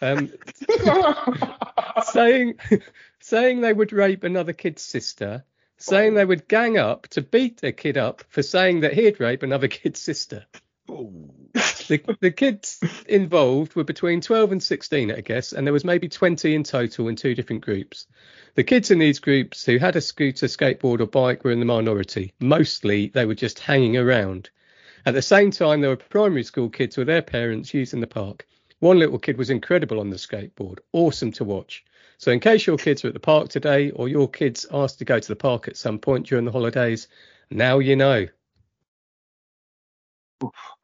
Um, 0.00 0.30
saying 2.04 2.60
saying 3.18 3.60
they 3.60 3.72
would 3.72 3.92
rape 3.92 4.22
another 4.22 4.52
kid's 4.52 4.82
sister, 4.82 5.44
saying 5.76 6.14
they 6.14 6.24
would 6.24 6.46
gang 6.46 6.78
up 6.78 7.08
to 7.08 7.20
beat 7.20 7.64
a 7.64 7.72
kid 7.72 7.96
up 7.96 8.22
for 8.28 8.44
saying 8.44 8.80
that 8.80 8.92
he'd 8.92 9.18
rape 9.18 9.42
another 9.42 9.66
kid's 9.66 10.00
sister. 10.00 10.46
The, 11.88 12.16
the 12.20 12.30
kids 12.30 12.80
involved 13.08 13.74
were 13.74 13.84
between 13.84 14.20
12 14.20 14.52
and 14.52 14.62
16, 14.62 15.12
I 15.12 15.20
guess, 15.20 15.52
and 15.52 15.66
there 15.66 15.72
was 15.72 15.84
maybe 15.84 16.08
20 16.08 16.54
in 16.54 16.64
total 16.64 17.08
in 17.08 17.16
two 17.16 17.34
different 17.34 17.62
groups. 17.62 18.06
The 18.54 18.64
kids 18.64 18.90
in 18.90 18.98
these 18.98 19.18
groups 19.18 19.66
who 19.66 19.78
had 19.78 19.96
a 19.96 20.00
scooter, 20.00 20.46
skateboard, 20.46 21.00
or 21.00 21.06
bike 21.06 21.44
were 21.44 21.50
in 21.50 21.58
the 21.58 21.66
minority. 21.66 22.32
Mostly 22.40 23.08
they 23.08 23.26
were 23.26 23.34
just 23.34 23.58
hanging 23.58 23.96
around. 23.96 24.50
At 25.04 25.14
the 25.14 25.22
same 25.22 25.50
time, 25.50 25.80
there 25.80 25.90
were 25.90 25.96
primary 25.96 26.44
school 26.44 26.70
kids 26.70 26.96
with 26.96 27.08
their 27.08 27.22
parents 27.22 27.74
using 27.74 28.00
the 28.00 28.06
park. 28.06 28.46
One 28.78 28.98
little 28.98 29.18
kid 29.18 29.36
was 29.36 29.50
incredible 29.50 30.00
on 30.00 30.10
the 30.10 30.16
skateboard, 30.16 30.78
awesome 30.92 31.32
to 31.32 31.44
watch. 31.44 31.84
So, 32.16 32.30
in 32.30 32.40
case 32.40 32.66
your 32.66 32.78
kids 32.78 33.04
are 33.04 33.08
at 33.08 33.14
the 33.14 33.20
park 33.20 33.48
today 33.48 33.90
or 33.90 34.08
your 34.08 34.28
kids 34.28 34.66
asked 34.72 35.00
to 35.00 35.04
go 35.04 35.18
to 35.18 35.28
the 35.28 35.36
park 35.36 35.68
at 35.68 35.76
some 35.76 35.98
point 35.98 36.26
during 36.26 36.44
the 36.44 36.52
holidays, 36.52 37.08
now 37.50 37.80
you 37.80 37.96
know. 37.96 38.26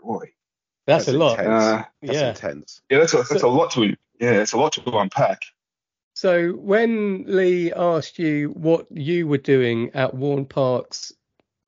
Boy, 0.00 0.32
That's, 0.90 1.08
a 1.08 1.12
lot. 1.12 1.38
Intense. 1.38 1.64
Uh, 1.64 1.84
That's 2.02 2.18
yeah. 2.18 2.28
intense. 2.30 2.80
yeah, 2.90 2.98
that's 2.98 3.14
a, 3.14 3.16
that's 3.18 3.40
So- 3.40 3.48
a 3.48 3.50
lot 3.50 3.70
to 3.72 3.96
yeah, 4.20 4.32
that's 4.34 4.52
a 4.52 4.58
lot 4.58 4.72
to 4.72 4.82
unpack. 4.98 5.42
So 6.14 6.50
when 6.50 7.24
Lee 7.26 7.72
asked 7.72 8.18
you 8.18 8.50
what 8.50 8.86
you 8.90 9.26
were 9.26 9.38
doing 9.38 9.90
at 9.94 10.12
Warren 10.12 10.44
Park's, 10.44 11.12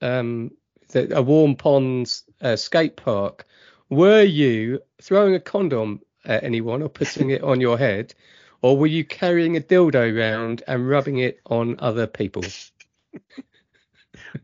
um, 0.02 0.50
the, 0.90 1.16
a 1.16 1.22
Waurn 1.22 1.56
Ponds 1.56 2.24
uh, 2.42 2.56
skate 2.56 2.96
park, 2.96 3.46
were 3.88 4.22
you 4.22 4.80
throwing 5.00 5.34
a 5.34 5.40
condom 5.40 6.00
at 6.26 6.44
anyone 6.44 6.82
or 6.82 6.88
putting 6.90 7.30
it 7.30 7.42
on 7.42 7.60
your 7.60 7.78
head, 7.78 8.14
or 8.60 8.76
were 8.76 8.86
you 8.86 9.04
carrying 9.04 9.56
a 9.56 9.60
dildo 9.60 10.14
around 10.14 10.62
and 10.66 10.88
rubbing 10.88 11.18
it 11.18 11.40
on 11.46 11.76
other 11.78 12.06
people? 12.06 12.44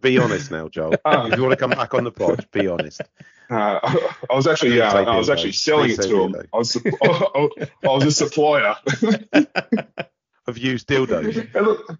Be 0.01 0.18
honest 0.18 0.51
now, 0.51 0.68
Joel. 0.68 0.95
Oh. 1.05 1.26
if 1.26 1.37
you 1.37 1.43
want 1.43 1.53
to 1.53 1.57
come 1.57 1.70
back 1.70 1.95
on 1.95 2.05
the 2.05 2.11
pod, 2.12 2.47
be 2.53 2.66
honest. 2.66 3.03
Uh, 3.51 3.80
I 4.30 4.34
was 4.34 4.46
actually, 4.46 4.76
yeah, 4.76 4.92
I 4.92 5.16
was 5.16 5.30
actually 5.30 5.53
selling 5.53 5.90
it 5.90 6.01
to 6.03 6.22
him. 6.22 6.34
I 6.53 6.57
was, 6.57 6.76
I, 7.03 7.49
was 7.82 8.05
a 8.05 8.12
supplier. 8.12 8.76
I've 10.46 10.59
used 10.59 10.88
dildos. 10.88 11.55
And 11.55 11.66
look, 11.66 11.99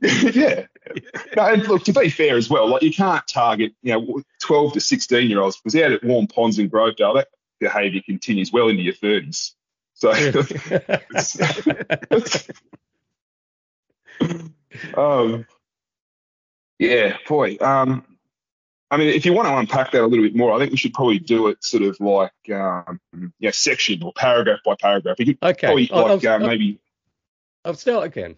yeah. 0.00 0.66
No, 1.36 1.46
and 1.46 1.66
look, 1.68 1.84
to 1.84 1.92
be 1.92 2.08
fair 2.08 2.36
as 2.36 2.48
well, 2.48 2.68
like 2.68 2.82
you 2.82 2.92
can't 2.92 3.26
target, 3.26 3.74
you 3.82 3.92
know, 3.92 4.22
12 4.40 4.74
to 4.74 4.80
16 4.80 5.28
year 5.28 5.40
olds 5.40 5.58
because 5.58 5.80
out 5.80 5.92
at 5.92 6.02
Waurn 6.02 6.26
Ponds 6.26 6.58
in 6.58 6.70
Grovedale, 6.70 7.16
that 7.16 7.28
behaviour 7.60 8.00
continues 8.04 8.52
well 8.52 8.68
into 8.68 8.82
your 8.82 8.94
30s. 8.94 9.52
So, 9.94 10.10
it's- 10.12 12.48
um, 14.94 15.46
yeah, 16.78 17.16
boy. 17.28 17.56
Um, 17.60 18.04
I 18.92 18.98
mean, 18.98 19.08
if 19.08 19.24
you 19.24 19.32
want 19.32 19.48
to 19.48 19.56
unpack 19.56 19.90
that 19.92 20.02
a 20.02 20.06
little 20.06 20.22
bit 20.22 20.36
more, 20.36 20.52
I 20.52 20.58
think 20.58 20.70
we 20.70 20.76
should 20.76 20.92
probably 20.92 21.18
do 21.18 21.48
it 21.48 21.64
sort 21.64 21.82
of 21.82 21.98
like, 21.98 22.30
um, 22.52 23.00
yeah, 23.38 23.50
section 23.50 24.02
or 24.02 24.12
paragraph 24.12 24.58
by 24.66 24.74
paragraph. 24.78 25.18
You 25.18 25.24
could 25.24 25.38
okay, 25.42 25.66
probably 25.66 25.90
I'll, 25.90 26.02
like 26.14 26.24
I'll- 26.26 26.44
uh, 26.44 26.46
maybe, 26.46 26.78
I'll 27.64 27.72
start 27.72 28.04
again. 28.04 28.36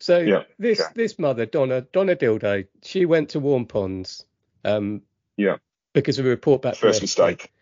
So 0.00 0.18
Yeah, 0.18 0.42
this 0.58 0.80
okay. 0.80 0.90
this 0.96 1.20
mother 1.20 1.46
Donna 1.46 1.82
Donna 1.92 2.16
Dildo, 2.16 2.66
she 2.82 3.04
went 3.06 3.28
to 3.30 3.40
Waurn 3.40 3.66
Ponds, 3.68 4.26
um, 4.64 5.02
Yeah. 5.36 5.58
because 5.92 6.18
of 6.18 6.26
a 6.26 6.30
report 6.30 6.62
back. 6.62 6.74
first 6.74 7.00
mistake. 7.00 7.52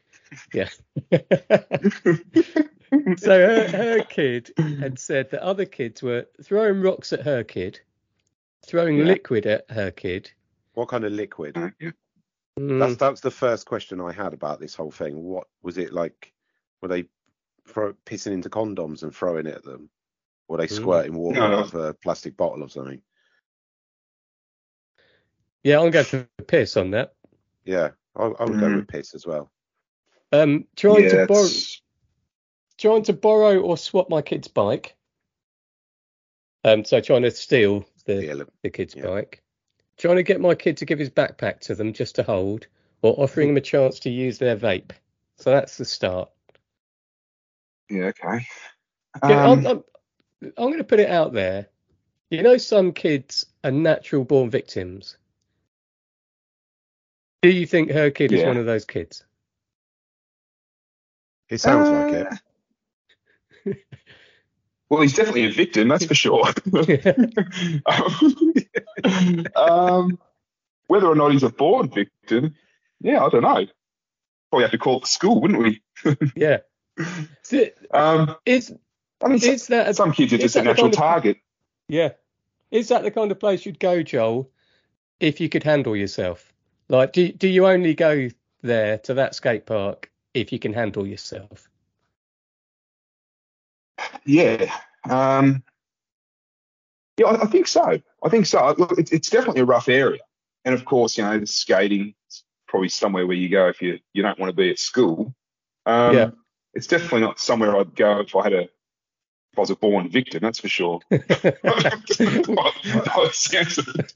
Yeah. 0.54 0.70
so 3.18 3.28
her, 3.28 3.68
her 3.68 4.02
kid 4.04 4.50
had 4.56 4.98
said 4.98 5.30
that 5.30 5.42
other 5.42 5.66
kids 5.66 6.02
were 6.02 6.26
throwing 6.42 6.80
rocks 6.80 7.12
at 7.12 7.20
her 7.20 7.44
kid, 7.44 7.80
throwing 8.64 8.96
Yeah. 8.96 9.04
liquid 9.04 9.44
at 9.44 9.70
her 9.70 9.90
kid. 9.90 10.30
What 10.74 10.88
kind 10.88 11.04
of 11.04 11.12
liquid? 11.12 11.56
Uh, 11.56 11.70
yeah. 11.80 11.90
Mm, 12.58 12.78
That's 12.78 12.96
that's 12.96 13.20
the 13.20 13.30
first 13.30 13.66
question 13.66 14.00
I 14.00 14.12
had 14.12 14.32
about 14.34 14.60
this 14.60 14.74
whole 14.74 14.90
thing. 14.90 15.22
What 15.22 15.46
was 15.62 15.78
it 15.78 15.92
like? 15.92 16.32
Were 16.80 16.88
they 16.88 17.04
throw, 17.66 17.92
pissing 18.04 18.32
into 18.32 18.50
condoms 18.50 19.02
and 19.02 19.14
throwing 19.14 19.46
it 19.46 19.54
at 19.54 19.64
them? 19.64 19.88
Were 20.48 20.58
they 20.58 20.66
Mm. 20.66 20.76
squirting 20.76 21.14
water 21.14 21.40
No, 21.40 21.48
no. 21.48 21.58
out 21.58 21.66
of 21.66 21.74
a 21.74 21.94
plastic 21.94 22.36
bottle 22.36 22.62
or 22.62 22.68
something? 22.68 23.00
yeah, 25.62 25.80
I'm 25.80 25.90
going 25.90 26.04
for 26.04 26.28
piss 26.46 26.76
on 26.76 26.90
that. 26.90 27.14
Yeah, 27.64 27.90
I, 28.16 28.24
I 28.24 28.44
would 28.44 28.60
go 28.60 28.68
Mm. 28.68 28.76
with 28.76 28.88
piss 28.88 29.14
as 29.14 29.26
well. 29.26 29.50
Um, 30.32 30.66
trying 30.76 31.04
yeah, 31.04 31.10
to 31.10 31.26
borrow, 31.26 31.48
trying 32.78 33.02
to 33.04 33.12
borrow 33.12 33.60
or 33.60 33.76
swap 33.76 34.10
my 34.10 34.22
kid's 34.22 34.48
bike. 34.48 34.96
Um, 36.64 36.84
so 36.84 37.00
trying 37.00 37.22
to 37.22 37.30
steal 37.30 37.84
the 38.06 38.20
Feel 38.22 38.44
the 38.62 38.70
kid's 38.70 38.94
Yeah. 38.94 39.06
bike, 39.06 39.42
trying 40.02 40.16
to 40.16 40.24
get 40.24 40.40
my 40.40 40.52
kid 40.52 40.76
to 40.76 40.84
give 40.84 40.98
his 40.98 41.10
backpack 41.10 41.60
to 41.60 41.76
them 41.76 41.92
just 41.92 42.16
to 42.16 42.24
hold, 42.24 42.66
or 43.02 43.14
offering 43.22 43.50
them 43.50 43.56
a 43.56 43.60
chance 43.60 44.00
to 44.00 44.10
use 44.10 44.36
their 44.36 44.56
vape. 44.56 44.90
So 45.36 45.50
that's 45.50 45.76
the 45.76 45.84
start. 45.84 46.28
yeah, 47.88 48.06
okay. 48.06 48.44
Yeah, 49.28 49.44
Um, 49.44 49.60
I'm, 49.60 49.66
I'm, 49.68 49.84
I'm 50.42 50.66
going 50.66 50.78
to 50.78 50.84
put 50.84 50.98
it 50.98 51.08
out 51.08 51.32
there. 51.32 51.68
You 52.30 52.42
know, 52.42 52.56
some 52.56 52.92
kids 52.92 53.46
are 53.62 53.70
natural 53.70 54.24
born 54.24 54.50
victims. 54.50 55.18
Do 57.42 57.50
you 57.50 57.64
think 57.64 57.92
her 57.92 58.10
kid 58.10 58.32
is 58.32 58.42
one 58.42 58.56
of 58.56 58.66
those 58.66 58.84
kids? 58.84 59.24
It 61.48 61.58
sounds 61.58 61.90
like 61.90 62.12
it. 62.12 63.86
Well, 64.92 65.00
he's 65.00 65.14
definitely 65.14 65.46
a 65.46 65.50
victim, 65.50 65.88
that's 65.88 66.04
for 66.04 66.14
sure. 66.14 66.44
um, 69.56 70.18
whether 70.86 71.06
or 71.06 71.14
not 71.14 71.32
he's 71.32 71.42
a 71.44 71.48
born 71.48 71.88
victim, 71.88 72.54
yeah, 73.00 73.24
I 73.24 73.30
don't 73.30 73.40
know. 73.40 73.66
Probably 74.50 74.64
have 74.64 74.70
to 74.72 74.76
call 74.76 74.98
it 74.98 75.04
the 75.04 75.08
school, 75.08 75.40
wouldn't 75.40 75.62
we? 75.62 75.82
yeah. 76.36 76.58
So, 77.40 77.64
Um, 77.90 78.36
Is 78.44 78.70
I 79.24 79.28
mean, 79.28 79.42
is 79.42 79.68
that 79.68 79.88
a, 79.88 79.94
some 79.94 80.12
kids 80.12 80.34
are 80.34 80.36
just 80.36 80.56
a 80.56 80.62
natural 80.62 80.90
kind 80.90 80.92
of- 80.94 80.98
target. 80.98 81.38
yeah? 81.88 82.10
Is 82.70 82.88
that 82.88 83.02
the 83.02 83.10
kind 83.10 83.32
of 83.32 83.40
place 83.40 83.64
you'd 83.64 83.80
go, 83.80 84.02
Joel, 84.02 84.50
if 85.20 85.40
you 85.40 85.48
could 85.48 85.62
handle 85.62 85.96
yourself? 85.96 86.52
Like, 86.90 87.14
do 87.14 87.32
do 87.32 87.48
you 87.48 87.66
only 87.66 87.94
go 87.94 88.28
there 88.60 88.98
to 88.98 89.14
that 89.14 89.34
skate 89.34 89.64
park 89.64 90.10
if 90.34 90.52
you 90.52 90.58
can 90.58 90.74
handle 90.74 91.06
yourself? 91.06 91.70
Yeah. 94.24 94.72
Um, 95.08 95.62
yeah, 97.18 97.26
I, 97.26 97.42
I 97.42 97.46
think 97.46 97.66
so. 97.66 98.00
I 98.24 98.28
think 98.28 98.46
so. 98.46 98.74
Look, 98.78 98.98
it's, 98.98 99.12
it's 99.12 99.30
definitely 99.30 99.62
a 99.62 99.66
rough 99.66 99.88
area. 99.88 100.20
And 100.64 100.74
of 100.74 100.84
course, 100.84 101.18
you 101.18 101.24
know, 101.24 101.38
the 101.38 101.46
skating 101.46 102.14
is 102.30 102.44
probably 102.68 102.88
somewhere 102.88 103.26
where 103.26 103.36
you 103.36 103.48
go 103.48 103.68
if 103.68 103.82
you, 103.82 103.98
you 104.12 104.22
don't 104.22 104.38
want 104.38 104.50
to 104.50 104.56
be 104.56 104.70
at 104.70 104.78
school. 104.78 105.34
Um, 105.86 106.14
Yeah. 106.14 106.30
It's 106.74 106.86
definitely 106.86 107.20
not 107.20 107.38
somewhere 107.38 107.76
I'd 107.76 107.94
go 107.94 108.20
if 108.20 108.34
I 108.34 108.44
had 108.44 108.54
a, 108.54 108.62
if 108.62 109.58
I 109.58 109.60
was 109.60 109.70
a 109.70 109.76
born 109.76 110.08
victim, 110.08 110.40
that's 110.42 110.60
for 110.60 110.68
sure. 110.68 111.00
By 111.10 111.18
the 111.18 113.30
sounds 113.32 113.76
of 113.76 113.88
it. 113.88 114.14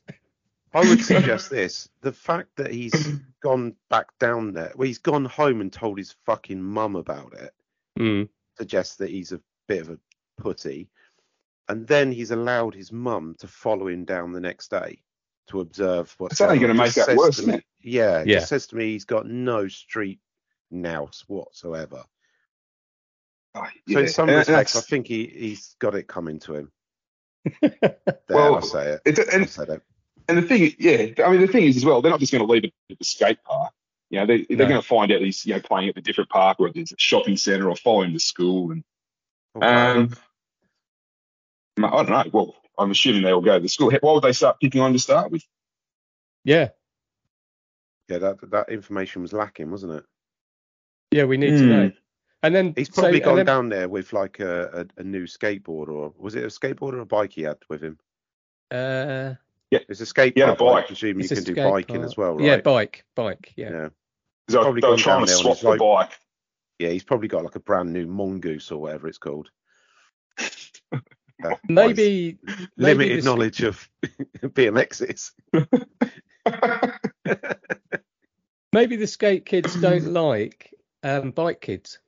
I 0.72 0.80
would 0.80 1.04
suggest 1.04 1.50
this: 1.50 1.90
the 2.00 2.12
fact 2.12 2.48
that 2.56 2.70
he's 2.70 2.94
gone 3.42 3.74
back 3.90 4.06
down 4.18 4.54
there, 4.54 4.72
well, 4.76 4.86
he's 4.86 4.96
gone 4.98 5.26
home 5.26 5.60
and 5.60 5.70
told 5.70 5.98
his 5.98 6.14
fucking 6.24 6.62
mum 6.62 6.96
about 6.96 7.34
it, 7.34 7.52
Mm, 7.98 8.28
suggests 8.56 8.96
that 8.96 9.10
he's 9.10 9.32
a 9.32 9.40
bit 9.68 9.82
of 9.82 9.90
a 9.90 9.98
putty. 10.38 10.88
and 11.68 11.86
then 11.86 12.12
he's 12.12 12.30
allowed 12.30 12.74
his 12.74 12.92
mum 12.92 13.34
to 13.40 13.48
follow 13.48 13.88
him 13.88 14.04
down 14.04 14.32
the 14.32 14.40
next 14.40 14.70
day 14.70 15.02
to 15.48 15.60
observe 15.60 16.14
what's 16.18 16.34
It's 16.34 16.40
only 16.40 16.58
going 16.58 16.68
gonna 16.68 16.74
make 16.84 16.92
Just 16.94 17.08
that 17.08 17.16
worse, 17.16 17.36
to 17.36 17.42
isn't 17.42 17.54
it? 17.54 17.64
Yeah, 17.80 18.24
he 18.24 18.32
Yeah. 18.32 18.40
says 18.40 18.66
to 18.68 18.76
me 18.76 18.92
he's 18.92 19.04
got 19.04 19.26
no 19.26 19.66
street 19.68 20.20
nous 20.70 21.24
whatsoever. 21.28 22.04
Oh, 23.54 23.66
So 23.88 24.00
in 24.00 24.08
some 24.08 24.28
And 24.28 24.38
respects, 24.38 24.76
I 24.76 24.80
think 24.82 25.06
he 25.06 25.26
he's 25.26 25.74
got 25.78 25.94
it 25.94 26.06
coming 26.06 26.38
to 26.40 26.54
him. 26.54 26.72
There, 27.62 27.98
Well, 28.28 28.56
I 28.56 28.60
say 28.60 28.92
it. 28.92 29.00
it's, 29.04 29.20
I 29.20 29.36
and, 29.36 29.48
said 29.48 29.68
it. 29.70 29.82
and 30.28 30.38
the 30.38 30.42
thing, 30.42 30.74
yeah, 30.78 31.24
I 31.24 31.30
mean, 31.30 31.40
the 31.40 31.46
thing 31.46 31.64
is 31.64 31.76
as 31.76 31.84
well, 31.84 32.02
they're 32.02 32.10
not 32.10 32.18
just 32.20 32.32
going 32.32 32.44
to 32.46 32.52
leave 32.52 32.64
it 32.64 32.72
at 32.90 32.98
the 32.98 33.04
skate 33.04 33.42
park. 33.44 33.72
You 34.10 34.18
know, 34.20 34.26
they, 34.26 34.42
they're 34.48 34.58
No. 34.58 34.68
going 34.68 34.80
to 34.82 34.86
find 34.86 35.10
out 35.12 35.20
he's 35.20 35.46
you 35.46 35.54
know 35.54 35.60
playing 35.60 35.88
at 35.88 35.94
the 35.94 36.00
different 36.00 36.28
park 36.30 36.58
or 36.60 36.68
at 36.68 36.74
the 36.74 36.86
shopping 36.98 37.36
centre 37.36 37.68
or 37.68 37.76
following 37.76 38.08
him 38.10 38.14
to 38.14 38.20
school. 38.20 38.72
And 38.72 38.82
wow. 38.82 38.84
Um, 39.62 40.10
I 41.78 41.90
don't 41.90 42.08
know. 42.10 42.24
Well, 42.32 42.54
I'm 42.78 42.90
assuming 42.90 43.22
they 43.22 43.32
all 43.32 43.40
go 43.40 43.54
to 43.54 43.60
the 43.60 43.68
school. 43.68 43.90
Why 44.00 44.12
would 44.12 44.22
they 44.22 44.32
start 44.32 44.60
picking 44.60 44.80
on 44.80 44.92
to 44.92 44.98
start 44.98 45.30
with? 45.30 45.44
Yeah, 46.44 46.68
yeah, 48.08 48.18
that 48.18 48.50
that 48.50 48.68
information 48.68 49.22
was 49.22 49.32
lacking, 49.32 49.70
wasn't 49.70 49.92
it? 49.94 50.04
yeah, 51.12 51.24
we 51.24 51.36
need 51.36 51.50
to 51.50 51.58
Hmm. 51.58 51.68
know. 51.70 51.92
And 52.42 52.54
then 52.54 52.74
He's 52.76 52.88
probably 52.90 53.16
and 53.16 53.24
gone 53.24 53.36
then- 53.36 53.46
down 53.46 53.68
there 53.70 53.88
with 53.88 54.12
like 54.12 54.38
a, 54.40 54.86
a, 54.96 55.00
a 55.00 55.04
new 55.04 55.24
skateboard, 55.24 55.88
or 55.88 56.12
was 56.18 56.34
it 56.34 56.44
a 56.44 56.48
skateboard 56.48 56.92
or 56.92 57.00
a 57.00 57.06
bike 57.06 57.32
he 57.32 57.42
had 57.42 57.58
with 57.68 57.82
him? 57.82 57.98
Uh, 58.70 59.34
yeah, 59.70 59.80
It's 59.88 60.00
a 60.00 60.04
skateboard. 60.04 60.32
Yeah, 60.36 60.46
had 60.46 60.54
a 60.54 60.56
park, 60.56 60.58
but 60.58 60.66
I 60.66 60.74
bike. 60.80 60.86
presume 60.88 61.18
you 61.18 61.22
it's 61.24 61.32
a 61.32 61.34
can 61.36 61.44
do 61.44 61.54
biking 61.54 61.96
park. 61.96 62.06
as 62.06 62.16
well, 62.16 62.36
right? 62.36 62.44
Yeah, 62.44 62.56
bike, 62.60 63.04
bike. 63.16 63.52
Yeah. 63.56 63.70
yeah. 63.70 63.88
Because 64.46 64.62
Probably 64.62 64.80
they 64.80 64.86
were 64.88 64.92
gone 64.94 64.98
trying 64.98 65.18
down 65.20 65.26
to 65.26 65.32
there 65.32 65.42
swap 65.54 65.58
the 65.58 65.68
like- 65.70 65.78
bike. 66.10 66.18
Yeah, 66.78 66.90
he's 66.90 67.04
probably 67.04 67.28
got 67.28 67.44
like 67.44 67.56
a 67.56 67.60
brand 67.60 67.92
new 67.92 68.06
mongoose 68.06 68.70
or 68.70 68.80
whatever 68.80 69.08
it's 69.08 69.18
called. 69.18 69.50
Uh, 71.44 71.50
Maybe, 71.68 72.38
my 72.46 72.54
maybe 72.78 72.80
limited 72.94 73.16
this- 73.18 73.24
knowledge 73.26 73.62
of 73.62 73.86
BMXs. 74.42 75.32
Maybe 78.72 78.96
the 78.96 79.06
skate 79.06 79.44
kids 79.44 79.78
don't 79.78 80.14
like 80.14 80.74
um, 81.02 81.32
bike 81.32 81.60
kids. 81.60 81.98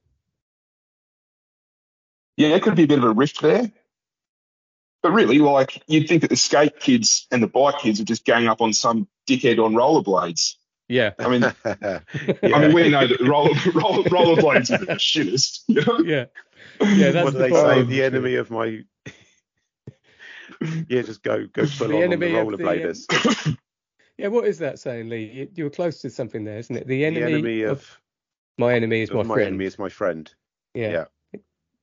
Yeah, 2.38 2.48
it 2.48 2.62
could 2.62 2.74
be 2.74 2.84
a 2.84 2.86
bit 2.86 2.98
of 2.98 3.04
a 3.04 3.12
rift 3.12 3.42
there. 3.42 3.70
But 5.02 5.12
really, 5.12 5.40
like, 5.40 5.82
you'd 5.86 6.08
think 6.08 6.22
that 6.22 6.30
the 6.30 6.36
skate 6.36 6.80
kids 6.80 7.26
and 7.30 7.42
the 7.42 7.48
bike 7.48 7.80
kids 7.80 8.00
are 8.00 8.04
just 8.04 8.24
gang 8.24 8.48
up 8.48 8.62
on 8.62 8.72
some 8.72 9.08
dickhead 9.28 9.62
on 9.62 9.74
rollerblades. 9.74 10.54
Yeah, 10.88 11.12
I 11.18 11.28
mean, 11.28 11.42
yeah. 11.64 12.00
I 12.42 12.60
mean, 12.60 12.72
we 12.72 12.88
know 12.88 13.06
that 13.06 13.20
roller, 13.20 13.50
roller, 13.74 14.02
rollerblades 14.08 14.74
are 14.74 14.84
the 14.84 14.94
shittest. 14.94 15.62
You 15.68 15.84
know? 15.84 15.98
yeah, 16.00 16.24
yeah. 16.80 17.10
That's 17.10 17.24
what 17.24 17.32
do 17.32 17.38
the 17.38 17.48
they 17.48 17.50
say? 17.50 17.82
The 17.82 18.02
enemy 18.02 18.36
of 18.36 18.50
my. 18.50 18.84
yeah, 20.88 21.02
just 21.02 21.22
go 21.22 21.46
go 21.52 21.66
full 21.66 21.88
The 21.88 21.96
on 21.96 22.12
on 22.12 22.18
the 22.18 22.26
enemy 22.26 22.36
of 22.38 22.46
the, 22.48 22.52
um, 22.52 22.58
rollerbladers. 22.58 23.56
Yeah, 24.16 24.28
what 24.28 24.46
is 24.46 24.58
that 24.58 24.80
saying, 24.80 25.08
Lee? 25.10 25.30
You, 25.32 25.48
you 25.54 25.62
were 25.64 25.70
close 25.70 26.00
to 26.00 26.10
something 26.10 26.42
there, 26.42 26.58
isn't 26.58 26.74
it? 26.74 26.88
The 26.88 26.96
The 26.96 27.04
enemy, 27.04 27.34
enemy 27.34 27.62
of, 27.62 27.78
of, 27.78 28.00
my 28.58 28.74
enemy 28.74 29.02
is 29.02 29.12
my, 29.12 29.22
my 29.22 29.34
friend. 29.34 29.46
enemy 29.46 29.66
is 29.66 29.78
my 29.78 29.88
friend. 29.88 30.34
yeah. 30.74 31.06
yeah. 31.32 31.40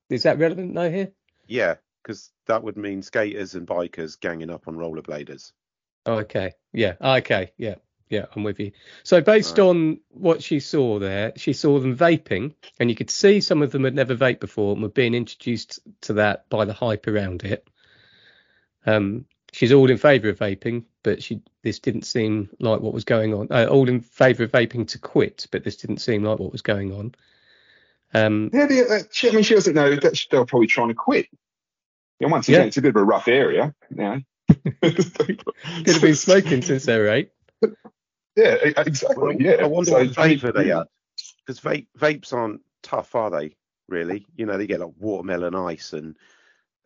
Is 0.10 0.24
that 0.24 0.38
relevant 0.38 0.76
though 0.76 0.91
here? 0.91 1.12
Yeah, 1.47 1.76
because 2.03 2.32
that 2.47 2.62
would 2.62 2.76
mean 2.76 3.01
skaters 3.01 3.56
and 3.56 3.66
bikers 3.66 4.20
ganging 4.20 4.49
up 4.49 4.68
on 4.68 4.76
rollerbladers. 4.76 5.53
Oh, 6.06 6.16
okay. 6.16 6.51
Yeah. 6.74 6.95
Okay. 6.99 7.53
Yeah. 7.58 7.76
Yeah. 8.10 8.26
I'm 8.36 8.43
with 8.43 8.60
you. 8.60 8.72
So 9.03 9.20
based 9.22 9.58
Right. 9.58 9.66
on 9.66 9.99
what 10.10 10.43
she 10.43 10.60
saw 10.60 10.99
there, 10.99 11.34
she 11.38 11.53
saw 11.53 11.80
them 11.80 11.97
vaping, 11.97 12.53
and 12.80 12.89
you 12.89 12.95
could 12.95 13.10
see 13.10 13.41
some 13.41 13.62
of 13.62 13.72
them 13.72 13.84
had 13.84 13.95
never 13.95 14.16
vaped 14.16 14.39
before 14.39 14.74
and 14.74 14.82
were 14.84 14.89
being 14.89 15.16
introduced 15.16 15.80
to 16.01 16.14
that 16.14 16.47
by 16.49 16.66
the 16.66 16.74
hype 16.74 17.08
around 17.08 17.43
it. 17.43 17.68
Um, 18.86 19.26
she's 19.51 19.72
all 19.72 19.89
in 19.89 19.97
favour 19.97 20.30
of 20.30 20.38
vaping, 20.39 20.84
but 21.01 21.24
she 21.24 21.41
this 21.64 21.80
didn't 21.80 22.03
seem 22.03 22.49
like 22.60 22.80
what 22.82 22.93
was 22.93 23.06
going 23.06 23.34
on. 23.34 23.47
Uh, 23.49 23.66
all 23.66 23.89
in 23.89 24.01
favour 24.01 24.43
of 24.43 24.51
vaping 24.51 24.88
to 24.89 24.99
quit, 24.99 25.47
but 25.51 25.64
this 25.64 25.78
didn't 25.78 25.97
seem 25.97 26.24
like 26.24 26.38
what 26.38 26.51
was 26.51 26.62
going 26.62 26.93
on. 26.93 27.16
Um, 28.14 28.51
Yeah, 28.53 28.68
the, 28.68 28.82
uh, 28.88 28.99
she, 29.12 29.30
I 29.30 29.32
mean, 29.32 29.43
she 29.43 29.56
doesn't 29.56 29.74
know 29.74 29.95
that 29.95 30.16
she- 30.16 30.28
they 30.30 30.38
were 30.38 30.45
probably 30.45 30.68
trying 30.68 30.89
to 30.89 30.93
quit. 30.93 31.26
Yeah, 32.20 32.28
once 32.28 32.47
Yeah. 32.47 32.58
again, 32.58 32.68
it's 32.68 32.78
a 32.78 32.82
bit 32.84 32.89
of 32.89 32.95
a 32.97 33.03
rough 33.03 33.28
area. 33.28 33.74
You 33.89 33.95
know? 33.97 34.22
could 34.84 35.88
have 35.88 36.01
been 36.01 36.16
smoking 36.16 36.62
since 36.62 36.86
they 36.86 36.97
were 36.99 37.08
eight. 37.10 37.32
yeah, 38.36 38.55
exactly. 38.77 39.23
Well, 39.23 39.33
yeah. 39.41 39.63
I 39.63 39.67
wonder 39.67 39.91
So, 39.91 39.93
what 39.93 40.01
I 40.01 40.03
mean, 40.03 40.13
flavour 40.13 40.51
they 40.51 40.67
had. 40.69 40.88
Because 41.45 41.59
vape, 41.59 41.88
vapes 41.97 42.33
aren't 42.33 42.61
tough, 42.83 43.15
are 43.15 43.29
they? 43.29 43.55
Really? 43.88 44.25
You 44.36 44.45
know, 44.45 44.57
they 44.57 44.67
get 44.67 44.79
like 44.79 44.93
watermelon 44.99 45.55
ice 45.55 45.93
and 45.93 46.17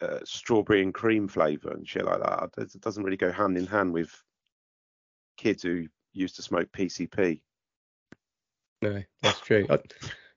uh, 0.02 0.20
strawberry 0.24 0.82
and 0.82 0.93
cream 0.93 1.28
flavour 1.28 1.72
and 1.72 1.88
shit 1.88 2.06
like 2.06 2.20
that. 2.22 2.50
It 2.58 2.76
it 2.76 2.82
doesn't 2.82 3.04
really 3.04 3.18
go 3.18 3.32
hand 3.32 3.58
in 3.58 3.66
hand 3.66 3.93
with 3.93 4.12
kids 5.38 5.64
who 5.64 5.88
used 6.14 6.36
to 6.36 6.41
smoke 6.41 6.72
PCP. 6.72 7.41
No, 8.82 9.04
that's 9.22 9.39
true. 9.41 9.66
I, 9.70 9.80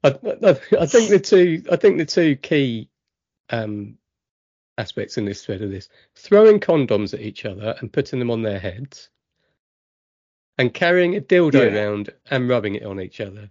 I, 0.05 0.09
I, 0.09 0.51
I 0.81 0.87
think 0.87 1.11
the 1.11 1.21
two, 1.23 1.63
I 1.71 1.77
think 1.77 1.99
the 1.99 2.07
two 2.07 2.37
key 2.37 2.91
um, 3.51 3.99
aspects 4.79 5.19
in 5.19 5.25
this 5.25 5.45
thread 5.45 5.63
are 5.63 5.69
this: 5.69 5.89
throwing 6.17 6.61
condoms 6.61 7.15
at 7.15 7.21
each 7.21 7.45
other 7.45 7.77
and 7.81 7.93
putting 7.93 8.19
them 8.19 8.31
on 8.31 8.43
their 8.43 8.59
heads, 8.59 9.11
and 10.59 10.73
carrying 10.73 11.17
a 11.17 11.21
dildo 11.21 11.55
Yeah. 11.55 11.75
around 11.75 12.11
and 12.31 12.49
rubbing 12.49 12.75
it 12.75 12.85
on 12.85 13.01
each 13.01 13.21
other. 13.21 13.51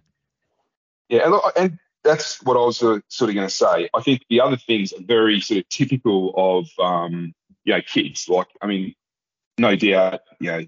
Yeah, 1.08 1.26
and, 1.26 1.40
and 1.56 1.78
that's 2.04 2.42
what 2.42 2.56
I 2.56 2.60
was 2.60 2.82
uh, 2.82 3.00
sort 3.08 3.30
of 3.30 3.34
going 3.34 3.48
to 3.48 3.54
say. 3.54 3.88
I 3.92 4.00
think 4.00 4.24
the 4.28 4.40
other 4.40 4.56
things 4.56 4.92
are 4.92 5.02
very 5.02 5.40
sort 5.40 5.58
of 5.58 5.68
typical 5.68 6.32
of, 6.36 6.68
um, 6.84 7.34
you 7.64 7.74
know, 7.74 7.80
kids. 7.82 8.28
Like, 8.28 8.48
I 8.60 8.66
mean, 8.66 8.94
no 9.58 9.76
doubt, 9.76 10.20
you 10.40 10.50
know, 10.50 10.66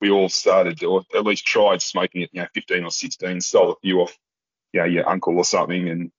we 0.00 0.10
all 0.10 0.28
started 0.28 0.82
or 0.82 1.04
at 1.14 1.24
least 1.24 1.46
tried 1.46 1.80
smoking 1.80 2.24
at, 2.24 2.30
you 2.32 2.42
know, 2.42 2.48
15 2.54 2.84
or 2.84 2.90
16, 2.90 3.40
stole 3.40 3.72
a 3.72 3.76
few 3.76 4.00
off, 4.00 4.18
you 4.72 4.80
know, 4.80 4.86
your 4.86 5.08
uncle 5.08 5.36
or 5.36 5.44
something. 5.44 5.88
And, 5.88 6.12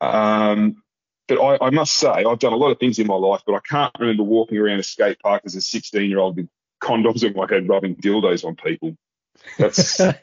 um, 0.00 0.82
but 1.26 1.40
I, 1.40 1.66
I 1.66 1.70
must 1.70 1.94
say, 1.94 2.08
I've 2.08 2.38
done 2.38 2.52
a 2.52 2.56
lot 2.56 2.70
of 2.70 2.78
things 2.78 2.98
in 2.98 3.06
my 3.06 3.14
life, 3.14 3.42
but 3.44 3.54
I 3.54 3.60
can't 3.60 3.92
remember 3.98 4.22
walking 4.22 4.58
around 4.58 4.78
a 4.78 4.84
skate 4.84 5.18
park 5.18 5.42
as 5.44 5.56
a 5.56 5.60
16 5.60 6.08
year 6.08 6.20
old 6.20 6.36
with 6.36 6.48
condoms 6.82 7.24
in 7.24 7.34
my 7.34 7.46
head, 7.48 7.68
rubbing 7.68 7.96
dildos 7.96 8.44
on 8.44 8.56
people. 8.56 8.96
That's, 9.58 9.96
that's 9.96 10.18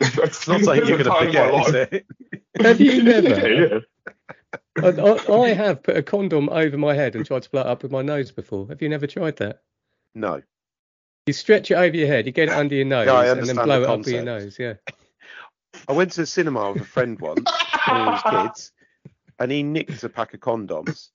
It's 0.00 0.48
not 0.48 0.60
something 0.60 0.86
you're 0.86 0.98
going 0.98 1.04
to 1.04 1.10
part 1.10 1.26
of 1.28 1.34
my 1.34 1.50
forget, 1.50 1.52
life. 1.52 1.68
is 1.68 1.74
it? 1.74 2.06
Have 2.62 2.80
you 2.80 3.02
never? 3.02 3.28
yeah, 3.28 3.68
yeah. 3.70 3.78
I, 4.82 4.88
I, 4.88 5.40
I 5.42 5.48
have 5.54 5.82
put 5.82 5.96
a 5.96 6.02
condom 6.02 6.48
over 6.48 6.76
my 6.76 6.94
head 6.94 7.14
and 7.14 7.24
tried 7.26 7.42
to 7.42 7.50
blow 7.50 7.62
it 7.62 7.66
up 7.66 7.82
with 7.82 7.92
my 7.92 8.02
nose 8.02 8.30
before. 8.30 8.68
Have 8.68 8.80
you 8.82 8.88
never 8.88 9.06
tried 9.06 9.36
that? 9.36 9.62
No. 10.14 10.42
You 11.26 11.32
stretch 11.32 11.70
it 11.70 11.74
over 11.74 11.96
your 11.96 12.08
head, 12.08 12.26
you 12.26 12.32
get 12.32 12.48
it 12.48 12.54
under 12.54 12.74
your 12.74 12.84
nose, 12.84 13.08
I 13.08 13.26
and 13.26 13.46
then 13.46 13.56
blow 13.56 13.80
the 13.80 13.86
it 13.86 13.90
up 13.90 13.98
with 13.98 14.08
your 14.08 14.24
nose. 14.24 14.58
Yeah. 14.58 14.74
I 15.88 15.92
went 15.92 16.12
to 16.12 16.22
the 16.22 16.26
cinema 16.26 16.72
with 16.72 16.82
a 16.82 16.86
friend 16.86 17.18
once 17.20 17.48
when 17.86 18.00
he 18.00 18.06
was 18.06 18.22
kids, 18.22 18.72
and 19.38 19.50
he 19.50 19.62
nicked 19.62 20.02
a 20.04 20.08
pack 20.08 20.34
of 20.34 20.40
condoms. 20.40 21.08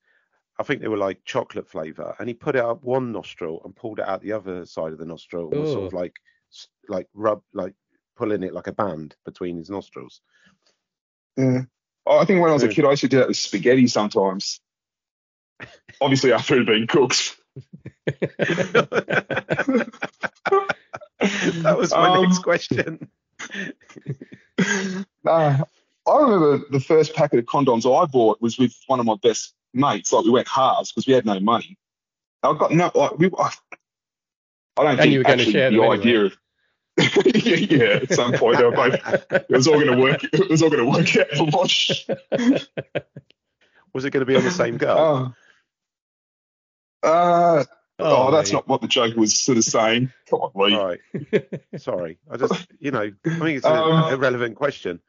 I 0.60 0.64
think 0.64 0.82
they 0.82 0.88
were 0.88 0.98
like 0.98 1.24
chocolate 1.24 1.68
flavour, 1.70 2.16
and 2.20 2.28
he 2.28 2.34
put 2.34 2.56
it 2.56 2.64
up 2.64 2.84
one 2.84 3.12
nostril 3.12 3.62
and 3.64 3.76
pulled 3.76 4.00
it 4.00 4.08
out 4.08 4.22
the 4.22 4.32
other 4.34 4.66
side 4.66 4.92
of 4.92 4.98
the 4.98 5.06
nostril, 5.06 5.52
and 5.52 5.62
was 5.62 5.72
sort 5.72 5.86
of 5.86 5.94
like, 5.94 6.14
like 6.90 7.08
rub, 7.14 7.42
like 7.54 7.74
pulling 8.16 8.44
it 8.44 8.54
like 8.54 8.68
a 8.68 8.74
band 8.74 9.16
between 9.26 9.58
his 9.58 9.70
nostrils. 9.70 10.22
Yeah. 11.36 11.62
Oh, 12.08 12.18
I 12.18 12.26
think 12.26 12.42
when 12.42 12.50
I 12.50 12.54
was 12.54 12.64
a 12.64 12.70
kid, 12.70 12.86
I 12.86 12.92
used 12.92 13.02
to 13.02 13.08
do 13.08 13.20
that 13.20 13.28
with 13.28 13.38
spaghetti 13.38 13.86
sometimes. 13.88 14.60
Obviously, 16.02 16.32
after 16.34 16.56
it 16.56 16.60
had 16.60 16.68
been 16.68 16.88
cooked. 16.88 17.38
that 21.62 21.76
was 21.78 21.92
my 21.92 22.16
Um, 22.16 22.24
next 22.24 22.40
question. 22.40 23.10
Uh, 25.24 25.64
I 26.08 26.18
remember 26.22 26.64
the 26.72 26.80
first 26.80 27.14
packet 27.14 27.38
of 27.38 27.46
condoms 27.46 27.86
I 27.86 28.06
bought 28.06 28.42
was 28.42 28.58
with 28.58 28.74
one 28.88 29.00
of 29.00 29.06
my 29.06 29.16
best 29.22 29.54
mates. 29.74 30.12
Like 30.14 30.26
we 30.26 30.32
went 30.32 30.48
halves 30.48 30.92
because 30.92 31.08
we 31.08 31.14
had 31.14 31.26
no 31.26 31.40
money. 31.40 31.78
I 32.44 32.54
got 32.54 32.72
no. 32.72 32.92
Like, 32.94 33.18
we, 33.18 33.28
I, 33.38 33.52
I 34.78 34.84
don't 34.84 34.88
And 34.92 35.00
think 35.00 35.12
you 35.14 35.20
were 35.20 35.24
gonna 35.24 35.36
actually 35.38 35.52
share 35.54 35.72
the 35.72 35.78
them 35.78 35.90
idea 35.90 36.26
of. 36.26 36.38
yeah, 36.98 37.56
yeah, 37.56 37.84
at 38.04 38.14
some 38.14 38.34
point 38.34 38.58
they 38.58 38.64
were 38.64 38.72
both. 38.72 38.96
It 39.32 39.46
was 39.50 39.68
all 39.68 39.76
going 39.76 39.96
to 39.96 40.02
work. 40.02 40.24
It 40.24 40.50
was 40.50 40.62
all 40.64 40.70
going 40.70 40.84
to 40.84 40.90
work 40.90 41.16
out 41.16 41.30
for 41.38 41.46
wash. 41.52 42.08
Was 43.94 44.06
it 44.06 44.12
going 44.12 44.22
to 44.22 44.26
be 44.26 44.36
on 44.36 44.44
the 44.44 44.52
same 44.52 44.78
girl? 44.78 45.34
Oh. 47.04 47.08
Uh, 47.08 47.64
oh, 48.00 48.32
that's 48.32 48.50
mate. 48.52 48.56
not 48.58 48.68
what 48.68 48.82
the 48.82 48.88
joke 48.88 49.16
was 49.16 49.38
sort 49.38 49.58
of 49.58 49.64
saying. 49.64 50.12
Come 50.30 50.40
on, 50.42 50.52
Lee. 50.56 50.76
All 50.76 50.86
right. 50.88 51.00
Sorry. 51.82 52.18
I 52.30 52.38
just, 52.38 52.68
you 52.80 52.92
know, 52.92 53.12
I 53.26 53.30
think 53.30 53.58
it's 53.58 53.66
an 53.66 53.72
Um, 53.78 54.14
irrelevant 54.14 54.56
question. 54.56 55.00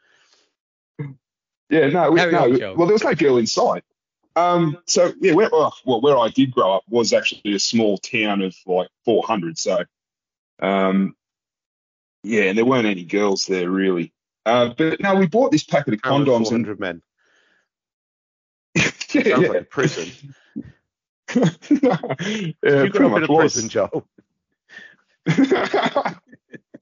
Yeah, 1.71 1.89
no, 1.89 2.11
we, 2.11 2.17
no. 2.31 2.45
on, 2.45 2.77
well, 2.77 2.87
there 2.87 2.95
was 2.95 3.05
no 3.05 3.15
girl 3.15 3.37
inside. 3.39 3.83
Um, 4.39 4.79
so 4.87 5.13
yeah, 5.21 5.35
where, 5.35 5.49
well, 5.51 5.75
well, 5.85 6.01
where 6.01 6.17
I 6.17 6.29
did 6.29 6.53
grow 6.53 6.73
up 6.73 6.85
was 6.89 7.13
actually 7.13 7.55
a 7.55 7.59
small 7.59 7.99
town 7.99 8.43
of 8.43 8.55
like 8.67 8.89
400. 9.05 9.59
So, 9.59 9.85
um, 10.61 11.17
yeah, 12.23 12.43
and 12.43 12.57
there 12.57 12.65
weren't 12.65 12.87
any 12.87 13.05
girls 13.05 13.47
there 13.47 13.69
really. 13.69 14.13
Uh, 14.47 14.73
but 14.77 15.01
no, 15.01 15.17
we 15.17 15.27
bought 15.27 15.51
this 15.51 15.65
packet 15.65 15.95
of 15.95 16.03
Town 16.03 16.23
of 16.23 16.29
condoms 16.29 16.53
and 16.53 16.79
men. 16.79 17.03
yeah, 18.77 18.83
Sounds 19.09 19.27
yeah. 19.27 19.37
like 19.37 19.61
a 19.61 19.65
prison. 19.65 20.35
yeah, 21.35 21.45
you 21.71 22.55
pretty 22.63 22.89
grew 22.91 23.07
up 23.07 23.13
in 23.17 23.21
much 23.21 23.29
a 23.29 23.33
was. 23.33 23.53
prison, 23.55 23.69
Joel. 23.69 24.09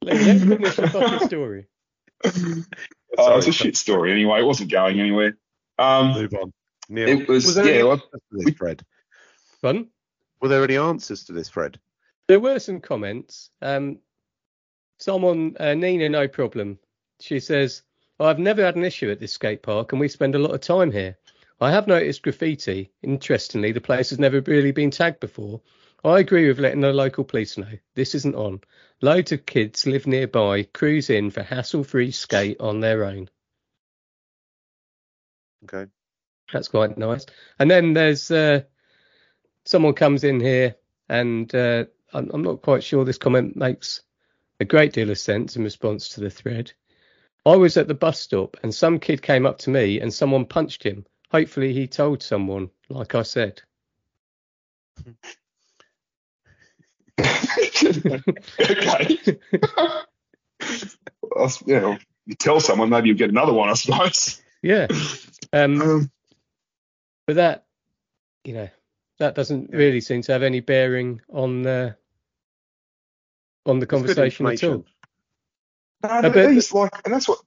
Let, 0.02 0.20
let's 0.20 0.42
finish 0.44 0.76
the 0.76 0.90
fucking 0.90 1.26
story. 1.26 1.66
Oh, 3.18 3.38
it's 3.38 3.48
a 3.48 3.52
shit 3.52 3.76
story 3.76 4.12
anyway. 4.12 4.40
It 4.40 4.44
wasn't 4.44 4.70
going 4.70 5.00
anywhere. 5.00 5.36
Um, 5.78 6.12
Move 6.12 6.34
on. 6.34 6.52
Neil, 6.88 7.08
it 7.08 7.28
was, 7.28 7.54
there 7.54 7.66
yeah. 7.66 7.72
any 7.72 7.82
Well, 7.84 8.02
answers 8.32 8.54
Fred? 8.56 8.84
Fun. 9.60 9.88
Were 10.40 10.48
there 10.48 10.64
any 10.64 10.76
answers 10.76 11.24
to 11.24 11.32
this, 11.32 11.48
Fred? 11.48 11.78
There 12.28 12.40
were 12.40 12.58
some 12.58 12.80
comments. 12.80 13.50
Um, 13.62 13.98
someone, 14.98 15.56
uh, 15.58 15.74
Nina, 15.74 16.08
no 16.08 16.28
problem. 16.28 16.78
She 17.20 17.40
says, 17.40 17.82
I've 18.20 18.38
never 18.38 18.64
had 18.64 18.76
an 18.76 18.84
issue 18.84 19.10
at 19.10 19.20
this 19.20 19.32
skate 19.32 19.62
park 19.62 19.92
and 19.92 20.00
we 20.00 20.08
spend 20.08 20.34
a 20.34 20.38
lot 20.40 20.52
of 20.52 20.60
time 20.60 20.90
here. 20.90 21.18
I 21.60 21.70
have 21.70 21.86
noticed 21.86 22.22
graffiti. 22.22 22.90
Interestingly, 23.02 23.72
the 23.72 23.80
place 23.80 24.10
has 24.10 24.18
never 24.18 24.40
really 24.40 24.72
been 24.72 24.90
tagged 24.90 25.20
before. 25.20 25.62
I 26.04 26.20
agree 26.20 26.46
with 26.48 26.58
letting 26.58 26.82
the 26.82 26.92
local 26.92 27.24
police 27.24 27.56
know. 27.56 27.78
This 27.94 28.14
isn't 28.14 28.34
on. 28.34 28.60
Loads 29.00 29.32
of 29.32 29.46
kids 29.46 29.86
live 29.86 30.06
nearby, 30.06 30.64
cruise 30.64 31.10
in 31.10 31.30
for 31.30 31.42
hassle 31.42 31.84
free 31.84 32.10
skate 32.10 32.60
on 32.60 32.80
their 32.80 33.04
own. 33.04 33.28
Okay. 35.64 35.90
That's 36.52 36.68
quite 36.68 36.96
nice. 36.96 37.26
And 37.58 37.70
then 37.70 37.92
there's 37.92 38.30
uh, 38.30 38.62
someone 39.64 39.94
comes 39.94 40.24
in 40.24 40.40
here, 40.40 40.76
and 41.08 41.52
uh, 41.54 41.84
I'm, 42.12 42.30
I'm 42.32 42.42
not 42.42 42.62
quite 42.62 42.84
sure 42.84 43.04
this 43.04 43.18
comment 43.18 43.56
makes 43.56 44.02
a 44.60 44.64
great 44.64 44.92
deal 44.92 45.10
of 45.10 45.18
sense 45.18 45.56
in 45.56 45.64
response 45.64 46.10
to 46.10 46.20
the 46.20 46.30
thread. 46.30 46.72
I 47.44 47.56
was 47.56 47.76
at 47.76 47.88
the 47.88 47.94
bus 47.94 48.20
stop, 48.20 48.56
and 48.62 48.74
some 48.74 48.98
kid 48.98 49.22
came 49.22 49.46
up 49.46 49.58
to 49.58 49.70
me, 49.70 50.00
and 50.00 50.12
someone 50.12 50.46
punched 50.46 50.82
him. 50.82 51.04
Hopefully, 51.30 51.72
he 51.72 51.86
told 51.86 52.22
someone, 52.22 52.70
like 52.88 53.14
I 53.14 53.22
said. 53.22 53.62
okay. 58.60 59.18
Well, 61.36 61.52
you 61.66 61.80
know, 61.80 61.98
you 62.24 62.34
tell 62.34 62.60
someone, 62.60 62.88
maybe 62.88 63.08
you'll 63.08 63.18
get 63.18 63.28
another 63.30 63.52
one, 63.52 63.68
I 63.68 63.74
suppose. 63.74 64.40
Yeah. 64.62 64.86
Um, 65.52 65.82
Um, 65.82 66.10
but 67.26 67.36
that, 67.36 67.66
you 68.44 68.54
know, 68.54 68.68
that 69.18 69.34
doesn't 69.34 69.70
really 69.70 70.00
seem 70.00 70.22
to 70.22 70.32
have 70.32 70.42
any 70.42 70.60
bearing 70.60 71.20
on 71.32 71.66
uh, 71.66 71.92
on 73.64 73.78
the 73.78 73.86
conversation 73.86 74.46
at 74.46 74.62
all. 74.64 74.84
no, 76.02 76.22
but 76.22 76.48
these 76.48 76.72
like, 76.72 76.92
and 77.04 77.12
that's 77.12 77.28
what 77.28 77.40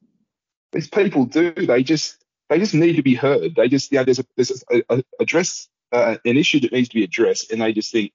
these 0.71 0.89
people 0.89 1.25
do. 1.25 1.51
They 1.51 1.84
just, 1.84 2.23
they 2.49 2.59
just 2.59 2.73
need 2.73 2.95
to 2.97 3.03
be 3.03 3.15
heard. 3.15 3.55
They 3.55 3.67
just, 3.67 3.91
yeah, 3.91 4.03
there's 4.03 4.19
a, 4.19 4.25
there's 4.36 4.63
a, 4.71 4.84
a 4.89 5.03
address 5.19 5.69
uh, 5.91 6.17
an 6.25 6.38
issue 6.38 6.59
that 6.61 6.71
needs 6.71 6.89
to 6.89 6.95
be 6.95 7.03
addressed, 7.03 7.51
and 7.51 7.61
they 7.61 7.73
just 7.73 7.91
think, 7.91 8.11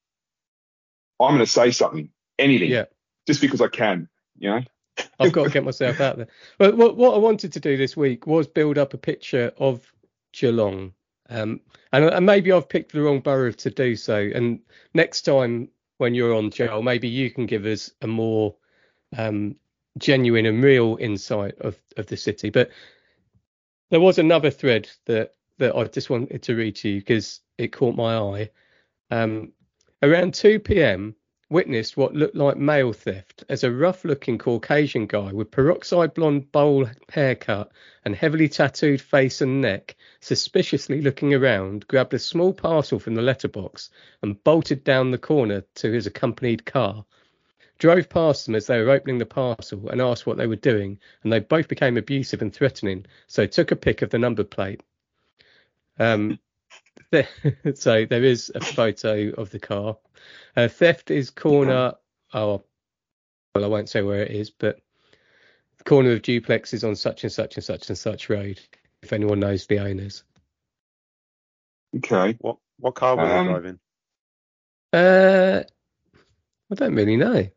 I'm 1.21 1.31
going 1.35 1.41
to 1.41 1.47
say 1.47 1.71
something, 1.71 2.11
anything, 2.39 2.71
Yeah. 2.71 2.85
just 3.27 3.41
because 3.41 3.61
I 3.61 3.69
can. 3.69 4.09
You 4.39 4.51
know. 4.51 4.61
I've 5.19 5.33
got 5.33 5.45
to 5.45 5.51
get 5.51 5.65
myself 5.65 6.01
out 6.01 6.17
there. 6.17 6.29
But 6.59 6.77
what, 6.77 6.97
what 6.97 7.15
I 7.15 7.19
wanted 7.19 7.53
to 7.55 7.61
do 7.61 7.77
this 7.77 7.97
week 7.97 8.27
was 8.27 8.47
build 8.47 8.79
up 8.79 8.95
a 8.95 8.99
picture 8.99 9.53
of 9.59 9.93
Geelong. 10.33 10.93
Um, 11.31 11.61
and, 11.93 12.05
and 12.07 12.27
maybe 12.27 12.53
I've 12.53 12.69
picked 12.69 12.93
the 12.93 13.03
wrong 13.03 13.21
borough 13.21 13.53
to 13.53 13.71
do 13.71 13.97
so. 13.97 14.31
And 14.35 14.61
next 14.93 15.23
time 15.23 15.69
when 15.99 16.15
you're 16.15 16.35
on, 16.35 16.51
Joel, 16.51 16.83
maybe 16.83 17.09
you 17.09 17.31
can 17.31 17.47
give 17.47 17.65
us 17.67 17.91
a 18.03 18.07
more 18.07 18.55
um, 19.17 19.57
genuine 19.99 20.47
and 20.47 20.63
real 20.63 20.99
insight 21.01 21.59
of, 21.61 21.79
of 21.97 22.07
the 22.07 22.17
city. 22.17 22.51
But 22.51 22.71
there 23.91 24.01
was 24.01 24.19
another 24.19 24.51
thread 24.51 24.89
that, 25.07 25.33
that 25.59 25.77
I 25.77 25.85
just 25.85 26.11
wanted 26.11 26.43
to 26.43 26.57
read 26.57 26.77
to 26.77 26.89
you 26.89 27.01
because 27.01 27.41
it 27.59 27.69
caught 27.69 27.97
my 27.97 28.17
eye. 28.17 28.51
Um, 29.11 29.53
around 30.03 30.35
2 30.35 30.59
p.m., 30.59 31.15
witnessed 31.55 31.97
what 31.97 32.13
looked 32.13 32.35
like 32.35 32.57
mail 32.57 32.93
theft 32.93 33.45
as 33.49 33.63
a 33.63 33.71
rough 33.71 34.05
looking 34.05 34.37
Caucasian 34.37 35.07
guy 35.07 35.33
with 35.33 35.53
peroxide 35.53 36.13
blonde 36.13 36.51
bowl 36.51 36.85
haircut 37.09 37.71
and 38.05 38.17
heavily 38.17 38.49
tattooed 38.49 39.01
face 39.01 39.41
and 39.41 39.61
neck, 39.61 39.95
suspiciously 40.19 41.01
looking 41.01 41.33
around, 41.33 41.87
grabbed 41.87 42.13
a 42.13 42.19
small 42.19 42.53
parcel 42.53 42.99
from 42.99 43.15
the 43.15 43.23
letterbox 43.23 43.91
and 44.21 44.43
bolted 44.43 44.83
down 44.83 45.13
the 45.13 45.17
corner 45.17 45.63
to 45.77 45.93
his 45.93 46.09
accompanied 46.09 46.67
car. 46.67 47.05
Drove 47.79 48.09
past 48.09 48.47
them 48.47 48.57
as 48.57 48.67
they 48.67 48.81
were 48.81 48.91
opening 48.91 49.19
the 49.19 49.25
parcel 49.25 49.89
and 49.91 50.01
asked 50.01 50.27
what 50.27 50.37
they 50.37 50.49
were 50.49 50.57
doing, 50.57 50.99
and 51.23 51.33
they 51.33 51.39
both 51.39 51.69
became 51.69 51.97
abusive 51.97 52.43
and 52.43 52.53
threatening, 52.53 53.07
so 53.29 53.47
took 53.47 53.71
a 53.71 53.77
pic 53.77 54.03
of 54.03 54.11
the 54.11 54.19
number 54.19 54.43
plate. 54.43 54.83
Um, 56.01 56.41
so 57.75 58.07
there 58.07 58.25
is 58.25 58.51
a 58.55 58.61
photo 58.61 59.31
of 59.31 59.51
the 59.51 59.59
car. 59.59 59.97
Uh, 60.57 60.69
theft 60.69 61.11
is 61.11 61.31
corner. 61.31 61.95
Oh, 62.33 62.65
well, 63.55 63.65
I 63.65 63.69
won't 63.69 63.89
say 63.89 64.03
where 64.03 64.23
it 64.23 64.31
is, 64.31 64.51
but 64.51 64.81
the 65.79 65.85
corner 65.85 66.13
of 66.13 66.23
duplexes 66.23 66.87
on 66.87 66.97
such 66.97 67.23
and 67.25 67.33
such 67.33 67.57
and 67.57 67.65
such 67.65 67.89
and 67.89 67.99
such 67.99 68.29
road. 68.29 68.61
If 69.03 69.13
anyone 69.13 69.41
knows 69.41 69.67
the 69.67 69.81
owners. 69.81 70.25
Okay. 71.97 72.37
What 72.41 72.57
what 72.79 72.95
car 72.95 73.17
were 73.17 73.23
Um, 73.23 73.47
they 73.47 73.53
driving? 73.53 73.79
Uh, 74.93 75.63
I 76.71 76.75
don't 76.75 76.95
really 76.95 77.17
know. 77.17 77.49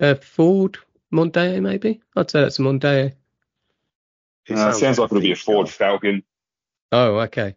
Uh, 0.00 0.14
Ford 0.14 0.78
Mondeo, 1.12 1.60
maybe. 1.60 2.00
I'd 2.16 2.30
say 2.30 2.40
that's 2.42 2.58
a 2.58 2.62
Mondeo. 2.62 3.12
It 4.46 4.56
Uh, 4.56 4.72
sounds 4.72 4.98
like 4.98 5.10
it'll 5.10 5.20
be 5.20 5.32
a 5.32 5.36
Ford. 5.36 5.68
Falcon. 5.68 6.22
Oh, 6.92 7.18
okay. 7.20 7.56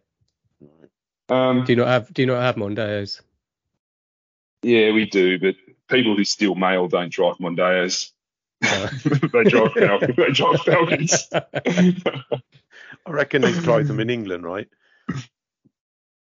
Um, 1.28 1.64
Do 1.64 1.72
you 1.72 1.76
not 1.76 1.88
have 1.88 2.12
Do 2.14 2.22
you 2.22 2.26
not 2.26 2.40
have 2.42 2.56
Mondeos? 2.56 3.20
yeah, 4.62 4.90
we 4.92 5.06
do, 5.06 5.38
but 5.38 5.54
people 5.88 6.16
who 6.16 6.24
steal 6.24 6.54
mail 6.54 6.88
don't 6.88 7.12
drive 7.12 7.36
Mondeos. 7.36 8.10
No. 8.62 8.86
they 9.42 9.50
drive 9.50 9.72
Falcons. 9.72 10.08
they 10.18 10.30
drive 10.32 10.60
Falcons. 10.60 11.28
I 13.06 13.10
reckon 13.10 13.42
they 13.42 13.52
drive 13.52 13.86
them 13.88 14.00
in 14.00 14.10
England, 14.10 14.44
right? 14.44 14.68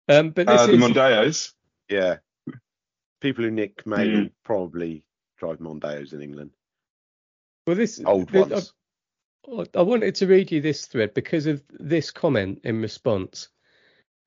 um, 0.10 0.32
but 0.32 0.48
this 0.48 0.60
uh, 0.62 0.68
the 0.68 0.74
is 0.74 0.80
Mondeos. 0.82 1.52
Yeah. 1.90 2.18
People 3.22 3.44
who 3.44 3.52
nick 3.52 3.86
mail 3.86 4.08
Mm. 4.08 4.32
probably 4.44 5.04
drive 5.38 5.60
Mondeos 5.60 6.14
in 6.14 6.22
England. 6.22 6.52
well, 7.68 7.76
this 7.76 8.02
Old 8.06 8.30
this- 8.30 8.50
ones. 8.50 8.74
I, 9.76 9.80
I 9.80 9.82
wanted 9.84 10.16
to 10.16 10.26
read 10.28 10.52
you 10.52 10.60
this 10.62 10.88
thread 10.88 11.14
because 11.14 11.46
of 11.46 11.62
this 11.70 12.10
comment 12.10 12.62
in 12.64 12.82
response. 12.82 13.50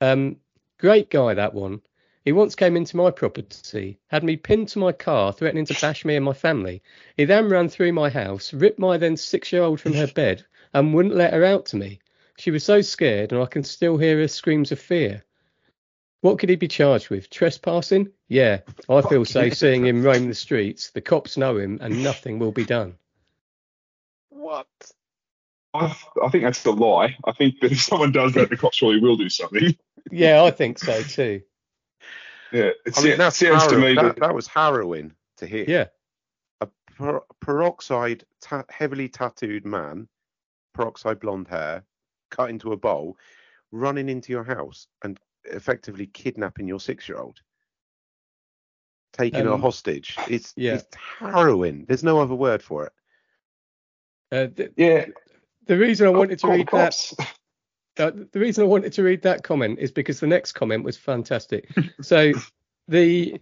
Um, 0.01 0.37
great 0.79 1.11
guy 1.11 1.35
that 1.35 1.55
one. 1.55 1.83
He 2.25 2.33
once 2.33 2.55
came 2.55 2.77
into 2.77 2.97
my 2.97 3.11
property, 3.11 3.99
had 4.09 4.23
me 4.23 4.37
pinned 4.37 4.69
to 4.69 4.79
my 4.79 4.93
car, 4.93 5.33
threatening 5.33 5.65
to 5.67 5.81
bash 5.81 6.05
me 6.05 6.17
and 6.17 6.25
my 6.25 6.33
family. 6.33 6.83
He 7.17 7.25
then 7.25 7.49
ran 7.49 7.69
through 7.69 7.93
my 7.93 8.11
house, 8.11 8.53
ripped 8.53 8.79
my 8.79 8.99
then 8.99 9.17
six-year-old 9.17 9.81
from 9.81 9.95
her 9.95 10.07
bed, 10.07 10.45
and 10.75 10.93
wouldn't 10.93 11.15
let 11.15 11.33
her 11.33 11.45
out 11.45 11.67
to 11.67 11.77
me. 11.77 12.01
She 12.39 12.51
was 12.51 12.65
so 12.65 12.81
scared, 12.83 13.33
and 13.33 13.43
I 13.43 13.47
can 13.47 13.65
still 13.65 13.97
hear 13.97 14.19
her 14.19 14.29
screams 14.29 14.73
of 14.73 14.79
fear. 14.79 15.25
What 16.21 16.39
could 16.39 16.49
he 16.49 16.57
be 16.57 16.69
charged 16.69 17.11
with? 17.11 17.31
Trespassing? 17.31 18.11
Yeah, 18.29 18.61
I 18.89 19.01
feel 19.03 19.25
Fuck 19.25 19.33
safe 19.33 19.53
yeah. 19.53 19.55
seeing 19.55 19.87
him 19.87 20.03
roam 20.03 20.29
the 20.29 20.35
streets. 20.35 20.91
The 20.91 21.01
cops 21.01 21.37
know 21.37 21.57
him, 21.57 21.79
and 21.81 22.03
nothing 22.03 22.39
will 22.39 22.53
be 22.53 22.65
done. 22.65 22.99
What? 24.29 24.67
I, 25.75 25.97
I 26.23 26.29
think 26.29 26.45
that's 26.45 26.65
a 26.65 26.71
lie. 26.73 27.17
I 27.25 27.33
think 27.33 27.61
that 27.61 27.73
if 27.73 27.81
someone 27.81 28.13
does 28.13 28.35
that, 28.35 28.51
the 28.51 28.57
cops 28.57 28.79
probably 28.81 29.01
will 29.01 29.17
do 29.17 29.29
something. 29.29 29.77
Yeah, 30.11 30.43
I 30.43 30.51
think 30.51 30.79
so 30.79 31.03
too. 31.03 31.43
Yeah, 32.53 32.71
it 32.87 32.97
I 32.97 33.03
mean, 33.03 33.13
sa- 33.13 33.17
that's 33.19 33.37
sounds 33.37 33.67
to 33.67 33.79
me 33.79 33.95
that, 33.95 34.03
that, 34.03 34.21
that 34.21 34.35
was 34.35 34.47
harrowing 34.47 35.13
to 35.37 35.47
hear. 35.47 35.65
Yeah. 35.69 35.87
A 36.61 36.69
per- 36.97 37.23
peroxide, 37.41 38.25
ta- 38.41 38.65
heavily 38.71 39.09
tattooed 39.09 39.67
man, 39.67 40.09
peroxide 40.75 41.21
blonde 41.21 41.49
hair, 41.49 41.85
cut 42.31 42.51
into 42.51 42.73
a 42.73 42.77
bowl, 42.77 43.19
running 43.71 44.09
into 44.09 44.33
your 44.33 44.45
house 44.45 44.87
and 45.05 45.21
effectively 45.45 46.07
kidnapping 46.07 46.67
your 46.67 46.81
six-year-old, 46.81 47.41
taking 49.13 49.45
her 49.45 49.53
Um, 49.53 49.61
hostage. 49.61 50.17
It's 50.29 50.55
yeah. 50.57 50.75
it's 50.77 50.87
harrowing. 51.19 51.85
There's 51.87 52.05
no 52.05 52.21
other 52.21 52.35
word 52.35 52.63
for 52.63 52.87
it. 52.87 52.93
Uh, 54.31 54.49
the, 54.55 54.73
yeah, 54.77 55.07
the 55.67 55.77
reason 55.77 56.07
I 56.07 56.11
wanted 56.11 56.39
to 56.41 56.49
read 56.49 56.69
that 56.69 56.93
cops. 56.93 57.15
Uh, 57.99 58.11
the 58.33 58.41
reason 58.41 58.65
I 58.65 58.67
wanted 58.67 58.93
to 58.95 59.03
read 59.03 59.23
that 59.23 59.43
comment 59.43 59.79
is 59.79 59.91
because 59.93 60.21
the 60.21 60.27
next 60.27 60.53
comment 60.53 60.85
was 60.85 60.97
fantastic. 60.97 61.69
So 62.03 62.33
the 62.89 63.41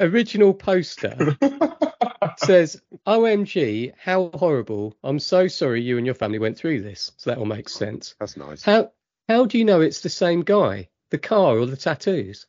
original 0.00 0.52
poster 0.54 1.36
says, 2.36 2.80
"OMG, 3.06 3.92
how 3.98 4.30
horrible! 4.34 4.96
I'm 5.02 5.18
so 5.18 5.48
sorry 5.48 5.80
you 5.82 5.96
and 5.96 6.04
your 6.06 6.14
family 6.14 6.38
went 6.38 6.56
through 6.58 6.82
this." 6.82 7.12
So 7.16 7.30
that 7.30 7.38
all 7.38 7.46
makes 7.46 7.72
sense. 7.72 8.14
That's 8.20 8.36
nice. 8.36 8.62
How 8.62 8.92
how 9.28 9.46
do 9.46 9.58
you 9.58 9.64
know 9.64 9.80
it's 9.80 10.00
the 10.00 10.08
same 10.10 10.42
guy? 10.42 10.88
The 11.10 11.18
car 11.18 11.58
or 11.58 11.66
the 11.66 11.76
tattoos? 11.76 12.46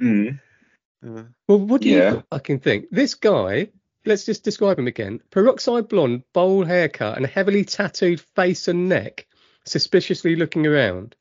Mm. 0.00 0.40
Uh, 1.06 1.24
Well, 1.48 1.58
what 1.58 1.82
do 1.82 1.88
Yeah. 1.90 2.12
you 2.14 2.24
fucking 2.30 2.60
think? 2.60 2.86
This 2.90 3.14
guy, 3.14 3.68
let's 4.04 4.24
just 4.24 4.44
describe 4.44 4.78
him 4.78 4.86
again. 4.86 5.20
Peroxide 5.30 5.88
blonde, 5.88 6.22
bowl 6.32 6.64
haircut, 6.64 7.16
and 7.16 7.26
heavily 7.26 7.64
tattooed 7.64 8.20
face 8.20 8.68
and 8.68 8.88
neck, 8.88 9.26
suspiciously 9.64 10.36
looking 10.36 10.66
around. 10.66 11.14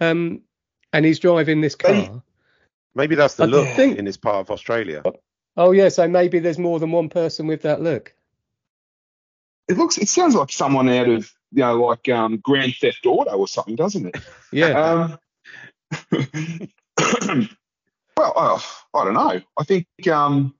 Um, 0.00 0.42
and 0.92 1.04
he's 1.04 1.18
driving 1.18 1.60
this 1.60 1.74
car. 1.74 1.92
They- 1.92 2.10
Maybe 2.94 3.14
that's 3.14 3.34
the 3.36 3.44
I 3.44 3.46
look 3.46 3.68
think- 3.76 3.98
in 3.98 4.04
this 4.04 4.16
part 4.16 4.36
of 4.38 4.50
Australia. 4.50 5.02
Oh 5.56 5.70
yeah, 5.72 5.88
so 5.88 6.08
maybe 6.08 6.38
there's 6.40 6.58
more 6.58 6.78
than 6.80 6.90
one 6.90 7.08
person 7.08 7.46
with 7.46 7.62
that 7.62 7.80
look. 7.80 8.14
It 9.68 9.76
looks. 9.76 9.98
It 9.98 10.08
sounds 10.08 10.34
like 10.34 10.50
someone 10.50 10.88
out 10.88 11.08
of 11.08 11.30
you 11.52 11.60
know 11.62 11.84
like 11.84 12.08
um, 12.08 12.38
Grand 12.38 12.74
Theft 12.74 13.04
Auto 13.06 13.36
or 13.36 13.46
something, 13.46 13.76
doesn't 13.76 14.06
it? 14.06 14.16
Yeah. 14.52 15.18
Um, 16.00 16.08
well, 18.16 18.32
uh, 18.36 18.60
I 18.94 19.04
don't 19.04 19.14
know. 19.14 19.40
I 19.58 19.64
think, 19.64 19.86
um, 20.10 20.54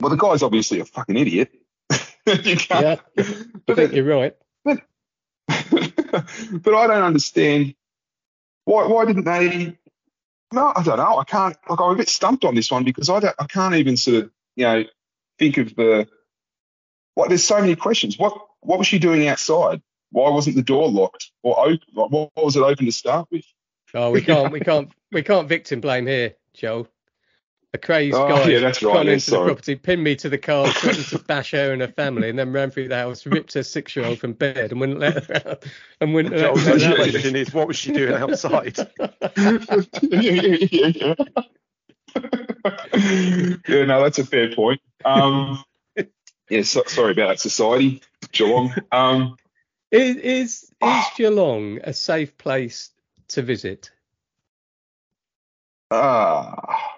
well, 0.00 0.10
the 0.10 0.16
guy's 0.16 0.42
obviously 0.42 0.80
a 0.80 0.84
fucking 0.84 1.16
idiot. 1.16 1.50
you 2.26 2.56
can't, 2.56 2.82
yeah. 2.82 2.96
I 3.16 3.24
but, 3.66 3.76
think 3.76 3.92
you're 3.92 4.04
right. 4.04 4.36
but 4.64 4.80
I 6.74 6.86
don't 6.86 7.02
understand 7.02 7.74
why. 8.64 8.86
Why 8.86 9.04
didn't 9.04 9.24
they? 9.24 9.76
No, 10.52 10.72
I 10.74 10.82
don't 10.82 10.98
know. 10.98 11.18
I 11.18 11.24
can't. 11.24 11.56
Like, 11.68 11.80
I'm 11.80 11.92
a 11.92 11.96
bit 11.96 12.08
stumped 12.08 12.44
on 12.44 12.54
this 12.54 12.70
one 12.70 12.84
because 12.84 13.08
I 13.08 13.20
don't. 13.20 13.34
I 13.38 13.46
can't 13.46 13.76
even 13.76 13.96
sort 13.96 14.24
of, 14.24 14.30
you 14.54 14.64
know, 14.64 14.84
think 15.38 15.58
of 15.58 15.74
the. 15.74 16.08
Like, 17.16 17.28
there's 17.28 17.44
so 17.44 17.60
many 17.60 17.76
questions. 17.76 18.18
What 18.18 18.38
What 18.60 18.78
was 18.78 18.86
she 18.86 18.98
doing 18.98 19.26
outside? 19.28 19.80
Why 20.10 20.30
wasn't 20.30 20.56
the 20.56 20.62
door 20.62 20.90
locked 20.90 21.30
or 21.42 21.58
open? 21.58 21.80
Like, 21.94 22.10
what 22.10 22.30
was 22.36 22.56
it 22.56 22.62
open 22.62 22.86
to 22.86 22.92
start 22.92 23.28
with? 23.30 23.44
Oh, 23.94 24.10
we 24.10 24.20
can't, 24.20 24.52
we 24.52 24.60
can't, 24.60 24.90
we 25.12 25.22
can't 25.22 25.48
victim 25.48 25.80
blame 25.80 26.06
here, 26.06 26.34
Joel. 26.54 26.88
A 27.74 27.78
crazed 27.78 28.16
Oh, 28.16 28.28
guy 28.28 28.48
yeah, 28.50 28.60
that's 28.60 28.82
right, 28.82 28.94
gone 28.94 29.06
yeah, 29.06 29.12
into 29.14 29.30
the 29.30 29.44
property, 29.44 29.74
pinned 29.76 30.02
me 30.02 30.16
to 30.16 30.28
the 30.28 30.38
car, 30.38 30.68
threatened 30.72 31.06
to 31.06 31.18
bash 31.18 31.50
her 31.50 31.72
and 31.72 31.82
her 31.82 31.88
family, 31.88 32.30
and 32.30 32.38
then 32.38 32.52
ran 32.52 32.70
through 32.70 32.88
the 32.88 32.96
house, 32.96 33.26
ripped 33.26 33.52
her 33.54 33.62
six-year-old 33.62 34.18
from 34.18 34.32
bed, 34.32 34.70
and 34.72 34.80
wouldn't 34.80 34.98
let 35.00 35.24
her 35.26 35.42
out. 35.50 35.64
And 36.00 36.14
wouldn't 36.14 36.36
let 36.36 36.54
Joel's 36.54 36.64
her 36.64 36.74
next 36.74 36.84
out. 36.84 36.96
question 36.96 37.36
is, 37.36 37.52
what 37.52 37.68
was 37.68 37.76
she 37.76 37.92
doing 37.92 38.14
outside? 38.14 38.78
yeah, 39.36 40.30
yeah, 40.30 40.56
yeah. 40.70 41.14
yeah, 43.68 43.84
no, 43.84 44.02
that's 44.02 44.18
a 44.18 44.24
fair 44.24 44.54
point. 44.54 44.80
Um, 45.04 45.62
yeah, 46.48 46.62
so, 46.62 46.82
sorry 46.86 47.12
about 47.12 47.28
that, 47.28 47.40
society, 47.40 48.02
Geelong. 48.32 48.74
Um, 48.92 49.36
Is 49.90 50.16
is 50.16 50.70
is 50.82 51.04
Geelong 51.16 51.80
a 51.84 51.92
safe 51.92 52.36
place 52.38 52.90
to 53.28 53.42
visit? 53.42 53.90
ah, 55.90 56.95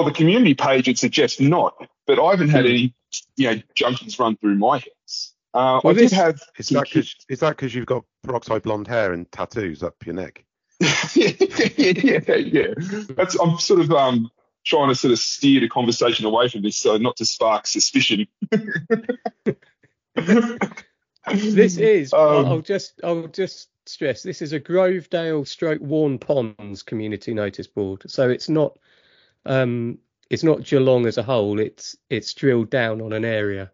well, 0.00 0.08
the 0.08 0.14
community 0.14 0.54
page 0.54 0.86
would 0.86 0.98
suggest 0.98 1.42
not, 1.42 1.74
but 2.06 2.18
I 2.18 2.30
haven't 2.30 2.48
had 2.48 2.64
any, 2.64 2.94
you 3.36 3.50
know, 3.50 3.62
junkies 3.78 4.18
run 4.18 4.34
through 4.36 4.54
my 4.54 4.78
house. 4.78 5.34
Uh, 5.52 5.78
Well, 5.84 5.94
I 5.94 5.98
did 5.98 6.10
have. 6.12 6.40
Is 6.58 6.70
that 6.70 6.88
because 7.28 7.74
you've 7.74 7.84
got 7.84 8.04
peroxide 8.22 8.62
blonde 8.62 8.88
hair 8.88 9.12
and 9.12 9.30
tattoos 9.30 9.82
up 9.82 9.94
your 10.06 10.14
neck? 10.14 10.46
yeah, 11.14 11.32
yeah, 11.76 12.34
yeah. 12.36 12.74
That's 13.10 13.38
I'm 13.38 13.58
sort 13.58 13.80
of 13.80 13.90
um 13.90 14.30
trying 14.64 14.88
to 14.88 14.94
sort 14.94 15.12
of 15.12 15.18
steer 15.18 15.60
the 15.60 15.68
conversation 15.68 16.24
away 16.24 16.48
from 16.48 16.62
this, 16.62 16.78
so 16.78 16.96
not 16.96 17.18
to 17.18 17.26
spark 17.26 17.66
suspicion. 17.66 18.26
This 21.34 21.76
is. 21.76 22.12
Um, 22.14 22.20
I'll 22.20 22.46
I'll 22.46 22.60
just 22.62 23.00
I'll 23.04 23.28
just 23.28 23.68
stress 23.84 24.22
this 24.22 24.40
is 24.40 24.54
a 24.54 24.60
Grovedale 24.60 25.46
stroke 25.46 25.80
Waurn 25.82 26.18
Ponds 26.18 26.82
community 26.82 27.34
notice 27.34 27.66
board. 27.66 28.02
So 28.06 28.30
it's 28.30 28.48
not 28.48 28.78
um 29.46 29.98
it's 30.30 30.44
not 30.44 30.62
Geelong 30.64 31.06
as 31.06 31.18
a 31.18 31.22
whole. 31.22 31.58
It's 31.58 31.96
it's 32.08 32.32
drilled 32.34 32.70
down 32.70 33.00
on 33.00 33.12
an 33.12 33.24
area. 33.24 33.72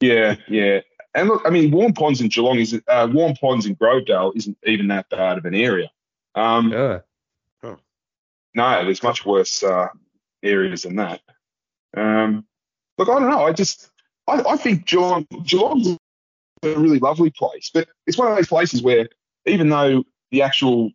Yeah, 0.00 0.36
yeah. 0.48 0.80
And 1.14 1.28
look, 1.28 1.42
I 1.44 1.50
mean, 1.50 1.70
Waurn 1.70 1.92
Ponds 1.94 2.20
in 2.20 2.28
Geelong 2.28 2.58
is 2.58 2.74
uh, 2.88 3.06
Waurn 3.08 3.36
Ponds 3.36 3.66
in 3.66 3.76
Grovedale 3.76 4.32
isn't 4.36 4.56
even 4.64 4.88
that 4.88 5.08
bad 5.10 5.38
of 5.38 5.44
an 5.44 5.54
area. 5.54 5.90
Um, 6.34 6.72
Ah, 7.62 7.76
No, 8.54 8.84
there's 8.84 9.02
much 9.02 9.24
worse 9.24 9.62
uh, 9.62 9.88
areas 10.42 10.82
than 10.82 10.96
that. 10.96 11.20
Um, 11.96 12.44
look, 12.98 13.08
I 13.08 13.18
don't 13.18 13.30
know. 13.30 13.44
I 13.44 13.52
just 13.52 13.90
I, 14.26 14.42
I 14.48 14.56
think 14.56 14.86
Geelong 14.86 15.26
Geelong's 15.44 15.88
a 15.88 15.98
really 16.62 16.98
lovely 16.98 17.30
place, 17.30 17.70
but 17.72 17.88
it's 18.06 18.18
one 18.18 18.30
of 18.30 18.36
those 18.36 18.48
places 18.48 18.82
where 18.82 19.08
even 19.46 19.68
though 19.68 20.04
the 20.30 20.42
actual 20.42 20.90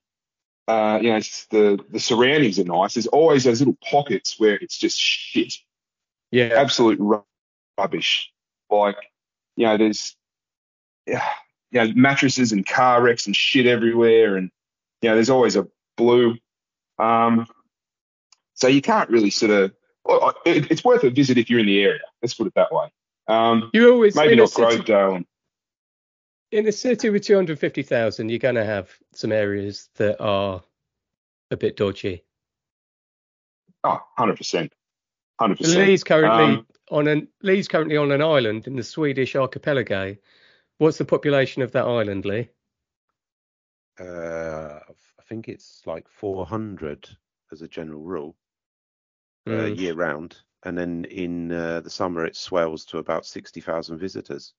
uh, 0.69 0.99
you 1.01 1.09
know 1.09 1.17
it's 1.17 1.47
the 1.47 1.83
the 1.89 1.99
surroundings 1.99 2.59
are 2.59 2.63
nice, 2.63 2.93
there's 2.93 3.07
always 3.07 3.43
those 3.43 3.59
little 3.59 3.77
pockets 3.83 4.39
where 4.39 4.53
it's 4.53 4.77
just 4.77 4.99
shit, 4.99 5.55
yeah. 6.29 6.51
absolute 6.55 6.99
ru- 6.99 7.25
rubbish. 7.75 8.31
Like 8.69 8.97
you 9.55 9.65
know, 9.65 9.77
there's 9.77 10.15
yeah, 11.07 11.27
you 11.71 11.81
know 11.81 11.93
mattresses 11.95 12.51
and 12.51 12.67
car 12.67 13.01
wrecks 13.01 13.25
and 13.25 13.35
shit 13.35 13.65
everywhere, 13.65 14.35
and 14.35 14.51
you 15.01 15.09
know 15.09 15.15
there's 15.15 15.31
always 15.31 15.55
a 15.55 15.67
blue. 15.97 16.37
Um, 16.99 17.47
so 18.53 18.67
you 18.67 18.83
can't 18.83 19.09
really 19.09 19.31
sort 19.31 19.51
of. 19.51 19.71
It, 20.45 20.69
it's 20.69 20.83
worth 20.83 21.03
a 21.03 21.09
visit 21.09 21.39
if 21.39 21.49
you're 21.49 21.59
in 21.59 21.65
the 21.65 21.81
area. 21.81 22.01
Let's 22.21 22.35
put 22.35 22.45
it 22.45 22.53
that 22.55 22.71
way. 22.71 22.91
Um, 23.27 23.71
You 23.73 23.91
always 23.91 24.15
maybe 24.15 24.35
not 24.35 24.49
Grovedale. 24.49 25.25
And, 26.51 26.59
in 26.59 26.67
a 26.67 26.71
city 26.71 27.09
with 27.09 27.23
250,000, 27.23 28.29
you're 28.29 28.39
going 28.39 28.55
to 28.55 28.65
have 28.65 28.89
some 29.13 29.31
areas 29.31 29.89
that 29.95 30.21
are 30.21 30.61
a 31.51 31.57
bit 31.57 31.77
dodgy. 31.77 32.23
oh, 33.83 33.89
100 34.17 34.37
percent, 34.37 34.73
hundred 35.39 35.57
percent. 35.59 35.87
Lee's 35.87 36.03
currently 36.03 36.55
Um, 36.55 36.67
on 36.91 37.07
an 37.07 37.27
Lee's 37.41 37.67
currently 37.67 37.97
on 37.97 38.11
an 38.11 38.21
island 38.21 38.67
in 38.67 38.75
the 38.75 38.83
Swedish 38.83 39.35
archipelago. 39.35 40.15
What's 40.77 40.97
the 40.97 41.05
population 41.05 41.61
of 41.61 41.71
that 41.73 41.85
island, 41.85 42.25
Lee? 42.25 42.49
Uh, 43.99 44.79
I 45.19 45.23
think 45.27 45.49
it's 45.49 45.81
like 45.85 46.07
400 46.07 47.09
as 47.51 47.61
a 47.61 47.67
general 47.67 48.01
rule, 48.01 48.35
uh, 49.47 49.51
Mm. 49.51 49.77
year 49.77 49.93
round, 49.93 50.37
and 50.63 50.77
then 50.77 51.05
in 51.05 51.51
uh, 51.51 51.81
the 51.81 51.89
summer 51.89 52.25
it 52.25 52.35
swells 52.35 52.85
to 52.85 52.97
about 52.99 53.25
60,000 53.25 53.97
visitors. 53.97 54.53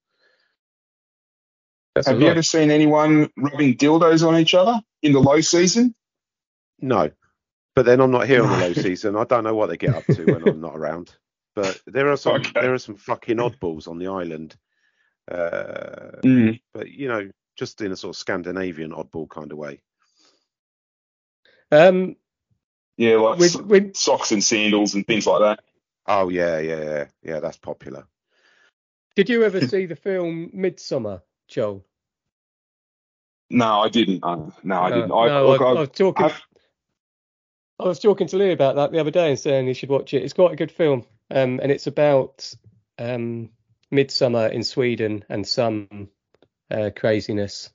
That's 1.95 2.07
Have 2.09 2.19
you 2.21 2.27
lot. 2.27 2.33
ever 2.33 2.43
seen 2.43 2.71
anyone 2.71 3.31
rubbing 3.37 3.77
dildos 3.77 4.27
on 4.27 4.37
each 4.39 4.55
other 4.55 4.81
in 5.03 5.13
the 5.13 5.21
low 5.21 5.41
season? 5.41 5.95
No, 6.81 7.11
but 7.75 7.85
then 7.85 8.01
I'm 8.01 8.11
not 8.13 8.27
here 8.29 8.43
on 8.45 8.51
the 8.59 8.67
low 8.69 8.73
season. 8.75 9.17
I 9.17 9.25
don't 9.25 9.45
know 9.45 9.55
what 9.55 9.69
they 9.69 9.77
get 9.77 9.95
up 9.95 10.07
to 10.07 10.25
when 10.33 10.43
I'm 10.47 10.61
not 10.61 10.77
around. 10.77 11.15
But 11.57 11.81
there 11.87 12.09
are 12.11 12.17
some 12.17 12.37
Okay. 12.37 12.53
there 12.61 12.73
are 12.75 12.79
some 12.79 12.95
fucking 12.97 13.39
oddballs 13.39 13.89
on 13.89 13.99
the 13.99 14.07
island. 14.07 14.57
Uh, 15.31 16.21
Mm. 16.23 16.61
but 16.73 16.89
you 16.89 17.09
know, 17.09 17.29
just 17.57 17.81
in 17.81 17.91
a 17.93 17.97
sort 17.97 18.15
of 18.15 18.19
Scandinavian 18.21 18.93
oddball 18.93 19.29
kind 19.29 19.51
of 19.53 19.59
way. 19.59 19.81
Um, 21.73 22.17
Yeah, 22.97 23.17
like 23.17 23.39
with, 23.39 23.51
so- 23.53 23.63
with 23.63 23.97
socks 23.97 24.33
and 24.33 24.43
sandals 24.45 24.95
and 24.95 25.07
things 25.07 25.27
like 25.27 25.41
that. 25.41 25.65
Oh 26.07 26.29
yeah, 26.29 26.59
yeah, 26.61 26.83
yeah, 26.83 27.05
yeah. 27.23 27.41
That's 27.41 27.59
popular. 27.59 28.07
did 29.17 29.29
you 29.29 29.43
ever 29.45 29.61
see 29.67 29.87
the 29.87 29.97
film 29.97 30.51
Midsommar, 30.55 31.23
Joel? 31.51 31.85
No, 33.51 33.81
I 33.81 33.89
didn't. 33.89 34.23
No, 34.23 34.81
I 34.81 34.91
didn't. 34.91 35.13
I, 35.13 35.27
no, 35.27 35.49
look, 35.49 35.61
I, 35.61 35.65
I, 35.65 35.69
I 35.69 35.81
was 35.81 35.89
talking. 35.91 36.27
I've- 36.27 36.35
I 37.79 37.85
was 37.85 37.99
talking 37.99 38.27
to 38.27 38.37
Lee 38.37 38.53
about 38.53 38.77
that 38.77 38.93
the 38.93 38.99
other 39.01 39.11
day 39.11 39.31
and 39.31 39.39
saying 39.39 39.67
he 39.67 39.73
should 39.73 39.89
watch 39.89 40.13
it. 40.13 40.23
It's 40.23 40.35
quite 40.35 40.53
a 40.53 40.57
good 40.57 40.71
film, 40.71 41.07
um, 41.31 41.61
and 41.63 41.73
it's 41.73 41.87
about 41.87 42.53
um, 42.99 43.49
midsummer 43.91 44.49
in 44.49 44.63
Sweden 44.65 45.25
and 45.31 45.49
some 45.49 46.11
uh, 46.71 46.91
craziness 46.95 47.71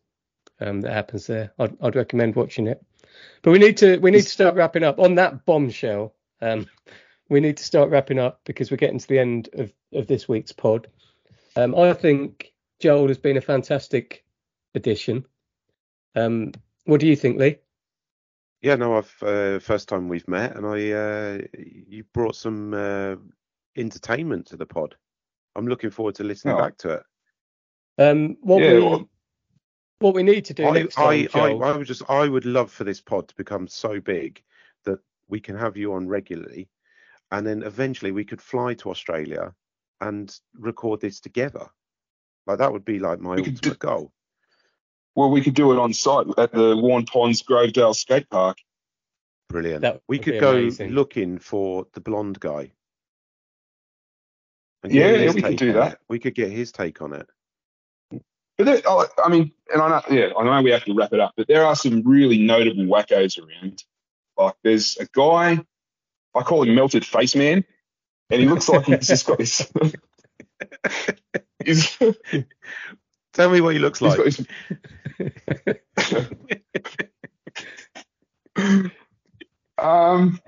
um, 0.59 0.81
that 0.81 0.93
happens 0.93 1.25
there. 1.25 1.53
I'd, 1.57 1.75
I'd 1.81 1.95
recommend 1.95 2.35
watching 2.35 2.67
it. 2.67 2.85
But 3.41 3.49
we 3.49 3.57
need 3.57 3.77
to 3.77 3.97
we 3.97 4.11
need 4.11 4.21
to 4.21 4.29
start 4.29 4.53
wrapping 4.53 4.83
up 4.83 4.99
on 4.99 5.15
that 5.15 5.43
bombshell. 5.43 6.13
Um, 6.39 6.67
we 7.29 7.39
need 7.39 7.57
to 7.57 7.63
start 7.63 7.89
wrapping 7.89 8.19
up 8.19 8.41
because 8.45 8.69
we're 8.69 8.77
getting 8.77 8.99
to 8.99 9.07
the 9.07 9.17
end 9.17 9.49
of, 9.53 9.73
of 9.91 10.05
this 10.05 10.27
week's 10.29 10.51
pod. 10.51 10.87
Um, 11.55 11.73
I 11.73 11.93
think 11.93 12.53
Joel 12.79 13.07
has 13.07 13.17
been 13.17 13.37
a 13.37 13.41
fantastic 13.41 14.23
addition. 14.73 15.25
Um, 16.15 16.51
what 16.85 16.99
do 16.99 17.07
you 17.07 17.15
think, 17.15 17.39
Lee? 17.39 17.57
Yeah, 18.61 18.75
no, 18.75 18.97
I've 18.97 19.15
uh, 19.21 19.59
first 19.59 19.87
time 19.89 20.07
we've 20.09 20.27
met, 20.27 20.55
and 20.55 20.65
I 20.65 20.91
uh, 20.91 21.39
you 21.57 22.03
brought 22.13 22.35
some 22.35 22.73
uh, 22.73 23.15
entertainment 23.75 24.47
to 24.47 24.57
the 24.57 24.65
pod. 24.65 24.95
I'm 25.55 25.67
looking 25.67 25.91
forward 25.91 26.15
to 26.15 26.23
listening 26.23 26.55
Oh. 26.55 26.59
back 26.59 26.77
to 26.79 26.89
it. 26.95 27.03
Um, 27.97 28.37
what 28.41 28.61
Yeah, 28.61 28.73
we 28.73 28.81
well- 28.81 29.09
what 29.99 30.13
we 30.13 30.23
need 30.23 30.43
to 30.45 30.53
do 30.53 30.65
I, 30.65 30.71
next 30.71 30.95
time, 30.95 31.27
I, 31.33 31.39
I, 31.39 31.51
I 31.51 31.77
would 31.77 31.87
just 31.87 32.03
I 32.09 32.27
would 32.27 32.43
love 32.45 32.69
for 32.69 32.83
this 32.83 32.99
pod 32.99 33.29
to 33.29 33.35
become 33.35 33.65
so 33.67 34.01
big 34.01 34.41
that 34.83 34.99
we 35.29 35.39
can 35.39 35.57
have 35.57 35.77
you 35.77 35.93
on 35.93 36.07
regularly, 36.07 36.67
and 37.31 37.47
then 37.47 37.63
eventually 37.63 38.11
we 38.11 38.25
could 38.25 38.41
fly 38.41 38.73
to 38.75 38.89
Australia 38.89 39.53
and 40.01 40.37
record 40.59 40.99
this 40.99 41.19
together. 41.21 41.67
Like 42.47 42.59
that 42.59 42.71
would 42.71 42.85
be 42.85 42.99
like 42.99 43.19
my 43.19 43.35
We 43.35 43.43
could 43.43 43.55
ultimate 43.55 43.79
goal. 43.79 44.11
well, 45.15 45.31
we 45.31 45.41
could 45.41 45.55
do 45.55 45.71
it 45.71 45.79
on 45.79 45.93
site 45.93 46.27
at 46.37 46.51
the 46.51 46.77
Warren 46.77 47.05
Ponds 47.05 47.41
Grovedale 47.43 47.95
Skate 47.95 48.29
Park. 48.29 48.57
Brilliant. 49.49 49.81
That 49.81 50.01
we 50.07 50.19
could 50.19 50.39
go 50.39 50.51
amazing. 50.57 50.91
looking 50.91 51.39
for 51.39 51.87
the 51.93 52.01
blonde 52.01 52.39
guy. 52.39 52.71
and 54.83 54.93
Yeah, 54.93 55.11
yeah, 55.11 55.31
we 55.31 55.41
could 55.41 55.57
do 55.57 55.73
that. 55.73 55.93
it. 55.93 55.99
We 56.09 56.19
could 56.19 56.35
get 56.35 56.51
his 56.51 56.71
take 56.71 57.01
on 57.01 57.13
it. 57.13 57.27
But 58.57 58.65
there, 58.65 58.81
I 58.87 59.05
I 59.23 59.29
mean, 59.29 59.51
and 59.71 59.81
I 59.81 59.89
know, 59.89 60.01
yeah, 60.09 60.29
I 60.37 60.43
know 60.43 60.61
we 60.61 60.71
have 60.71 60.85
to 60.85 60.93
wrap 60.93 61.13
it 61.13 61.19
up, 61.19 61.33
but 61.35 61.47
there 61.47 61.65
are 61.65 61.75
some 61.75 62.03
really 62.03 62.37
notable 62.37 62.85
wackos 62.85 63.37
around. 63.39 63.83
Like 64.37 64.55
there's 64.63 64.97
a 64.97 65.05
guy, 65.05 65.59
I 66.33 66.41
call 66.41 66.63
him 66.63 66.73
Melted 66.75 67.05
Face 67.05 67.35
Man, 67.35 67.65
and 68.29 68.41
he 68.41 68.47
looks 68.47 68.69
like 68.69 68.85
he's 68.85 69.07
just 69.07 69.25
got 69.27 69.37
this. 69.37 69.71
he's, 71.65 71.97
Tell 73.33 73.49
me 73.49 73.59
what 73.59 73.73
he 73.73 73.79
looks 73.79 74.01
like. 74.01 74.17
this. 74.17 74.41
um. 79.77 80.39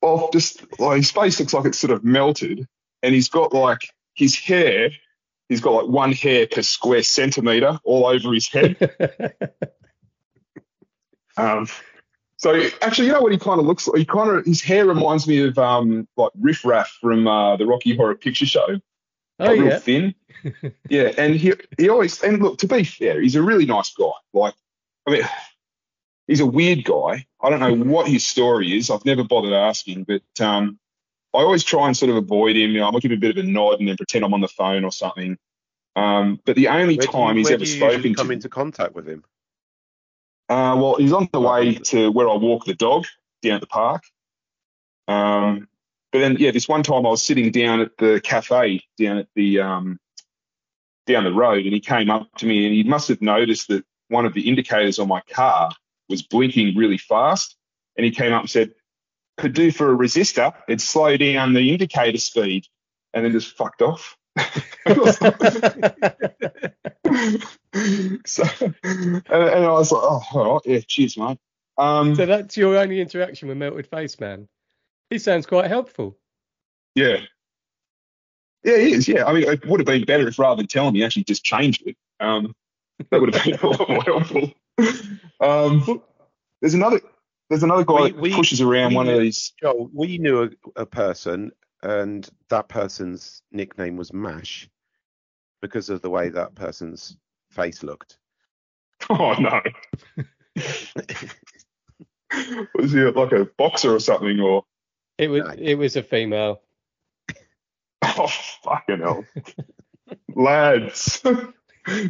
well, 0.00 0.30
just 0.32 0.78
like 0.78 0.98
his 0.98 1.10
face 1.10 1.40
looks 1.40 1.52
like 1.52 1.64
it's 1.64 1.78
sort 1.78 1.90
of 1.90 2.04
melted, 2.04 2.68
and 3.02 3.14
he's 3.14 3.28
got 3.28 3.52
like 3.52 3.80
his 4.14 4.38
hair. 4.38 4.90
He's 5.48 5.60
got 5.60 5.72
like 5.72 5.88
one 5.88 6.12
hair 6.12 6.46
per 6.46 6.62
square 6.62 7.02
centimeter 7.02 7.80
all 7.84 8.06
over 8.06 8.32
his 8.32 8.48
head. 8.48 8.76
Um, 11.36 11.66
so 12.42 12.60
actually, 12.80 13.06
you 13.06 13.12
know 13.12 13.20
what 13.22 13.30
he 13.30 13.38
kind 13.38 13.60
of 13.60 13.66
looks 13.66 13.86
like? 13.86 13.98
He 13.98 14.04
kind 14.04 14.28
of 14.30 14.44
his 14.44 14.60
hair 14.60 14.84
reminds 14.84 15.28
me 15.28 15.46
of 15.46 15.56
um 15.58 16.08
like 16.16 16.32
Riff 16.40 16.64
Raff 16.64 16.88
from 17.00 17.28
uh, 17.28 17.56
the 17.56 17.66
Rocky 17.66 17.96
Horror 17.96 18.16
Picture 18.16 18.46
Show. 18.46 18.66
oh 19.38 19.44
Like, 19.44 19.60
real 19.60 19.64
yeah. 19.66 19.78
thin. 19.78 20.14
yeah, 20.88 21.12
and 21.16 21.36
he 21.36 21.52
he 21.78 21.88
always 21.88 22.20
and 22.20 22.42
look 22.42 22.58
to 22.58 22.66
be 22.66 22.82
fair, 22.82 23.20
he's 23.20 23.36
a 23.36 23.42
really 23.42 23.64
nice 23.64 23.94
guy. 23.94 24.10
Like, 24.32 24.54
I 25.06 25.12
mean, 25.12 25.22
he's 26.26 26.40
a 26.40 26.46
weird 26.46 26.82
guy. 26.82 27.26
I 27.40 27.48
don't 27.48 27.60
know 27.60 27.74
what 27.76 28.08
his 28.08 28.26
story 28.26 28.76
is. 28.76 28.90
I've 28.90 29.04
never 29.04 29.22
bothered 29.22 29.52
asking, 29.52 30.04
but 30.04 30.22
um, 30.44 30.80
I 31.32 31.38
always 31.38 31.62
try 31.62 31.86
and 31.86 31.96
sort 31.96 32.10
of 32.10 32.16
avoid 32.16 32.56
him. 32.56 32.72
You 32.72 32.80
know, 32.80 32.88
I 32.88 32.90
might 32.90 33.02
give 33.02 33.12
him 33.12 33.18
a 33.18 33.20
bit 33.20 33.38
of 33.38 33.44
a 33.44 33.48
nod 33.48 33.78
and 33.78 33.88
then 33.88 33.96
pretend 33.96 34.24
I'm 34.24 34.34
on 34.34 34.40
the 34.40 34.48
phone 34.48 34.84
or 34.84 34.90
something. 34.90 35.38
Um, 35.94 36.40
but 36.44 36.56
the 36.56 36.68
only 36.68 36.96
Where 36.96 37.06
do 37.06 37.06
you- 37.06 37.12
time 37.12 37.36
he's 37.36 37.44
where 37.46 37.54
ever 37.54 37.64
do 37.64 37.70
you 37.70 37.76
spoken 37.76 38.14
come 38.14 38.26
to, 38.28 38.32
into 38.32 38.48
contact 38.48 38.94
with 38.94 39.06
him. 39.08 39.22
Uh, 40.48 40.76
well, 40.76 40.96
he's 40.96 41.12
on 41.12 41.28
the 41.32 41.40
way 41.40 41.74
to 41.74 42.10
where 42.10 42.28
I 42.28 42.34
walk 42.34 42.64
the 42.64 42.74
dog 42.74 43.06
down 43.42 43.54
at 43.54 43.60
the 43.60 43.66
park. 43.66 44.02
Um, 45.08 45.68
but 46.10 46.18
then, 46.18 46.36
yeah, 46.38 46.50
this 46.50 46.68
one 46.68 46.82
time 46.82 47.06
I 47.06 47.10
was 47.10 47.22
sitting 47.22 47.50
down 47.50 47.80
at 47.80 47.96
the 47.96 48.20
cafe 48.22 48.82
down 48.98 49.18
at 49.18 49.28
the 49.34 49.60
um, 49.60 49.98
down 51.06 51.24
the 51.24 51.32
road, 51.32 51.64
and 51.64 51.72
he 51.72 51.80
came 51.80 52.10
up 52.10 52.28
to 52.36 52.46
me, 52.46 52.66
and 52.66 52.74
he 52.74 52.82
must 52.82 53.08
have 53.08 53.22
noticed 53.22 53.68
that 53.68 53.84
one 54.08 54.26
of 54.26 54.34
the 54.34 54.48
indicators 54.48 54.98
on 54.98 55.08
my 55.08 55.22
car 55.30 55.70
was 56.08 56.22
blinking 56.22 56.76
really 56.76 56.98
fast, 56.98 57.56
and 57.96 58.04
he 58.04 58.10
came 58.10 58.32
up 58.32 58.42
and 58.42 58.50
said, 58.50 58.74
"Could 59.38 59.54
do 59.54 59.70
for 59.70 59.92
a 59.92 59.96
resistor. 59.96 60.54
It'd 60.68 60.80
slow 60.80 61.16
down 61.16 61.54
the 61.54 61.72
indicator 61.72 62.18
speed," 62.18 62.66
and 63.14 63.24
then 63.24 63.32
just 63.32 63.56
fucked 63.56 63.80
off. 63.80 64.16
So, 68.24 68.44
and, 68.82 69.22
and 69.28 69.64
I 69.64 69.72
was 69.72 69.92
like, 69.92 70.02
oh, 70.02 70.22
all 70.32 70.52
right, 70.54 70.60
yeah, 70.64 70.80
cheers, 70.86 71.16
mate. 71.16 71.38
Um, 71.78 72.14
so 72.14 72.26
that's 72.26 72.56
your 72.56 72.76
only 72.76 73.00
interaction 73.00 73.48
with 73.48 73.56
Melted 73.56 73.86
Face 73.86 74.18
Man. 74.20 74.48
He 75.10 75.18
sounds 75.18 75.46
quite 75.46 75.66
helpful. 75.68 76.16
yeah. 76.94 77.18
Yeah, 78.64 78.76
he 78.78 78.92
is. 78.92 79.08
Yeah, 79.08 79.24
I 79.24 79.32
mean, 79.32 79.42
it 79.42 79.66
would 79.66 79.80
have 79.80 79.86
been 79.88 80.04
better 80.04 80.28
if 80.28 80.38
rather 80.38 80.58
than 80.58 80.68
telling 80.68 80.94
me, 80.94 81.02
actually 81.02 81.24
just 81.24 81.42
changed 81.42 81.82
it. 81.84 81.96
Um, 82.20 82.54
that 83.10 83.20
would 83.20 83.34
have 83.34 83.44
been 83.44 83.54
a 83.56 83.66
lot 83.66 83.88
more 83.88 84.02
helpful. 84.04 84.52
Um, 85.40 86.00
there's 86.60 86.74
another, 86.74 87.00
there's 87.50 87.64
another 87.64 87.84
guy 87.84 88.12
We- 88.12 88.30
that 88.30 88.36
pushes 88.36 88.60
around 88.60 88.90
we 88.90 88.96
one 88.96 89.08
of 89.08 89.18
these. 89.18 89.52
Joel, 89.60 89.90
we 89.92 90.18
knew 90.18 90.44
a, 90.44 90.82
a 90.82 90.86
person, 90.86 91.50
and 91.82 92.28
that 92.48 92.68
person's 92.68 93.42
nickname 93.52 93.96
was 93.96 94.12
Mash 94.12 94.68
because 95.60 95.88
of 95.90 96.02
the 96.02 96.10
way 96.10 96.28
that 96.28 96.54
person's 96.54 97.16
face 97.50 97.82
looked. 97.82 98.18
Oh 99.10 99.32
no, 99.32 99.60
was 102.76 102.92
he 102.92 103.00
like 103.00 103.32
a 103.32 103.46
boxer 103.58 103.92
or 103.94 103.98
something? 103.98 104.38
Or 104.38 104.64
It 105.18 105.28
was 105.28 105.42
No. 105.42 105.54
it 105.58 105.74
was 105.74 105.96
a 105.96 106.04
female. 106.04 106.62
oh 108.02 108.28
fucking 108.62 109.00
hell, 109.00 109.24
lads, 110.36 111.20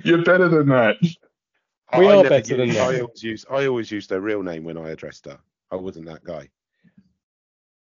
you're 0.04 0.22
better 0.22 0.48
than 0.48 0.68
that. 0.68 0.96
We 1.00 2.06
I 2.06 2.12
are 2.12 2.16
never 2.16 2.28
better 2.28 2.56
than 2.58 2.68
that. 2.70 2.90
I 2.90 3.00
always 3.00 3.22
used 3.22 3.46
I 3.50 3.66
always 3.66 3.90
used 3.90 4.10
her 4.10 4.20
real 4.20 4.42
name 4.42 4.64
when 4.64 4.76
I 4.76 4.90
addressed 4.90 5.24
her. 5.26 5.38
I 5.70 5.76
wasn't 5.76 6.06
that 6.06 6.24
guy. 6.24 6.50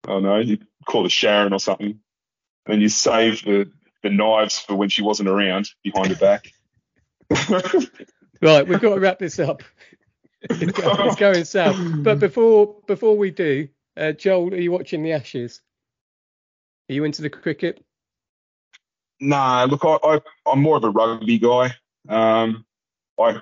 Oh 0.08 0.20
no, 0.20 0.38
you 0.38 0.58
call 0.86 1.04
her 1.04 1.08
Sharon 1.10 1.52
or 1.52 1.60
something, 1.60 2.00
and 2.66 2.82
you 2.82 2.88
save 2.88 3.44
the 3.44 3.70
the 4.02 4.10
knives 4.10 4.58
for 4.58 4.76
when 4.76 4.90
she 4.90 5.02
wasn't 5.02 5.28
around 5.28 5.68
behind 5.82 6.10
her 6.10 6.16
back. 6.16 6.46
Right, 8.42 8.66
we've 8.66 8.80
got 8.80 8.94
to 8.94 9.00
wrap 9.00 9.18
this 9.18 9.38
up. 9.38 9.62
It's, 10.60 10.72
go- 10.72 10.94
it's 10.98 11.16
going 11.16 11.44
south. 11.44 11.80
But 12.02 12.20
before 12.20 12.76
before 12.86 13.16
we 13.16 13.30
do, 13.30 13.68
uh, 13.96 14.12
Joel, 14.12 14.54
are 14.54 14.58
you 14.58 14.72
watching 14.72 15.02
the 15.02 15.12
Ashes? 15.12 15.62
Are 16.90 16.94
you 16.94 17.04
into 17.04 17.22
the 17.22 17.30
cricket? 17.30 17.84
Nah, 19.20 19.64
look, 19.64 19.84
I, 19.84 19.98
I 20.04 20.20
I'm 20.46 20.60
more 20.62 20.76
of 20.76 20.84
a 20.84 20.90
rugby 20.90 21.38
guy. 21.38 21.74
Um, 22.08 22.66
I 23.18 23.40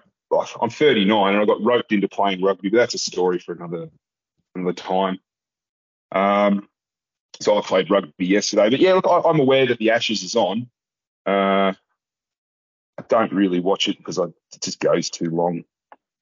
I'm 0.61 0.71
39 0.71 1.35
and 1.35 1.43
I 1.43 1.47
got 1.47 1.63
roped 1.63 1.93
into 1.93 2.09
playing 2.09 2.43
rugby, 2.43 2.71
but 2.71 2.79
that's 2.79 2.95
a 2.95 2.99
story 2.99 3.39
for 3.39 3.53
another 3.55 3.91
another 4.55 4.73
time. 4.75 5.19
Um, 6.13 6.69
so 7.41 7.59
I 7.59 7.63
played 7.63 7.91
rugby 7.91 8.27
yesterday, 8.27 8.71
but 8.71 8.79
yeah, 8.79 8.95
look, 8.95 9.07
I, 9.07 9.23
I'm 9.29 9.41
aware 9.41 9.67
that 9.67 9.79
the 9.79 9.91
Ashes 9.91 10.23
is 10.23 10.37
on. 10.37 10.69
Uh, 11.27 11.73
I 12.99 13.03
don't 13.09 13.33
really 13.33 13.61
watch 13.61 13.89
it 13.89 13.97
because 13.97 14.19
I, 14.19 14.25
it 14.25 14.63
just 14.63 14.79
goes 14.79 15.11
too 15.11 15.31
long. 15.31 15.65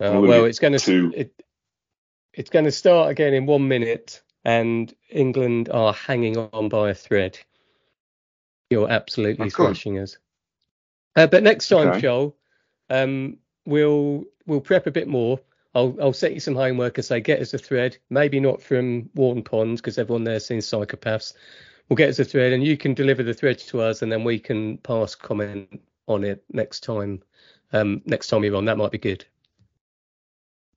Uh, 0.00 0.20
well, 0.20 0.44
it's 0.44 0.60
going 0.60 0.72
to 0.72 0.78
too- 0.78 1.12
it, 1.14 1.32
it's 2.32 2.50
going 2.50 2.64
to 2.64 2.72
start 2.72 3.10
again 3.10 3.34
in 3.34 3.46
one 3.46 3.66
minute, 3.68 4.22
and 4.44 4.94
England 5.10 5.68
are 5.68 5.92
hanging 5.92 6.38
on 6.38 6.68
by 6.68 6.90
a 6.90 6.94
thread. 6.94 7.38
You're 8.70 8.90
absolutely 8.90 9.50
course. 9.50 9.68
smashing 9.70 9.98
us. 9.98 10.16
Uh, 11.16 11.26
but 11.26 11.42
next 11.42 11.68
time, 11.68 11.88
Okay. 11.88 12.02
Joel, 12.02 12.36
um, 12.88 13.36
we'll 13.66 14.24
we'll 14.46 14.60
prep 14.60 14.86
a 14.86 14.92
bit 14.92 15.08
more. 15.08 15.40
I'll 15.74 15.96
I'll 16.00 16.12
set 16.12 16.34
you 16.34 16.40
some 16.40 16.54
homework 16.54 16.98
and 16.98 17.04
say 17.04 17.20
get 17.20 17.40
us 17.40 17.54
a 17.54 17.58
thread. 17.58 17.96
Maybe 18.10 18.40
not 18.40 18.62
from 18.62 19.10
Warden 19.14 19.42
Ponds 19.42 19.80
because 19.80 19.98
everyone 19.98 20.24
there's 20.24 20.46
seen 20.46 20.58
psychopaths. 20.58 21.34
We'll 21.88 21.96
get 21.96 22.08
us 22.08 22.18
a 22.18 22.24
thread, 22.24 22.52
and 22.52 22.64
you 22.64 22.76
can 22.76 22.94
deliver 22.94 23.22
the 23.22 23.34
thread 23.34 23.58
to 23.58 23.80
us, 23.82 24.02
and 24.02 24.10
then 24.10 24.24
we 24.24 24.38
can 24.38 24.78
pass 24.78 25.14
comment 25.14 25.80
on 26.06 26.24
it 26.24 26.44
next 26.52 26.80
time. 26.80 27.22
Um, 27.72 28.02
next 28.04 28.28
time 28.28 28.42
you're 28.44 28.56
on, 28.56 28.64
that 28.64 28.78
might 28.78 28.90
be 28.90 28.98
good. 28.98 29.24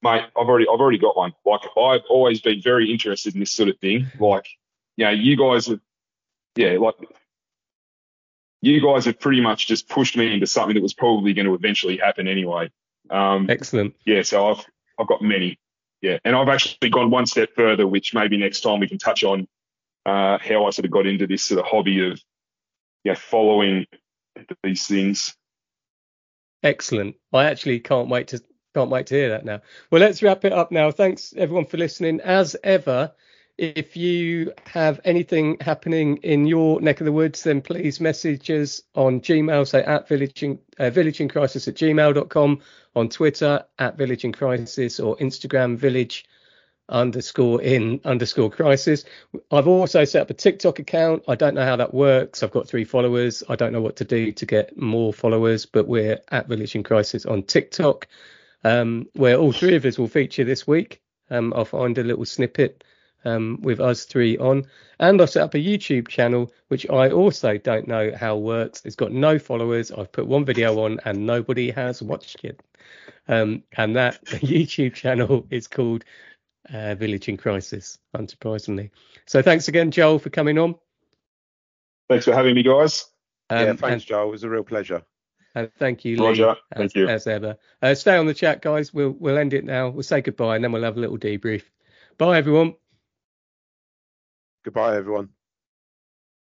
mate, 0.04 0.24
I've 0.38 0.48
already 0.48 0.66
I've 0.72 0.80
already 0.80 1.00
got 1.00 1.18
one. 1.18 1.34
Like 1.46 1.62
I've 1.78 2.04
always 2.10 2.42
been 2.42 2.62
very 2.62 2.92
interested 2.92 3.34
in 3.34 3.40
this 3.40 3.52
sort 3.52 3.70
of 3.70 3.80
thing. 3.80 4.08
Like, 4.20 4.48
you 4.98 5.06
know, 5.06 5.12
you 5.12 5.38
guys 5.38 5.68
have 5.68 5.80
yeah, 6.56 6.78
like 6.80 6.96
you 8.62 8.82
guys 8.82 9.06
have 9.06 9.20
pretty 9.20 9.42
much 9.42 9.68
just 9.68 9.90
pushed 9.90 10.16
me 10.16 10.34
into 10.34 10.48
something 10.48 10.76
that 10.76 10.84
was 10.84 10.94
probably 10.94 11.34
going 11.34 11.48
to 11.48 11.54
eventually 11.54 11.98
happen 11.98 12.28
anyway. 12.28 12.72
Um, 13.10 13.50
Excellent. 13.50 13.96
yeah, 14.06 14.22
so 14.22 14.52
I've 14.52 14.66
I've 15.00 15.08
got 15.08 15.22
many. 15.22 15.60
Yeah, 16.02 16.18
and 16.26 16.36
I've 16.36 16.50
actually 16.50 16.90
gone 16.90 17.10
one 17.10 17.26
step 17.26 17.50
further, 17.56 17.88
which 17.88 18.14
maybe 18.14 18.38
next 18.38 18.62
time 18.62 18.80
we 18.80 18.90
can 18.90 18.98
touch 18.98 19.24
on 19.24 19.48
uh, 20.06 20.38
how 20.38 20.66
I 20.66 20.70
sort 20.72 20.86
of 20.86 20.92
got 20.92 21.08
into 21.08 21.28
this 21.28 21.44
sort 21.44 21.62
of 21.62 21.66
hobby 21.66 22.10
of 22.10 22.20
yeah 23.04 23.16
following 23.16 23.86
these 24.64 24.86
things. 24.86 25.36
Excellent. 26.62 27.16
I 27.32 27.46
actually 27.46 27.80
can't 27.80 28.10
wait 28.10 28.30
to 28.30 28.42
can't 28.74 28.90
wait 28.90 29.08
to 29.08 29.16
hear 29.16 29.30
that 29.30 29.46
now. 29.46 29.62
Well, 29.92 30.02
let's 30.02 30.24
wrap 30.24 30.46
it 30.46 30.54
up 30.54 30.72
now. 30.72 30.92
Thanks 30.92 31.34
everyone 31.38 31.66
for 31.66 31.78
listening. 31.78 32.22
As 32.22 32.56
ever, 32.64 33.12
if 33.58 33.96
you 33.96 34.52
have 34.66 35.00
anything 35.06 35.58
happening 35.62 36.18
in 36.18 36.48
your 36.48 36.82
neck 36.82 37.02
of 37.02 37.06
the 37.06 37.12
woods, 37.12 37.44
then 37.44 37.62
please 37.62 38.00
message 38.00 38.50
us 38.50 38.82
on 38.96 39.22
Gmail, 39.22 39.68
say 39.68 39.84
at 39.84 40.08
village 40.08 40.42
in, 40.42 40.60
uh, 40.80 40.90
village 40.90 41.22
in 41.22 41.30
crisis 41.30 41.68
at 41.68 41.76
gmail.com, 41.76 42.62
on 42.96 43.10
Twitter 43.10 43.64
at 43.78 43.98
village 43.98 44.26
in 44.26 44.32
crisis 44.32 45.00
or 45.00 45.16
Instagram 45.18 45.78
village 45.78 46.26
underscore 46.90 47.62
in 47.62 48.02
underscore 48.04 48.50
crisis. 48.50 49.06
I've 49.52 49.68
also 49.68 50.04
set 50.04 50.24
up 50.24 50.30
a 50.32 50.34
TikTok 50.34 50.80
account. 50.80 51.24
I 51.28 51.36
don't 51.36 51.54
know 51.54 51.66
how 51.66 51.76
that 51.76 51.94
works. 51.94 52.42
I've 52.42 52.52
got 52.52 52.68
three 52.68 52.86
followers. 52.86 53.44
I 53.48 53.56
don't 53.56 53.72
know 53.72 53.82
what 53.82 53.98
to 53.98 54.04
do 54.04 54.32
to 54.32 54.46
get 54.46 54.76
more 54.78 55.14
followers, 55.14 55.66
but 55.66 55.88
we're 55.88 56.20
at 56.30 56.48
Village 56.48 56.76
in 56.76 56.84
Crisis 56.84 57.26
on 57.26 57.44
TikTok, 57.44 58.08
um, 58.64 59.08
where 59.14 59.38
all 59.38 59.52
three 59.52 59.76
of 59.76 59.86
us 59.86 59.98
will 59.98 60.08
feature 60.08 60.44
this 60.44 60.66
week. 60.68 61.02
Um, 61.30 61.54
I'll 61.56 61.66
find 61.66 61.98
a 61.98 62.04
little 62.04 62.26
snippet 62.26 62.84
um, 63.26 63.60
with 63.62 63.80
us 63.80 64.06
three 64.06 64.38
on. 64.38 64.66
And 65.00 65.22
I've 65.22 65.30
set 65.30 65.44
up 65.44 65.54
a 65.54 65.58
YouTube 65.58 66.08
channel, 66.08 66.52
which 66.68 66.90
I 66.90 67.10
also 67.10 67.58
don't 67.58 67.88
know 67.88 68.12
how 68.16 68.38
works. 68.38 68.82
It's 68.86 68.96
got 68.96 69.12
no 69.12 69.40
followers. 69.40 69.92
I've 69.92 70.12
put 70.12 70.28
one 70.28 70.46
video 70.46 70.80
on 70.84 71.00
and 71.06 71.26
nobody 71.26 71.72
has 71.72 72.02
watched 72.02 72.44
it. 72.44 72.62
Um, 73.28 73.64
and 73.78 73.96
that 73.96 74.24
YouTube 74.26 74.94
channel 74.94 75.48
is 75.50 75.68
called 75.68 76.04
uh, 76.72 76.96
Village 76.96 77.28
in 77.30 77.38
Crisis, 77.38 77.98
unsurprisingly. 78.16 78.92
So 79.26 79.42
thanks 79.42 79.68
again, 79.68 79.92
Joel, 79.92 80.20
for 80.20 80.30
coming 80.30 80.58
on. 80.58 80.76
Thanks 82.10 82.26
for 82.26 82.34
having 82.34 82.56
me, 82.56 82.64
guys. 82.64 83.06
Um, 83.50 83.60
yeah, 83.60 83.70
and- 83.72 83.80
thanks, 83.80 84.06
Joel. 84.06 84.28
It 84.28 84.32
was 84.32 84.44
a 84.44 84.50
real 84.50 84.64
pleasure. 84.64 85.04
And 85.56 85.72
thank 85.78 86.04
you, 86.04 86.18
Lee, 86.18 86.26
Roger. 86.26 86.50
as, 86.72 86.78
Thank 86.78 86.96
you. 86.96 87.08
as 87.08 87.28
ever. 87.28 87.58
Uh, 87.82 87.94
stay 87.94 88.18
on 88.18 88.26
the 88.26 88.34
chat, 88.34 88.62
guys. 88.64 88.92
We'll 88.92 89.12
we'll 89.12 89.38
end 89.38 89.54
it 89.54 89.64
now. 89.64 89.90
We'll 89.90 90.02
say 90.02 90.22
goodbye 90.22 90.56
and 90.56 90.64
then 90.64 90.72
we'll 90.72 90.84
have 90.84 90.98
a 90.98 91.00
little 91.00 91.18
debrief. 91.18 91.62
Bye, 92.18 92.38
everyone. 92.40 92.74
Goodbye, 94.64 94.96
everyone. 94.98 95.30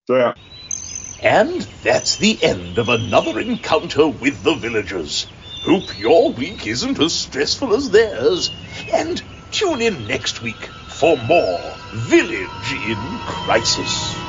So 0.06 0.16
yeah. 0.16 0.34
And 1.22 1.60
that's 1.84 2.16
the 2.16 2.42
end 2.42 2.78
of 2.78 2.88
another 2.88 3.38
encounter 3.38 4.08
with 4.08 4.42
the 4.42 4.54
villagers. 4.54 5.26
Hope 5.62 5.98
your 5.98 6.32
week 6.32 6.66
isn't 6.66 6.98
as 6.98 7.12
stressful 7.12 7.74
as 7.74 7.90
theirs. 7.90 8.50
And 8.92 9.22
tune 9.52 9.82
in 9.82 10.08
next 10.08 10.42
week 10.42 10.56
for 10.56 11.16
more 11.18 11.60
Village 11.92 12.72
in 12.72 12.98
Crisis. 13.26 14.19